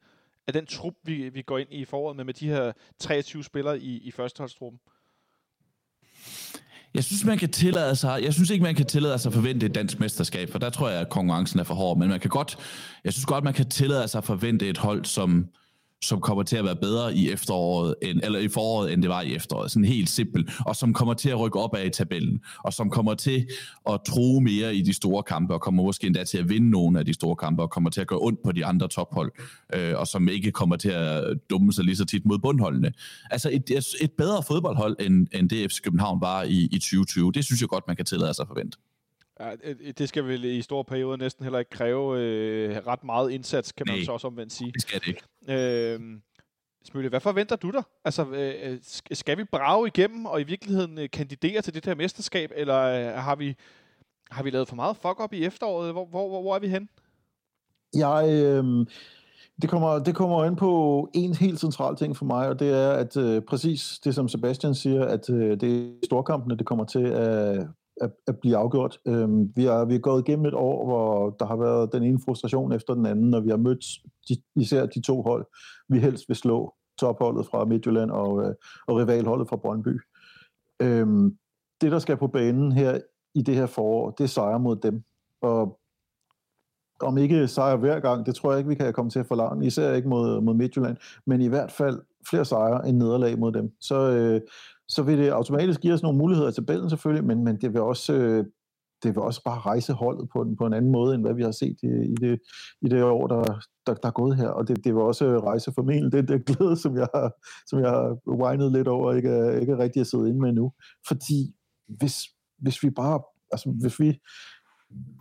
[0.46, 3.80] af den trup, vi, vi går ind i foråret med, med de her 23 spillere
[3.80, 4.80] i, i førsteholdstruppen?
[6.94, 9.66] Jeg synes, man kan tillade sig, jeg synes ikke, man kan tillade sig at forvente
[9.66, 11.98] et dansk mesterskab, for der tror jeg, at konkurrencen er for hård.
[11.98, 12.56] Men man kan godt,
[13.04, 15.46] jeg synes godt, man kan tillade sig at forvente et hold, som,
[16.02, 19.22] som kommer til at være bedre i efteråret, end, eller i foråret, end det var
[19.22, 19.70] i efteråret.
[19.70, 20.50] Sådan helt simpelt.
[20.66, 22.40] Og som kommer til at rykke op af i tabellen.
[22.64, 23.46] Og som kommer til
[23.90, 26.98] at tro mere i de store kampe, og kommer måske endda til at vinde nogle
[26.98, 29.32] af de store kampe, og kommer til at gøre ondt på de andre tophold,
[29.74, 32.92] øh, og som ikke kommer til at dumme sig lige så tit mod bundholdene.
[33.30, 33.70] Altså et,
[34.00, 37.68] et bedre fodboldhold, end, end det FC København var i, i 2020, det synes jeg
[37.68, 38.78] godt, man kan tillade sig at forvente.
[39.40, 39.54] Ja,
[39.98, 43.86] det skal vel i store perioder næsten heller ikke kræve øh, ret meget indsats, kan
[43.88, 44.72] man Nej, så også omvendt sige.
[44.72, 45.22] det skal det ikke.
[45.94, 46.00] Øh,
[46.84, 47.82] Smølle, hvad forventer du dig?
[48.04, 48.78] Altså, øh,
[49.12, 53.22] skal vi brage igennem og i virkeligheden øh, kandidere til det her mesterskab, eller øh,
[53.22, 53.54] har, vi,
[54.30, 55.92] har vi lavet for meget fuck op i efteråret?
[55.92, 56.88] Hvor, hvor, hvor, hvor er vi hen?
[57.94, 58.86] Jeg, øh,
[59.62, 62.90] det kommer, det kommer ind på en helt central ting for mig, og det er,
[62.92, 67.06] at øh, præcis det, som Sebastian siger, at øh, det er storkampene, det kommer til
[67.06, 67.66] at
[68.00, 68.98] at, at blive afgjort.
[69.06, 72.18] Øhm, vi, er, vi er gået igennem et år, hvor der har været den ene
[72.24, 73.84] frustration efter den anden, når vi har mødt
[74.28, 75.46] de, især de to hold,
[75.88, 78.54] vi helst vil slå topholdet fra Midtjylland og, øh,
[78.86, 80.00] og rivalholdet fra Brøndby.
[80.82, 81.36] Øhm,
[81.80, 83.00] det, der skal på banen her
[83.34, 85.02] i det her forår, det er sejre mod dem.
[85.42, 85.78] Og
[87.00, 89.66] om ikke sejre hver gang, det tror jeg ikke, vi kan komme til at forlange,
[89.66, 90.96] især ikke mod, mod Midtjylland,
[91.26, 93.72] men i hvert fald flere sejre end nederlag mod dem.
[93.80, 94.40] Så, øh,
[94.88, 97.80] så vil det automatisk give os nogle muligheder i tabellen selvfølgelig, men, men det vil
[97.80, 98.12] også...
[98.12, 98.44] Øh,
[99.02, 101.42] det vil også bare rejse holdet på den, på en anden måde, end hvad vi
[101.42, 102.40] har set i, i, det,
[102.82, 103.42] i det år, der,
[103.86, 104.48] der, der er gået her.
[104.48, 107.30] Og det, det vil også øh, rejse formentlig den der glæde, som jeg,
[107.66, 110.72] som jeg har whinet lidt over, ikke, ikke rigtig at sidde inde med nu.
[111.08, 111.54] Fordi
[111.88, 112.14] hvis,
[112.58, 113.20] hvis vi bare,
[113.52, 114.18] altså hvis vi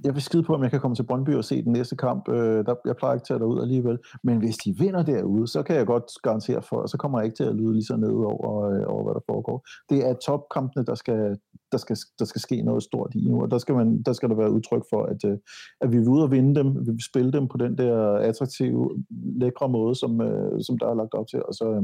[0.03, 2.29] jeg vil skide på, om jeg kan komme til Brøndby og se den næste kamp.
[2.29, 3.97] Øh, der, jeg plejer ikke til at ud alligevel.
[4.23, 7.25] Men hvis de vinder derude, så kan jeg godt garantere for, og så kommer jeg
[7.25, 9.65] ikke til at lyde lige så ned over, øh, over hvad der foregår.
[9.89, 11.37] Det er topkampene, der skal,
[11.71, 14.29] der skal, der skal ske noget stort i nu, og der skal, man, der skal
[14.29, 15.37] der være udtryk for, at, øh,
[15.81, 19.03] at vi vil ud og vinde dem, vi vil spille dem på den der attraktive,
[19.41, 21.83] lækre måde, som, øh, som der er lagt op til, og så, øh,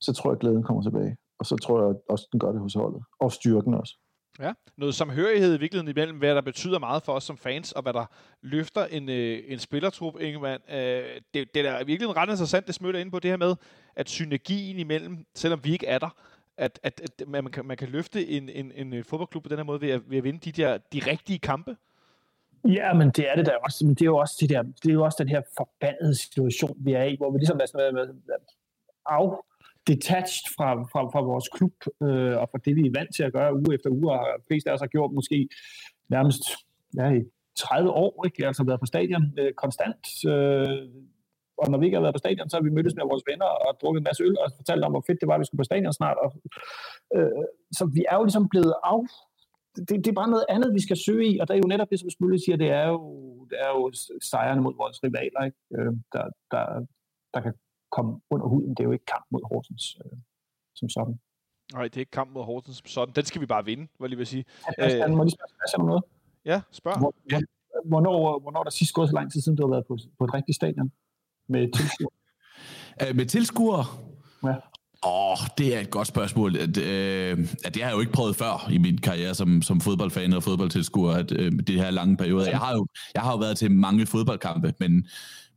[0.00, 1.16] så tror jeg, at glæden kommer tilbage.
[1.38, 3.02] Og så tror jeg også, den gør det hos holdet.
[3.20, 3.94] Og styrken også.
[4.40, 7.82] Ja, noget samhørighed i virkeligheden imellem, hvad der betyder meget for os som fans, og
[7.82, 8.04] hvad der
[8.42, 10.62] løfter en, øh, en spillertrup, Ingemann.
[10.70, 13.54] Øh, det, det er virkelig ret interessant, det smøtter ind på det her med,
[13.96, 16.16] at synergien imellem, selvom vi ikke er der,
[16.56, 19.64] at, at, at man, kan, man kan løfte en, en, en fodboldklub på den her
[19.64, 21.76] måde ved at, ved at vinde de, der, de rigtige kampe.
[22.64, 23.86] Ja, men det er det der også.
[23.86, 26.76] Men det er jo også, det der, det er jo også den her forbandede situation,
[26.80, 28.34] vi er i, hvor vi ligesom er sådan med, med
[29.06, 29.30] af,
[29.86, 33.32] detached fra, fra, fra vores klub øh, og fra det, vi er vant til at
[33.32, 35.48] gøre uge efter uge, og flest af os har gjort måske
[36.08, 36.42] nærmest
[36.96, 37.20] ja, i
[37.56, 38.36] 30 år, ikke?
[38.38, 40.02] Jeg har altså været på stadion øh, konstant.
[40.32, 40.88] Øh,
[41.60, 43.50] og når vi ikke har været på stadion, så har vi mødtes med vores venner
[43.66, 45.62] og drukket en masse øl og fortalt om, hvor fedt det var, at vi skulle
[45.62, 46.18] på stadion snart.
[46.24, 46.30] Og,
[47.16, 47.44] øh,
[47.78, 49.00] så vi er jo ligesom blevet af...
[49.76, 51.90] Det, det, er bare noget andet, vi skal søge i, og der er jo netop
[51.90, 53.00] det, som Smulle siger, det er jo,
[53.50, 53.92] det er jo
[54.30, 55.58] sejrene mod vores rivaler, ikke?
[55.76, 56.64] Øh, der, der,
[57.34, 57.52] der kan
[57.90, 58.70] komme under huden.
[58.70, 60.18] Det er jo ikke kamp mod Horsens øh,
[60.74, 61.20] som sådan.
[61.72, 63.14] Nej, det er ikke kamp mod Horsens som sådan.
[63.14, 64.44] Den skal vi bare vinde, hvad jeg vil sige.
[64.78, 66.04] Ja, må lige spørge om noget?
[66.44, 66.98] Ja, spørg.
[66.98, 67.40] Hvor, ja.
[67.84, 70.24] Hvornår, hvornår er der sidst gået så lang tid siden, du har været på, på
[70.24, 70.92] et rigtigt stadion
[71.48, 72.10] med tilskuere?
[73.02, 73.84] Øh, med tilskuere?
[74.44, 74.54] Ja.
[75.04, 76.56] Åh, oh, det er et godt spørgsmål.
[76.56, 79.80] At, øh, at det har jeg jo ikke prøvet før i min karriere som, som
[79.80, 82.50] fodboldfan og fodboldtilskuer, at øh, det her lange periode.
[82.50, 85.06] Jeg har jo, jeg har jo været til mange fodboldkampe, men,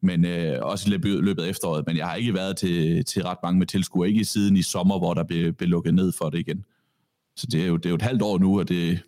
[0.02, 3.24] men øh, også i løbet, løbet af efteråret, men jeg har ikke været til, til
[3.24, 6.30] ret mange med tilskuere, ikke siden i sommer, hvor der blev, blev lukket ned for
[6.30, 6.66] det igen.
[7.36, 9.00] Så det er jo, det er jo et halvt år nu, og det,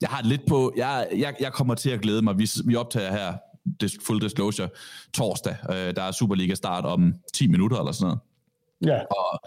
[0.00, 2.38] jeg har lidt på, jeg, jeg, jeg kommer til at glæde mig.
[2.38, 3.34] Vi, vi optager her,
[4.02, 4.68] full disclosure,
[5.14, 5.56] torsdag.
[5.70, 8.20] Øh, der er Superliga start om 10 minutter eller sådan noget.
[8.86, 9.00] Ja.
[9.10, 9.40] Og,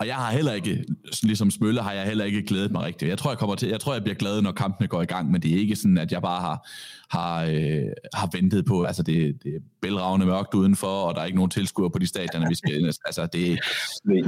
[0.00, 0.84] og jeg har heller ikke,
[1.22, 3.08] ligesom Smølle, har jeg heller ikke glædet mig rigtigt.
[3.08, 5.30] Jeg tror, jeg kommer til, jeg tror, jeg bliver glad, når kampene går i gang,
[5.30, 6.68] men det er ikke sådan, at jeg bare har,
[7.10, 7.82] har, øh,
[8.14, 11.50] har ventet på, altså det, det er bælragende mørkt udenfor, og der er ikke nogen
[11.50, 13.38] tilskuere på de stadioner, vi skal Altså det...
[13.38, 13.58] I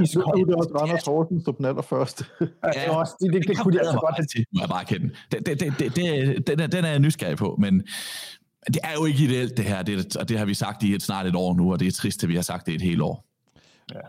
[0.07, 2.25] skal det også Randers Horsens som den allerførste.
[2.41, 4.45] Ja, det, også, det, det, det, kunne de altså godt have til.
[4.53, 5.09] Må jeg bare kende.
[5.31, 7.83] Det, det, det, det, det, den, er, den er jeg nysgerrig på, men
[8.67, 11.01] det er jo ikke ideelt det her, det, og det har vi sagt i et,
[11.01, 13.01] snart et år nu, og det er trist, at vi har sagt det et helt
[13.01, 13.25] år.
[13.93, 13.99] Ja.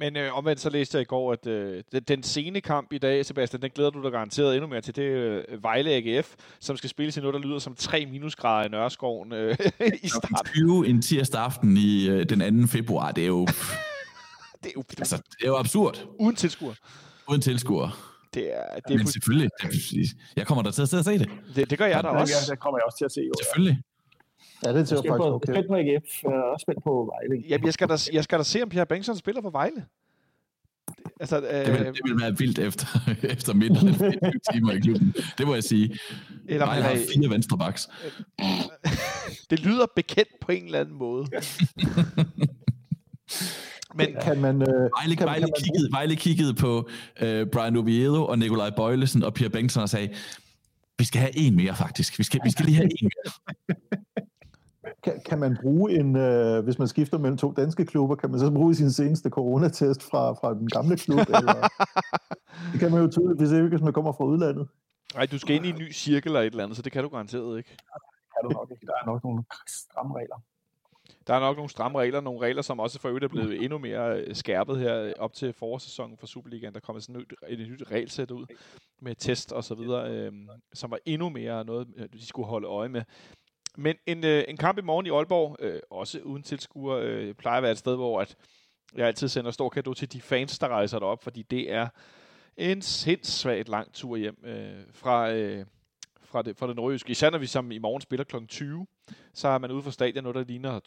[0.00, 3.26] Men øh, omvendt så læste jeg i går, at øh, den, sene kamp i dag,
[3.26, 4.96] Sebastian, den glæder du dig garanteret endnu mere til.
[4.96, 8.66] Det er øh, Vejle AGF, som skal spille i noget, der lyder som 3 minusgrader
[8.66, 9.56] i Nørreskoven øh,
[10.02, 10.50] i start.
[10.54, 12.66] 20 en tirsdag aften i øh, den 2.
[12.66, 13.46] februar, det er jo...
[13.46, 16.06] det, er jo altså, det er jo absurd.
[16.20, 16.74] Uden tilskuer.
[17.28, 18.16] Uden tilskuer.
[18.34, 19.50] Det er, det er Men selvfølgelig.
[20.36, 21.30] Jeg kommer der til at sidde og se det.
[21.56, 22.50] Det, det gør jeg da også.
[22.50, 23.20] Det kommer jeg også til at se.
[23.20, 23.82] Jo, selvfølgelig.
[24.64, 25.52] Ja, det er faktisk på, okay.
[25.52, 27.44] Spændt på AGF, og spændt på Vejle.
[27.48, 29.84] Jamen, jeg skal da, jeg skal da se, om Pierre Bengtsson spiller for Vejle.
[31.20, 32.86] Altså, øh, det, vil, det vil være vildt efter,
[33.34, 35.14] efter mindre end 24 timer i klubben.
[35.38, 35.98] Det må jeg sige.
[36.48, 37.88] Eller Vejle har fire venstre backs.
[39.50, 41.26] det lyder bekendt på en eller anden måde.
[43.94, 46.88] Men kan man, øh, Vejle, kan, Vejle, kan kiggede, Vejle kiggede på
[47.20, 50.08] øh, Brian Oviedo og Nikolaj Bøjlesen og Pierre Bengtsson og sagde,
[50.98, 52.18] vi skal have en mere faktisk.
[52.18, 53.32] Vi skal, vi skal lige have en mere.
[55.02, 58.40] Kan, kan man bruge en, øh, hvis man skifter mellem to danske klubber, kan man
[58.40, 61.18] så bruge sin seneste coronatest fra, fra den gamle klub?
[61.38, 61.68] eller?
[62.72, 64.68] Det kan man jo tydeligvis ikke, hvis man kommer fra udlandet.
[65.14, 67.02] Nej, du skal ind i en ny cirkel eller et eller andet, så det kan
[67.02, 67.76] du garanteret ikke.
[68.34, 68.86] Kan du nok ikke.
[68.86, 70.36] Der er nok nogle stramme regler.
[71.26, 73.78] Der er nok nogle stramme regler, nogle regler, som også for øvrigt er blevet endnu
[73.78, 76.74] mere øh, skærpet her op til forårssæsonen for Superligaen.
[76.74, 78.46] Der kommer sådan et, et nyt regelsæt ud
[79.00, 80.32] med test og så videre, øh,
[80.74, 83.02] som var endnu mere noget, øh, de skulle holde øje med.
[83.80, 87.56] Men en, øh, en kamp i morgen i Aalborg, øh, også uden tilskuer, øh, plejer
[87.56, 88.36] at være et sted, hvor at
[88.96, 91.88] jeg altid sender stor kado til de fans, der rejser derop, fordi det er
[92.56, 95.66] en sindssvagt lang tur hjem øh, fra, øh,
[96.22, 97.10] fra, det, fra det nordjyske.
[97.10, 98.36] Især når vi som i morgen spiller kl.
[98.48, 98.86] 20,
[99.34, 100.80] så er man ude for stadion, noget der ligner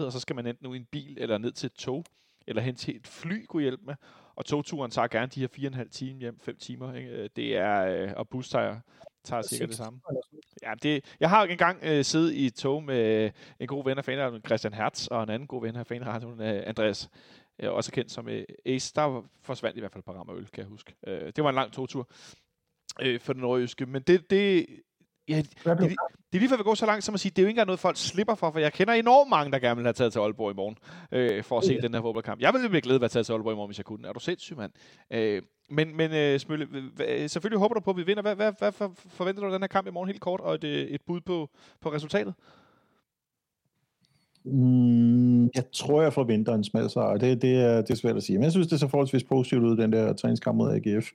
[0.00, 2.04] 22.30, og så skal man enten ud i en bil eller ned til et tog,
[2.46, 3.94] eller hen til et fly kunne hjælpe med.
[4.36, 6.94] Og togturen tager gerne de her 4,5 timer hjem, 5 timer.
[6.94, 7.10] Ikke?
[7.10, 8.80] Øh, det er, øh, og bus tager,
[9.24, 10.00] tager sikkert det samme.
[10.64, 13.30] Ja, det, jeg har engang øh, siddet i et tog med øh,
[13.60, 16.62] en god ven af fanradioen, Christian Hertz, og en anden god ven af fanradioen, øh,
[16.66, 17.10] Andreas,
[17.58, 18.92] øh, også kendt som øh, Ace.
[18.94, 20.94] Der forsvandt i hvert fald et par rammer øl, kan jeg huske.
[21.06, 22.08] Øh, det var en lang togtur
[23.00, 24.66] øh, for den nordjyske, men det, det,
[25.28, 25.96] Ja, det, det, det,
[26.32, 27.66] er lige før vi går så langt som at sige, det er jo ikke engang
[27.66, 30.20] noget, folk slipper for, for jeg kender enormt mange, der gerne vil have taget til
[30.20, 30.76] Aalborg i morgen,
[31.12, 31.80] øh, for at se ja.
[31.80, 32.40] den her fodboldkamp.
[32.40, 34.08] Jeg ville med glæde være taget til Aalborg i morgen, hvis jeg kunne.
[34.08, 34.72] Er du sindssyg, mand?
[35.10, 36.68] Øh, men, men øh, Smølle,
[37.28, 38.22] selvfølgelig håber du på, at vi vinder.
[38.22, 40.64] Hvad, hvad, hvad for, forventer du den her kamp i morgen helt kort, og et,
[40.94, 42.34] et bud på, på resultatet?
[44.44, 47.16] Mm, jeg tror, jeg forventer en smal sejr.
[47.16, 48.38] Det, det, er, det er svært at sige.
[48.38, 51.10] Men jeg synes, det ser forholdsvis positivt ud, den der træningskamp mod AGF.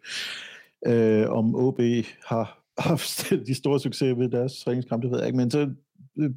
[0.85, 1.79] Øh, om OB
[2.25, 5.37] har haft de store succeser ved deres træningskamp, det ved jeg ikke.
[5.37, 5.59] Men så
[6.19, 6.31] øh,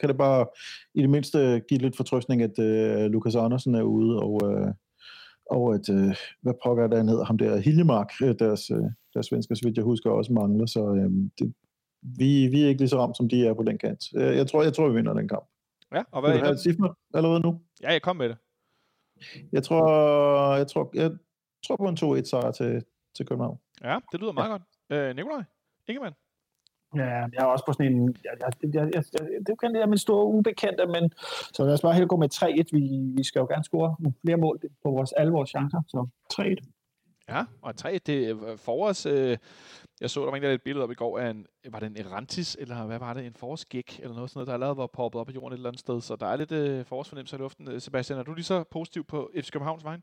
[0.00, 0.46] kan det bare
[0.94, 4.68] i det mindste give lidt fortrøstning, at uh, Lukas Andersen er ude, og, uh,
[5.50, 9.54] og at, uh, hvad pokker der han hedder, ham der, Hiljemark, deres, uh, deres svensker,
[9.54, 11.54] så vidt jeg husker, også mangler, så um, det,
[12.02, 14.04] vi, vi er ikke lige så ramt, som de er på den kant.
[14.16, 15.44] Uh, jeg, tror, jeg tror, vi vinder den kamp.
[15.94, 16.76] Ja, og hvad er det?
[17.14, 17.60] Allerede nu?
[17.82, 18.36] Ja, jeg kom med det.
[19.52, 21.10] Jeg tror, jeg tror, jeg
[21.66, 22.84] tror på en 2-1 sejr til,
[23.16, 23.58] til København.
[23.84, 24.52] Ja, det lyder meget ja.
[24.52, 24.62] godt.
[24.92, 25.42] Øh, Nikolaj?
[25.88, 26.14] Ingemann?
[26.96, 27.02] Ja,
[27.34, 28.16] jeg er også på sådan en...
[28.24, 29.02] Jeg, jeg, jeg, jeg,
[29.46, 31.12] det kan er min store ubekendte, men
[31.54, 32.62] så lad os bare helt gå med 3-1.
[32.72, 32.82] Vi,
[33.16, 36.72] vi skal jo gerne score flere mål på vores, alle vores chancer, så 3-1.
[37.28, 39.38] Ja, og 3 det er forårs, øh,
[40.00, 41.86] Jeg så, der var en, der et billede op i går af en, var det
[41.86, 44.86] en Erantis, eller hvad var det, en forårsgæk, eller noget sådan noget, der allerede var
[44.86, 47.38] poppet op i jorden et eller andet sted, så der er lidt øh, forårsfornemmelse i
[47.38, 47.80] luften.
[47.80, 50.02] Sebastian, er du lige så positiv på FC Københavns vejen?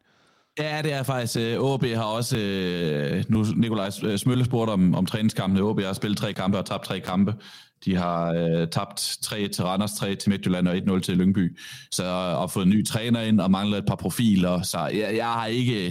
[0.59, 1.39] Ja, det er faktisk.
[1.39, 5.69] Øh, AB har også, øh, nu Nikolaj øh, Smølle spurgte om, om træningskampene.
[5.69, 7.33] AB har spillet tre kampe og tabt tre kampe.
[7.85, 11.57] De har øh, tabt tre til Randers, tre til Midtjylland og 1-0 til Lyngby.
[11.91, 12.03] Så
[12.37, 14.61] og fået en ny træner ind og mangler et par profiler.
[14.61, 15.85] Så jeg, jeg har ikke,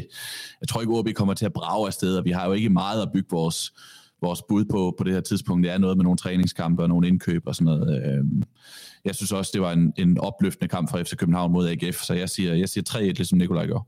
[0.61, 3.03] jeg tror ikke, OB kommer til at brage afsted, og vi har jo ikke meget
[3.03, 3.73] at bygge vores,
[4.23, 5.65] vores bud på på det her tidspunkt.
[5.65, 8.23] Det er noget med nogle træningskampe og nogle indkøb og sådan noget.
[9.05, 12.15] Jeg synes også, det var en, en opløftende kamp for FC København mod AGF, så
[12.15, 13.85] jeg siger, jeg siger 3-1, ligesom Nikolaj gjorde.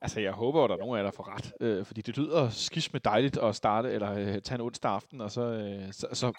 [0.00, 1.52] Altså, jeg håber, at der er nogen af jer, der får ret.
[1.60, 5.30] Øh, fordi det lyder skisme dejligt at starte, eller øh, tage en onsdag aften, og
[5.30, 6.32] så, øh, så, så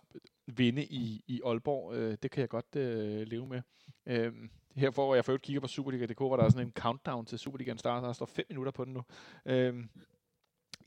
[0.48, 1.94] vinde i, i Aalborg.
[1.94, 3.62] Øh, det kan jeg godt øh, leve med.
[4.06, 4.34] Øh,
[4.76, 7.40] her hvor jeg for øvrigt kigger på Superliga.dk, hvor der er sådan en countdown til
[7.40, 8.08] Superligaen starter.
[8.08, 9.04] Der står 5 minutter på den nu.
[9.46, 9.86] Øh,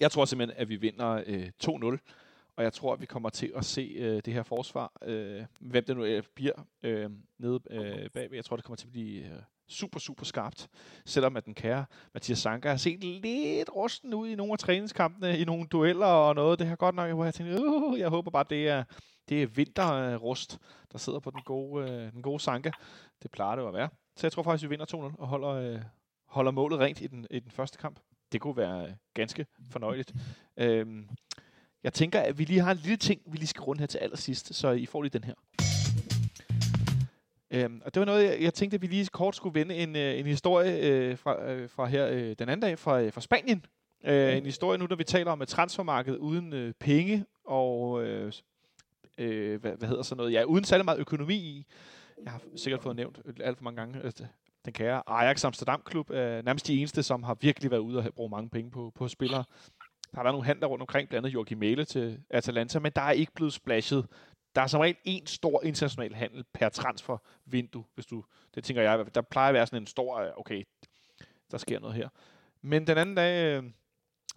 [0.00, 1.98] jeg tror simpelthen, at vi vinder øh, 2-0.
[2.56, 5.84] Og jeg tror, at vi kommer til at se øh, det her forsvar, øh, hvem
[5.84, 8.36] det nu øh, bliver, øh, nede øh, bagved.
[8.36, 10.69] Jeg tror, det kommer til at blive øh, super, super skarpt.
[11.07, 11.85] Selvom at den kære
[12.15, 16.35] Mathias Sanka har set lidt rusten ud i nogle af træningskampene, i nogle dueller og
[16.35, 16.59] noget.
[16.59, 18.85] Det har godt nok, hvor jeg tænkte, uh, jeg håber bare, det er,
[19.28, 20.59] det er vinterrust,
[20.93, 22.70] der sidder på den gode, øh, den gode Sanka.
[23.23, 23.89] Det plejer det jo at være.
[24.16, 25.81] Så jeg tror faktisk, vi vinder 2-0 og holder, øh,
[26.28, 28.01] holder målet rent i den, i den første kamp.
[28.32, 30.15] Det kunne være øh, ganske fornøjeligt.
[30.57, 31.09] Øhm,
[31.82, 33.99] jeg tænker, at vi lige har en lille ting, vi lige skal runde her til
[33.99, 35.35] allersidst, så I får lige den her.
[37.55, 39.97] Øhm, og det var noget, jeg, jeg tænkte, at vi lige kort skulle vende en,
[39.97, 43.20] øh, en historie øh, fra, øh, fra her øh, den anden dag fra, øh, fra
[43.20, 43.64] Spanien.
[44.05, 48.32] Øh, en historie nu, når vi taler om et transfermarked uden øh, penge og øh,
[49.18, 51.66] øh, hvad, hvad hedder sådan noget, ja, uden særlig meget økonomi i.
[52.24, 54.26] Jeg har sikkert fået nævnt alt for mange gange, at
[54.64, 58.14] den kære Ajax Amsterdam Klub er nærmest de eneste, som har virkelig været ude og
[58.16, 59.44] bruge mange penge på, på spillere.
[60.10, 63.02] Der har været nogle handler rundt omkring, blandt andet Joachim Mæle til Atalanta, men der
[63.02, 64.06] er ikke blevet splashet
[64.55, 68.24] der er som regel en stor international handel per transfervindue, hvis du,
[68.55, 70.64] det tænker jeg, der plejer at være sådan en stor, øh, okay,
[71.51, 72.09] der sker noget her.
[72.62, 73.64] Men den anden dag øh,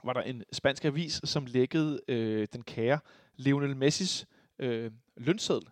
[0.03, 2.99] var der en spansk avis, som lækkede øh, den kære
[3.35, 4.27] Lionel Messis
[4.60, 5.69] øh, lønseddel.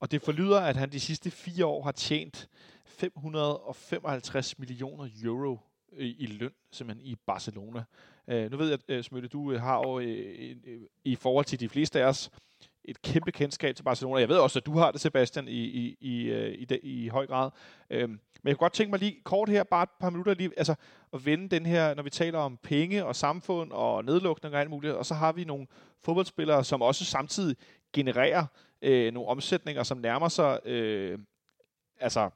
[0.00, 2.48] Og det forlyder, at han de sidste fire år har tjent
[2.84, 5.58] 555 millioner euro
[5.92, 7.84] i, i løn, simpelthen i Barcelona.
[8.28, 10.56] Øh, nu ved jeg, øh, Smøtte, du har jo øh,
[11.04, 12.30] i forhold til de fleste af os
[12.90, 14.20] et kæmpe kendskab til Barcelona.
[14.20, 17.26] Jeg ved også, at du har det, Sebastian, i, i, i, i, i, i høj
[17.26, 17.50] grad.
[17.90, 20.50] Øhm, men jeg kunne godt tænke mig lige kort her, bare et par minutter lige,
[20.56, 20.74] altså
[21.12, 24.70] at vende den her, når vi taler om penge og samfund og nedlukning og alt
[24.70, 25.66] muligt, og så har vi nogle
[26.04, 27.56] fodboldspillere, som også samtidig
[27.92, 28.46] genererer
[28.82, 31.18] øh, nogle omsætninger, som nærmer sig, øh,
[32.00, 32.30] altså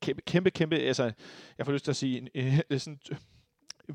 [0.00, 1.12] kæmpe, kæmpe, kæmpe, altså
[1.58, 3.00] jeg får lyst til at sige, øh, sådan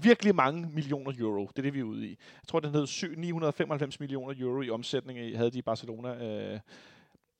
[0.03, 1.47] virkelig mange millioner euro.
[1.47, 2.09] Det er det, vi er ude i.
[2.09, 6.59] Jeg tror, den hed 995 millioner euro i omsætning, havde de i Barcelona, øh,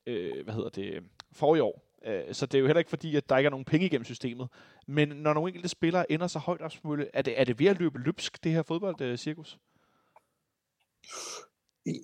[0.08, 1.82] øh, hvad hedder det, for i år.
[2.06, 4.06] Øh, så det er jo heller ikke fordi, at der ikke er nogen penge igennem
[4.06, 4.48] systemet.
[4.88, 7.80] Men når nogle enkelte spillere ender så højt opsmølle, er det, er det ved at
[7.80, 9.60] løbe løbsk, det her fodboldcirkus?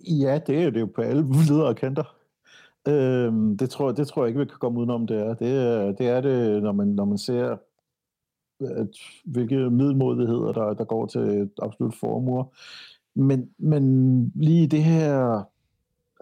[0.08, 2.16] Ja, det er det jo på alle ledere og kanter.
[2.88, 5.34] Øhm, det, tror, det tror jeg ikke, vi kan komme udenom, det er.
[5.34, 7.58] Det det, er det når, man, når man ser
[8.62, 8.88] at,
[9.26, 12.46] hvilke middelmodigheder, der, der går til absolut formue.
[13.16, 15.44] Men, men lige det her,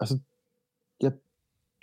[0.00, 0.18] altså,
[1.02, 1.10] ja,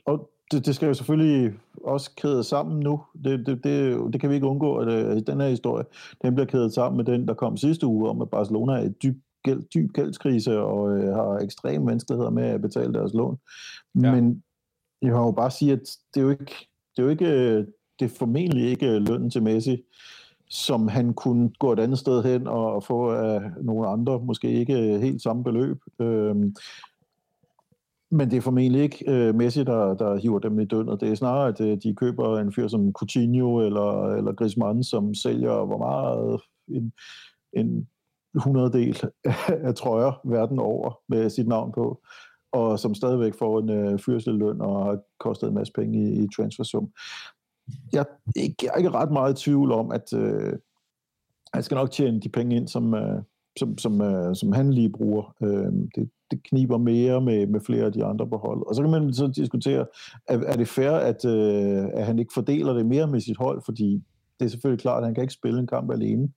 [0.05, 1.53] og det, det skal jo selvfølgelig
[1.83, 3.03] også kæde sammen nu.
[3.23, 5.85] Det, det, det, det kan vi ikke undgå, at, at den her historie,
[6.21, 8.89] den bliver kædet sammen med den, der kom sidste uge om, at Barcelona er i
[8.89, 13.37] dyb, gæld, dyb gældskrise og øh, har ekstreme vanskeligheder med at betale deres lån.
[14.01, 14.15] Ja.
[14.15, 14.43] Men
[15.01, 17.57] jeg må jo bare sige, at det er jo ikke, det er jo ikke,
[17.99, 19.83] det er formentlig ikke lønnen til Messi,
[20.49, 24.99] som han kunne gå et andet sted hen og få af nogle andre, måske ikke
[24.99, 25.77] helt samme beløb.
[25.99, 26.55] Øhm,
[28.11, 31.01] men det er formentlig ikke øh, Messi, der, der hiver dem i døgnet.
[31.01, 35.13] Det er snarere, at øh, de køber en fyr som Coutinho eller, eller Griezmann, som
[35.13, 36.93] sælger hvor meget en,
[37.53, 37.87] en
[38.35, 39.01] hundreddel
[39.67, 42.01] af trøjer verden over med sit navn på,
[42.51, 46.27] og som stadigvæk får en øh, fyrseløn og har kostet en masse penge i, i
[46.35, 46.89] transfersum
[47.93, 50.53] jeg, jeg er ikke ret meget i tvivl om, at øh,
[51.53, 53.21] han skal nok tjene de penge ind, som, øh,
[53.59, 55.35] som, som, øh, som han lige bruger.
[55.41, 58.63] Øh, det, det kniber mere med, med flere af de andre på holdet.
[58.63, 59.85] Og så kan man så diskutere,
[60.27, 63.61] er, er det fair, at, øh, at han ikke fordeler det mere med sit hold,
[63.65, 64.03] fordi
[64.39, 66.29] det er selvfølgelig klart, at han kan ikke spille en kamp alene.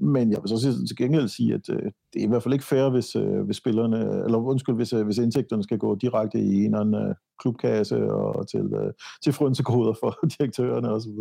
[0.00, 1.82] Men jeg vil så til gengæld sige, at øh,
[2.12, 5.04] det er i hvert fald ikke fair, hvis, øh, hvis spillerne, eller undskyld, hvis, øh,
[5.04, 8.92] hvis indtægterne skal gå direkte i en eller anden øh, klubkasse og til, øh,
[9.24, 11.18] til frønsekoder for direktørerne osv.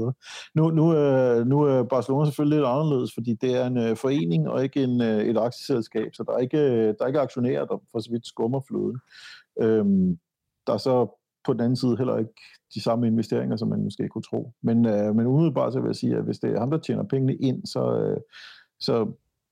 [0.56, 4.50] Nu, nu, øh, nu er Barcelona selvfølgelig lidt anderledes, fordi det er en øh, forening
[4.50, 7.66] og ikke en, øh, et aktieselskab, så der er ikke, øh, der er ikke aktionærer,
[7.66, 8.98] der for så vidt skummer fløden.
[9.62, 10.18] Øhm,
[10.68, 11.08] der er så
[11.46, 12.42] på den anden side heller ikke
[12.74, 14.54] de samme investeringer, som man måske kunne tro.
[14.64, 17.04] Men, øh, men umiddelbart så vil jeg sige, at hvis det er ham, der tjener
[17.04, 18.18] pengene ind, så, øh,
[18.80, 19.12] så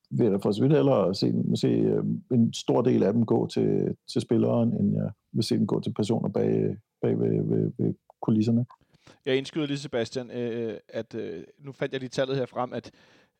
[0.09, 3.47] vil jeg for så vidt hellere se, se øh, en stor del af dem gå
[3.47, 7.71] til, til spilleren, end jeg vil se dem gå til personer bag, bag ved, ved,
[7.77, 8.65] ved kulisserne.
[9.25, 12.73] Jeg indskyder lige, Sebastian, øh, øh, at øh, nu fandt jeg lige tallet her frem,
[12.73, 12.91] at,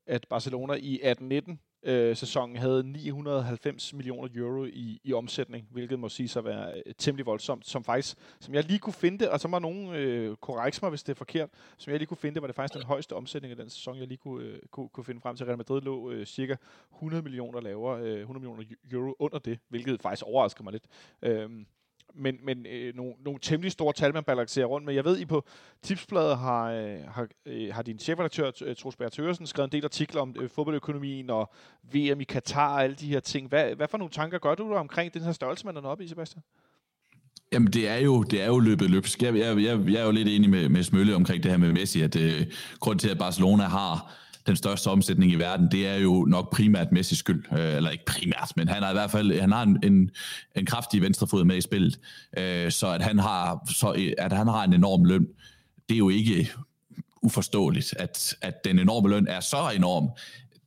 [0.08, 6.10] at Barcelona i 18-19 øh, sæsonen havde 990 millioner euro i, i omsætning, hvilket må
[6.10, 9.40] sige sig være øh, temmelig voldsomt, som faktisk, som jeg lige kunne finde det, og
[9.40, 12.34] så var nogen øh, korrekt mig, hvis det er forkert, som jeg lige kunne finde
[12.34, 14.90] det, var det faktisk den højeste omsætning af den sæson, jeg lige kunne, øh, kunne,
[14.90, 15.46] kunne finde frem til.
[15.46, 16.56] Real Madrid lå øh, cirka
[16.94, 20.86] 100 millioner lavere, øh, 100 millioner euro under det, hvilket faktisk overrasker mig lidt.
[21.22, 21.50] Øh,
[22.18, 24.94] men, men øh, nogle, nogle temmelig store tal, man balancerer rundt med.
[24.94, 25.46] Jeg ved, I på
[25.82, 30.36] Tipsbladet har, øh, har, øh, har din chefredaktør, øh, Troels skrevet en del artikler om
[30.40, 31.52] øh, fodboldøkonomien og
[31.94, 33.48] VM i Katar og alle de her ting.
[33.48, 36.08] Hvad, hvad for nogle tanker gør du omkring den her størrelse, man er oppe i,
[36.08, 36.44] Sebastian?
[37.52, 39.24] Jamen, det er jo, det er jo løbet løbsk.
[39.24, 41.74] Jeg, jeg, jeg, jeg er jo lidt enig med, med Smølle omkring det her med
[41.74, 42.46] Messi, at øh,
[42.80, 44.14] grund til, at Barcelona har
[44.48, 47.44] den største omsætning i verden, det er jo nok primært Messi skyld.
[47.52, 50.12] Øh, eller ikke primært, men han har i hvert fald han har en, en,
[50.56, 52.00] en kraftig venstrefod med i spillet.
[52.38, 55.28] Øh, så at han har så at han har en enorm løn,
[55.90, 56.52] det er jo ikke
[57.22, 60.10] uforståeligt, at, at den enorme løn er så enorm.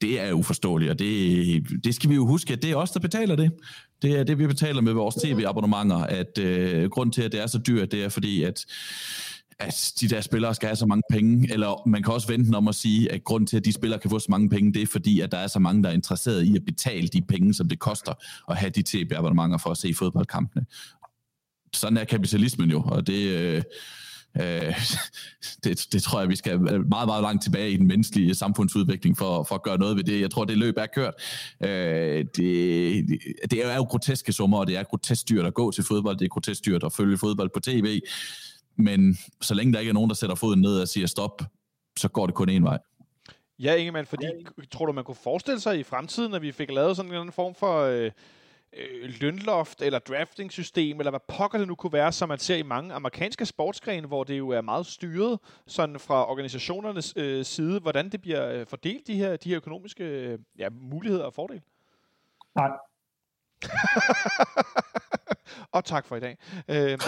[0.01, 3.01] Det er uforståeligt, og det, det skal vi jo huske, at det er os, der
[3.01, 3.52] betaler det.
[4.02, 7.47] Det er det, vi betaler med vores tv-abonnementer, at øh, grund til, at det er
[7.47, 8.66] så dyrt, det er fordi, at
[9.61, 12.69] at de der spillere skal have så mange penge, eller man kan også vente om
[12.69, 14.87] at sige, at grund til, at de spillere kan få så mange penge, det er
[14.87, 17.69] fordi, at der er så mange, der er interesseret i at betale de penge, som
[17.69, 18.12] det koster
[18.51, 20.66] at have de tv-abonnementer for at se fodboldkampene.
[21.73, 23.62] Sådan er kapitalismen jo, og det, øh,
[24.41, 24.74] øh,
[25.65, 29.43] det, det tror jeg, vi skal meget, meget langt tilbage i den menneskelige samfundsudvikling for,
[29.43, 30.20] for at gøre noget ved det.
[30.20, 31.15] Jeg tror, det løb er kørt.
[31.65, 33.07] Øh, det,
[33.51, 36.24] det er jo groteske summer, og det er grotesk dyrt at gå til fodbold, det
[36.24, 38.01] er grotesk dyrt at følge fodbold på tv
[38.81, 41.43] men så længe der ikke er nogen, der sætter foden ned og siger stop,
[41.97, 42.78] så går det kun en vej.
[43.59, 44.27] Ja, Ingemann, fordi
[44.70, 47.20] tror du, man kunne forestille sig i fremtiden, at vi fik lavet sådan en eller
[47.20, 48.11] anden form for øh,
[48.73, 52.62] øh, lønloft eller drafting-system, eller hvad pokker det nu kunne være, som man ser i
[52.62, 58.09] mange amerikanske sportsgrene, hvor det jo er meget styret sådan fra organisationernes øh, side, hvordan
[58.09, 61.62] det bliver øh, fordelt, de her, de her økonomiske øh, ja, muligheder og fordele?
[62.55, 62.70] Nej,
[65.73, 66.37] og tak for i dag.
[66.69, 66.77] Øh,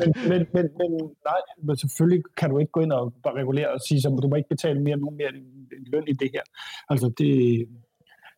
[0.00, 0.90] men, men, men, men,
[1.30, 4.36] nej, men selvfølgelig kan du ikke gå ind og regulere og sige, at du må
[4.36, 5.44] ikke betale mere, nogen mere end
[5.92, 6.42] løn i det her.
[6.90, 7.32] Altså, det,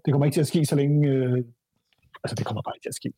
[0.04, 1.08] det kommer ikke til at ske, så længe...
[1.08, 1.44] Øh,
[2.24, 3.12] altså, det kommer bare ikke til at ske.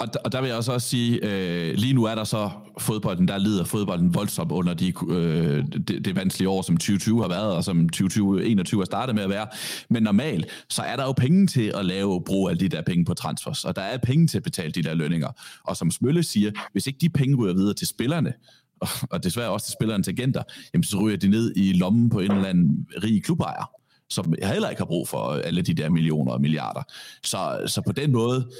[0.00, 2.50] Og, der, og der vil jeg også, også sige, øh, lige nu er der så
[2.78, 7.28] fodbolden, der lider fodbolden voldsomt under de, øh, det, det vanskelige år, som 2020 har
[7.28, 9.46] været, og som 2021 har startet med at være.
[9.90, 13.04] Men normalt, så er der jo penge til at lave brug af de der penge
[13.04, 15.28] på transfers, og der er penge til at betale de der lønninger.
[15.64, 18.32] Og som Smølle siger, hvis ikke de penge ryger videre til spillerne,
[18.80, 20.42] og, og desværre også til spillerens agenter,
[20.74, 23.70] jamen så ryger de ned i lommen på en eller anden rig klubejer
[24.12, 26.82] som heller ikke har brug for alle de der millioner og milliarder.
[27.24, 28.50] Så, så på den måde,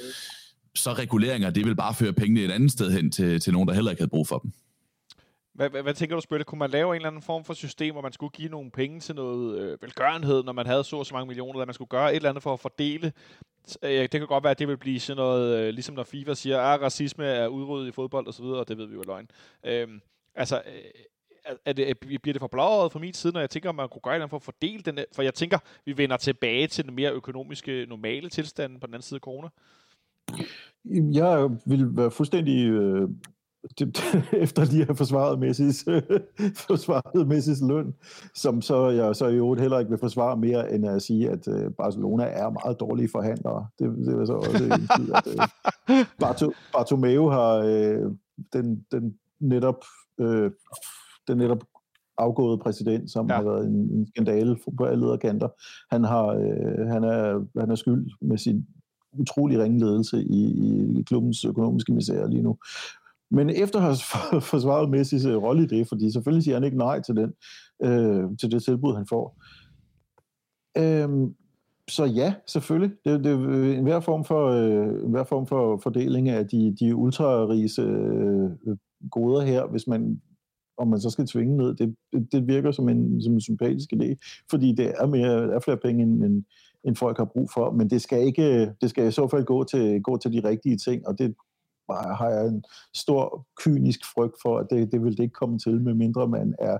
[0.75, 3.73] så reguleringer, det vil bare føre pengene et andet sted hen til, til nogen, der
[3.73, 4.51] heller ikke havde brug for dem.
[5.53, 6.45] Hvad, hvad, hvad tænker du, Spøtte?
[6.45, 8.99] Kunne man lave en eller anden form for system, hvor man skulle give nogle penge
[8.99, 11.89] til noget øh, velgørenhed, når man havde så og så mange millioner, at man skulle
[11.89, 13.13] gøre et eller andet for at fordele?
[13.83, 16.33] Øh, det kan godt være, at det vil blive sådan noget, øh, ligesom når FIFA
[16.33, 18.93] siger, at ah, racisme er udryddet i fodbold og så videre, og det ved vi
[18.93, 19.29] jo er løgn.
[19.63, 19.87] Øh,
[20.35, 23.75] altså, øh, er det, bliver det for blåret fra min side, når jeg tænker, at
[23.75, 24.99] man kunne gøre noget for at fordele den?
[25.15, 29.07] For jeg tænker, vi vender tilbage til den mere økonomiske, normale tilstand på den anden
[29.07, 29.47] side af corona.
[31.13, 33.09] Jeg vil være fuldstændig øh,
[33.79, 33.99] det,
[34.43, 35.85] efter lige at have forsvaret Messis,
[36.67, 37.93] forsvaret Messis løn,
[38.35, 41.47] som så jeg så i øvrigt heller ikke vil forsvare mere, end at sige, at
[41.47, 43.67] øh, Barcelona er meget dårlige forhandlere.
[43.79, 48.11] Det, det er så også en tid, at øh, Barto, Bartomeu har øh,
[48.53, 49.83] den, den netop
[50.19, 50.51] øh,
[51.27, 51.63] den netop
[52.17, 53.35] afgået præsident, som ja.
[53.35, 55.49] har været en, en skandale på alle kanter.
[55.91, 58.65] Han har øh, han er han er skyld med sin
[59.19, 60.41] utrolig ringe ledelse i,
[60.99, 62.57] i klubbens økonomiske misære lige nu.
[63.31, 66.77] Men efter at have forsvaret Messis øh, rolle i det, fordi selvfølgelig siger han ikke
[66.77, 67.33] nej til, den,
[67.83, 69.37] øh, til det tilbud, han får.
[70.77, 71.35] Øhm,
[71.89, 72.95] så ja, selvfølgelig.
[73.05, 76.47] Det, det øh, er en hver form for, øh, en hver form for fordeling af
[76.47, 78.77] de, de ultrarige øh,
[79.11, 80.21] goder her, hvis man
[80.77, 81.95] om man så skal tvinge ned, det,
[82.31, 84.15] det, virker som en, som en sympatisk idé,
[84.49, 86.43] fordi det er, mere, er flere penge, end, end,
[86.83, 89.63] end folk har brug for, men det skal, ikke, det skal i så fald gå
[89.63, 91.35] til, gå til de rigtige ting, og det
[91.89, 92.63] har jeg en
[92.95, 96.77] stor kynisk frygt for, at det, det vil det ikke komme til, medmindre man er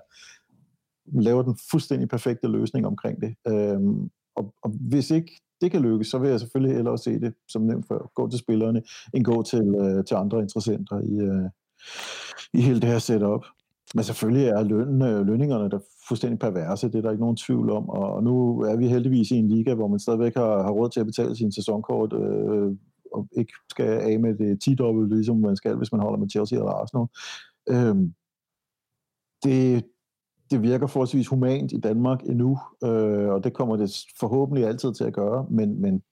[1.13, 3.35] laver den fuldstændig perfekte løsning omkring det.
[3.47, 7.33] Øhm, og, og hvis ikke det kan lykkes, så vil jeg selvfølgelig hellere se det,
[7.49, 8.81] som nævnt før, gå til spillerne,
[9.13, 11.49] end gå til, øh, til andre interessenter i, øh,
[12.53, 13.45] i hele det her setup.
[13.95, 17.69] Men selvfølgelig er løn, øh, lønningerne der fuldstændig perverse, det er der ikke nogen tvivl
[17.69, 20.89] om, og nu er vi heldigvis i en liga, hvor man stadigvæk har, har råd
[20.89, 22.75] til at betale sin sæsonkort, øh,
[23.11, 26.29] og ikke skal af med det 10 dobbelt, ligesom man skal, hvis man holder med
[26.29, 27.07] Chelsea eller Arsenal.
[27.69, 27.95] Øh,
[29.43, 29.85] det,
[30.51, 35.03] det virker forholdsvis humant i Danmark endnu, øh, og det kommer det forhåbentlig altid til
[35.03, 36.03] at gøre, men, men,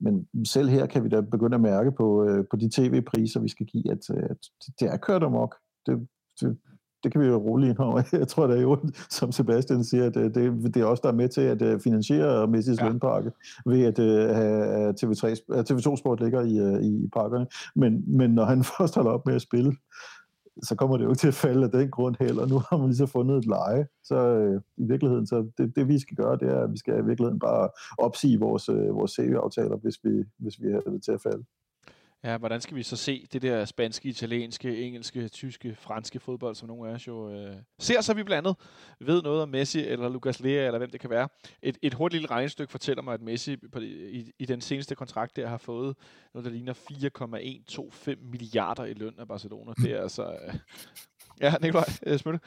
[0.00, 3.48] men selv her kan vi da begynde at mærke på, øh, på de tv-priser, vi
[3.48, 4.38] skal give, at, øh, at
[4.80, 5.54] det er kørt amok.
[5.86, 6.08] Det,
[6.40, 6.58] det,
[7.06, 8.02] det kan vi jo roligt over.
[8.12, 8.78] Jeg tror, er jo,
[9.10, 10.34] som Sebastian siger, at det,
[10.74, 12.88] det er også der er med til at øh, finansiere Messi's ja.
[12.88, 13.30] lønpakke,
[13.66, 15.24] ved at uh, TV3,
[15.70, 17.46] TV2 Sport ligger i, uh, i parkerne.
[17.76, 19.72] Men, men når han først holder op med at spille,
[20.62, 22.46] så kommer det jo ikke til at falde af den grund heller.
[22.46, 23.86] Nu har man lige så fundet et leje.
[24.04, 26.94] Så øh, i virkeligheden, så det, det vi skal gøre, det er, at vi skal
[26.94, 27.68] i virkeligheden bare
[27.98, 31.44] opsige vores, øh, vores CV-aftaler, hvis vi, hvis vi har det til at falde.
[32.24, 36.68] Ja, hvordan skal vi så se det der spanske, italienske, engelske, tyske, franske fodbold, som
[36.68, 38.56] nogle af os jo øh, ser, så vi blandt andet
[39.00, 41.28] ved noget om Messi eller Lucas Lea, eller hvem det kan være.
[41.62, 45.36] Et, et hurtigt lille regnestykke fortæller mig, at Messi på, i, i den seneste kontrakt
[45.36, 45.96] der har fået
[46.34, 49.72] noget, der ligner 4,125 milliarder i løn af Barcelona.
[49.82, 50.22] Det er altså...
[50.22, 50.54] Øh,
[51.40, 52.40] ja, Nikolaj, øh, Smølle.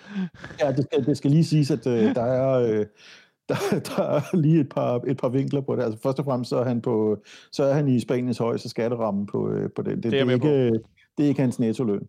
[0.60, 2.50] Ja, det skal, det skal lige siges, at øh, der er...
[2.50, 2.86] Øh,
[3.50, 5.84] der, der er lige et par, et par vinkler på det.
[5.84, 9.26] Altså først og fremmest så er han, på, så er han i Spaniens højeste skatteramme
[9.26, 10.04] på, øh, på det.
[10.04, 10.72] Det, det, er, det, er ikke,
[11.18, 12.08] det er ikke hans nettoløn.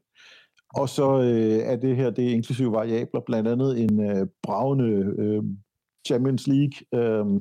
[0.75, 5.15] Og så øh, er det her, det er inklusive variabler, blandt andet en øh, bravende
[5.19, 5.43] øh,
[6.07, 7.41] Champions League øh,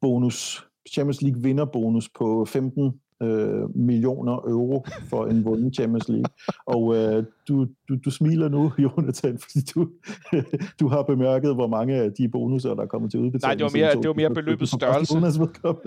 [0.00, 6.30] bonus, Champions League vinderbonus på 15 øh, millioner euro for en vunden Champions League.
[6.66, 9.88] Og øh, du, du, du smiler nu, Jonathan, fordi du,
[10.80, 13.42] du har bemærket, hvor mange af de bonusser, der er kommet til udbetaling.
[13.42, 15.14] Nej, det var mere, det var mere beløbets størrelse.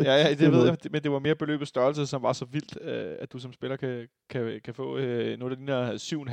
[0.04, 2.78] Ja, ja, det ved jeg, men det var mere beløbets størrelse, som var så vildt,
[2.82, 5.92] øh, at du som spiller kan, kan, kan få øh, noget, der ligner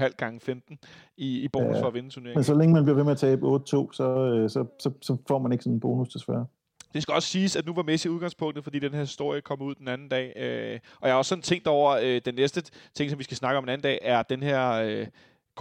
[0.09, 0.79] 7,5 gange 15
[1.17, 2.39] i, i bonus ja, for at vinde turneringen.
[2.39, 5.17] Men så længe man bliver ved med at tabe 8-2, så, øh, så, så, så
[5.29, 6.47] får man ikke sådan en bonus, desværre.
[6.95, 9.75] Det skal også siges, at nu var Messi udgangspunktet, fordi den her historie kom ud
[9.75, 10.33] den anden dag.
[10.37, 12.63] Øh, og jeg har også sådan tænkt over, øh, den næste
[12.95, 15.07] ting, som vi skal snakke om den anden dag, er den her øh,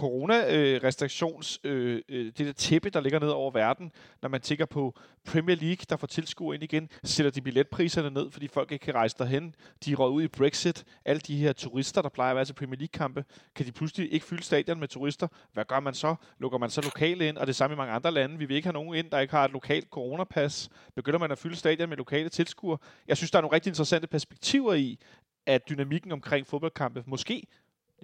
[0.00, 4.98] coronarestriktions, øh, øh, det der tæppe, der ligger ned over verden, når man tænker på
[5.24, 8.94] Premier League, der får tilskuer ind igen, sætter de billetpriserne ned, fordi folk ikke kan
[8.94, 9.54] rejse derhen.
[9.84, 10.84] De er ud i Brexit.
[11.04, 13.24] Alle de her turister, der plejer at være til Premier League-kampe,
[13.54, 15.28] kan de pludselig ikke fylde stadion med turister.
[15.52, 16.14] Hvad gør man så?
[16.38, 17.36] Lukker man så lokale ind?
[17.36, 18.38] Og det samme i mange andre lande.
[18.38, 20.70] Vi vil ikke have nogen ind, der ikke har et lokalt coronapas.
[20.94, 22.78] Begynder man at fylde stadion med lokale tilskuere?
[23.08, 24.98] Jeg synes, der er nogle rigtig interessante perspektiver i,
[25.46, 27.46] at dynamikken omkring fodboldkampe måske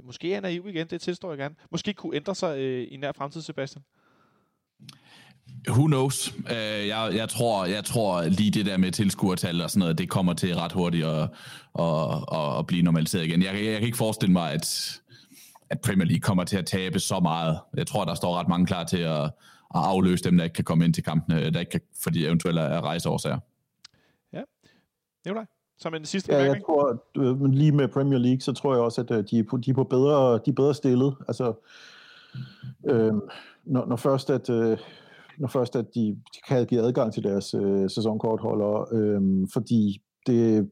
[0.04, 2.96] måske er jeg naiv igen, det tilstår jeg gerne, måske kunne ændre sig øh, i
[2.96, 3.84] nær fremtid, Sebastian?
[5.68, 6.34] Who knows?
[6.38, 10.10] Uh, jeg, jeg, tror, jeg tror lige det der med tilskuertal og sådan noget, det
[10.10, 11.22] kommer til ret hurtigt at,
[11.78, 13.42] at, at, at blive normaliseret igen.
[13.42, 15.00] Jeg, jeg kan ikke forestille mig, at,
[15.70, 17.60] at Premier League kommer til at tabe så meget.
[17.76, 19.30] Jeg tror, der står ret mange klar til at, at
[19.84, 22.80] afløse dem, der ikke kan komme ind til kampene, der ikke kan, fordi eventuelle er
[22.80, 23.38] rejseårsager.
[24.32, 24.42] Ja.
[25.24, 25.44] Nikolaj?
[25.78, 27.02] Som en sidste ja, jeg tror,
[27.34, 29.70] men lige med Premier League, så tror jeg også, at øh, de er på, de
[29.70, 31.14] er på bedre, de er bedre stillet.
[31.28, 31.52] Altså,
[32.86, 33.14] øh,
[33.64, 34.78] når, når først at, øh,
[35.38, 40.70] når først at de, de kan give adgang til deres øh, sæsonkortholdere, øh, fordi det,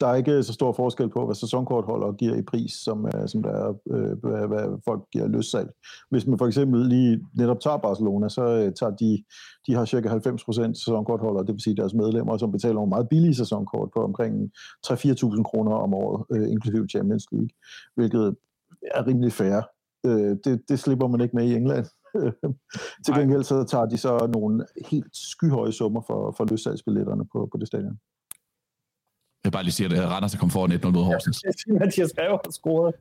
[0.00, 3.42] der er ikke så stor forskel på, hvad sæsonkortholder giver i pris, som, uh, som
[3.42, 5.70] der er, uh, hvad, hvad folk giver løssalg.
[6.10, 9.24] Hvis man for eksempel lige netop tager Barcelona, så uh, tager de,
[9.66, 13.34] de har cirka 90% sæsonkortholder, det vil sige deres medlemmer, som betaler nogle meget billige
[13.34, 14.50] sæsonkort på omkring
[14.86, 17.50] 3-4.000 kroner om året, uh, inklusive Champions League,
[17.94, 18.36] hvilket
[18.94, 19.60] er rimelig fair.
[20.08, 21.86] Uh, det, det slipper man ikke med i England.
[23.04, 27.58] Til gengæld så tager de så nogle helt skyhøje summer for, for løssalgsbilletterne på, på
[27.58, 27.98] det stadion.
[29.44, 31.44] Jeg vil bare lige sige, at Randers er kommet foran 1-0 mod Horsens.
[31.66, 32.94] Mathias Greve har scoret.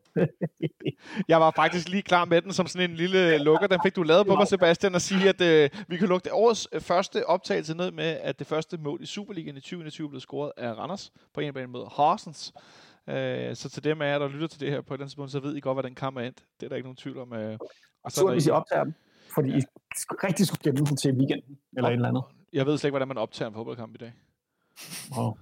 [1.31, 3.67] jeg var faktisk lige klar med den som sådan en lille lukker.
[3.67, 6.31] Den fik du lavet på mig, Sebastian, og sige, at øh, vi kan lukke det
[6.31, 10.19] årets øh, første optagelse ned med, at det første mål i Superligaen i 2021 blev
[10.21, 12.53] scoret af Randers på en bane mod Horsens.
[13.09, 15.09] Øh, så til dem af jer, der lytter til det her på et eller andet
[15.09, 16.43] tidspunkt, så ved I godt, hvad den kamp er endt.
[16.59, 17.33] Det er der ikke nogen tvivl om.
[17.33, 17.57] Øh.
[18.03, 18.93] Og så hvis I optager dem,
[19.35, 19.57] fordi ja.
[19.57, 19.61] I
[20.23, 22.23] rigtig skulle gemme den til weekenden, eller et eller andet.
[22.53, 24.13] Jeg ved slet ikke, hvordan man optager en fodboldkamp i dag.
[25.17, 25.37] Wow.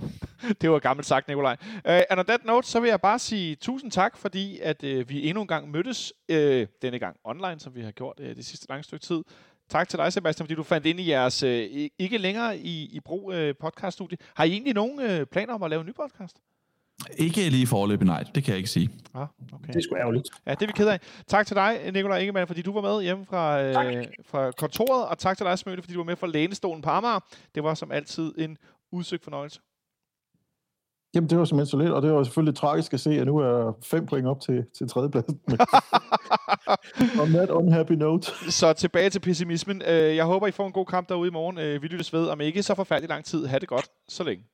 [0.60, 1.56] det var gammelt sagt, Nikolaj.
[1.62, 5.08] Uh, and on that note, så vil jeg bare sige tusind tak, fordi at uh,
[5.08, 6.36] vi endnu en gang mødtes, uh,
[6.82, 9.22] denne gang online, som vi har gjort uh, det sidste lange stykke tid.
[9.68, 11.48] Tak til dig, Sebastian, fordi du fandt ind i jeres uh,
[11.98, 14.18] ikke længere i, i brug uh, podcaststudie.
[14.34, 16.36] Har I egentlig nogen uh, planer om at lave en ny podcast?
[17.16, 18.24] Ikke lige forløbig, nej.
[18.34, 18.88] Det kan jeg ikke sige.
[19.14, 19.66] Ah, okay.
[19.66, 20.28] Det er sgu ærgerligt.
[20.46, 21.00] Ja, det er vi ked af.
[21.26, 25.18] Tak til dig, Nikolaj Ingemann, fordi du var med hjemme fra, øh, fra kontoret, og
[25.18, 27.20] tak til dig, Smølle, fordi du var med fra lænestolen på Amager.
[27.54, 28.56] Det var som altid en
[28.92, 29.60] udsøgt fornøjelse.
[31.14, 33.36] Jamen, det var simpelthen så lidt, og det var selvfølgelig tragisk at se, at nu
[33.38, 35.40] er fem point op til, til tredjepladsen.
[37.22, 38.30] On that unhappy note.
[38.50, 39.82] Så tilbage til pessimismen.
[39.86, 41.58] Øh, Jeg håber, I får en god kamp derude i morgen.
[41.58, 43.46] Øh, Vi lyttes ved om ikke så forfærdelig lang tid.
[43.46, 44.44] Ha' det godt så længe.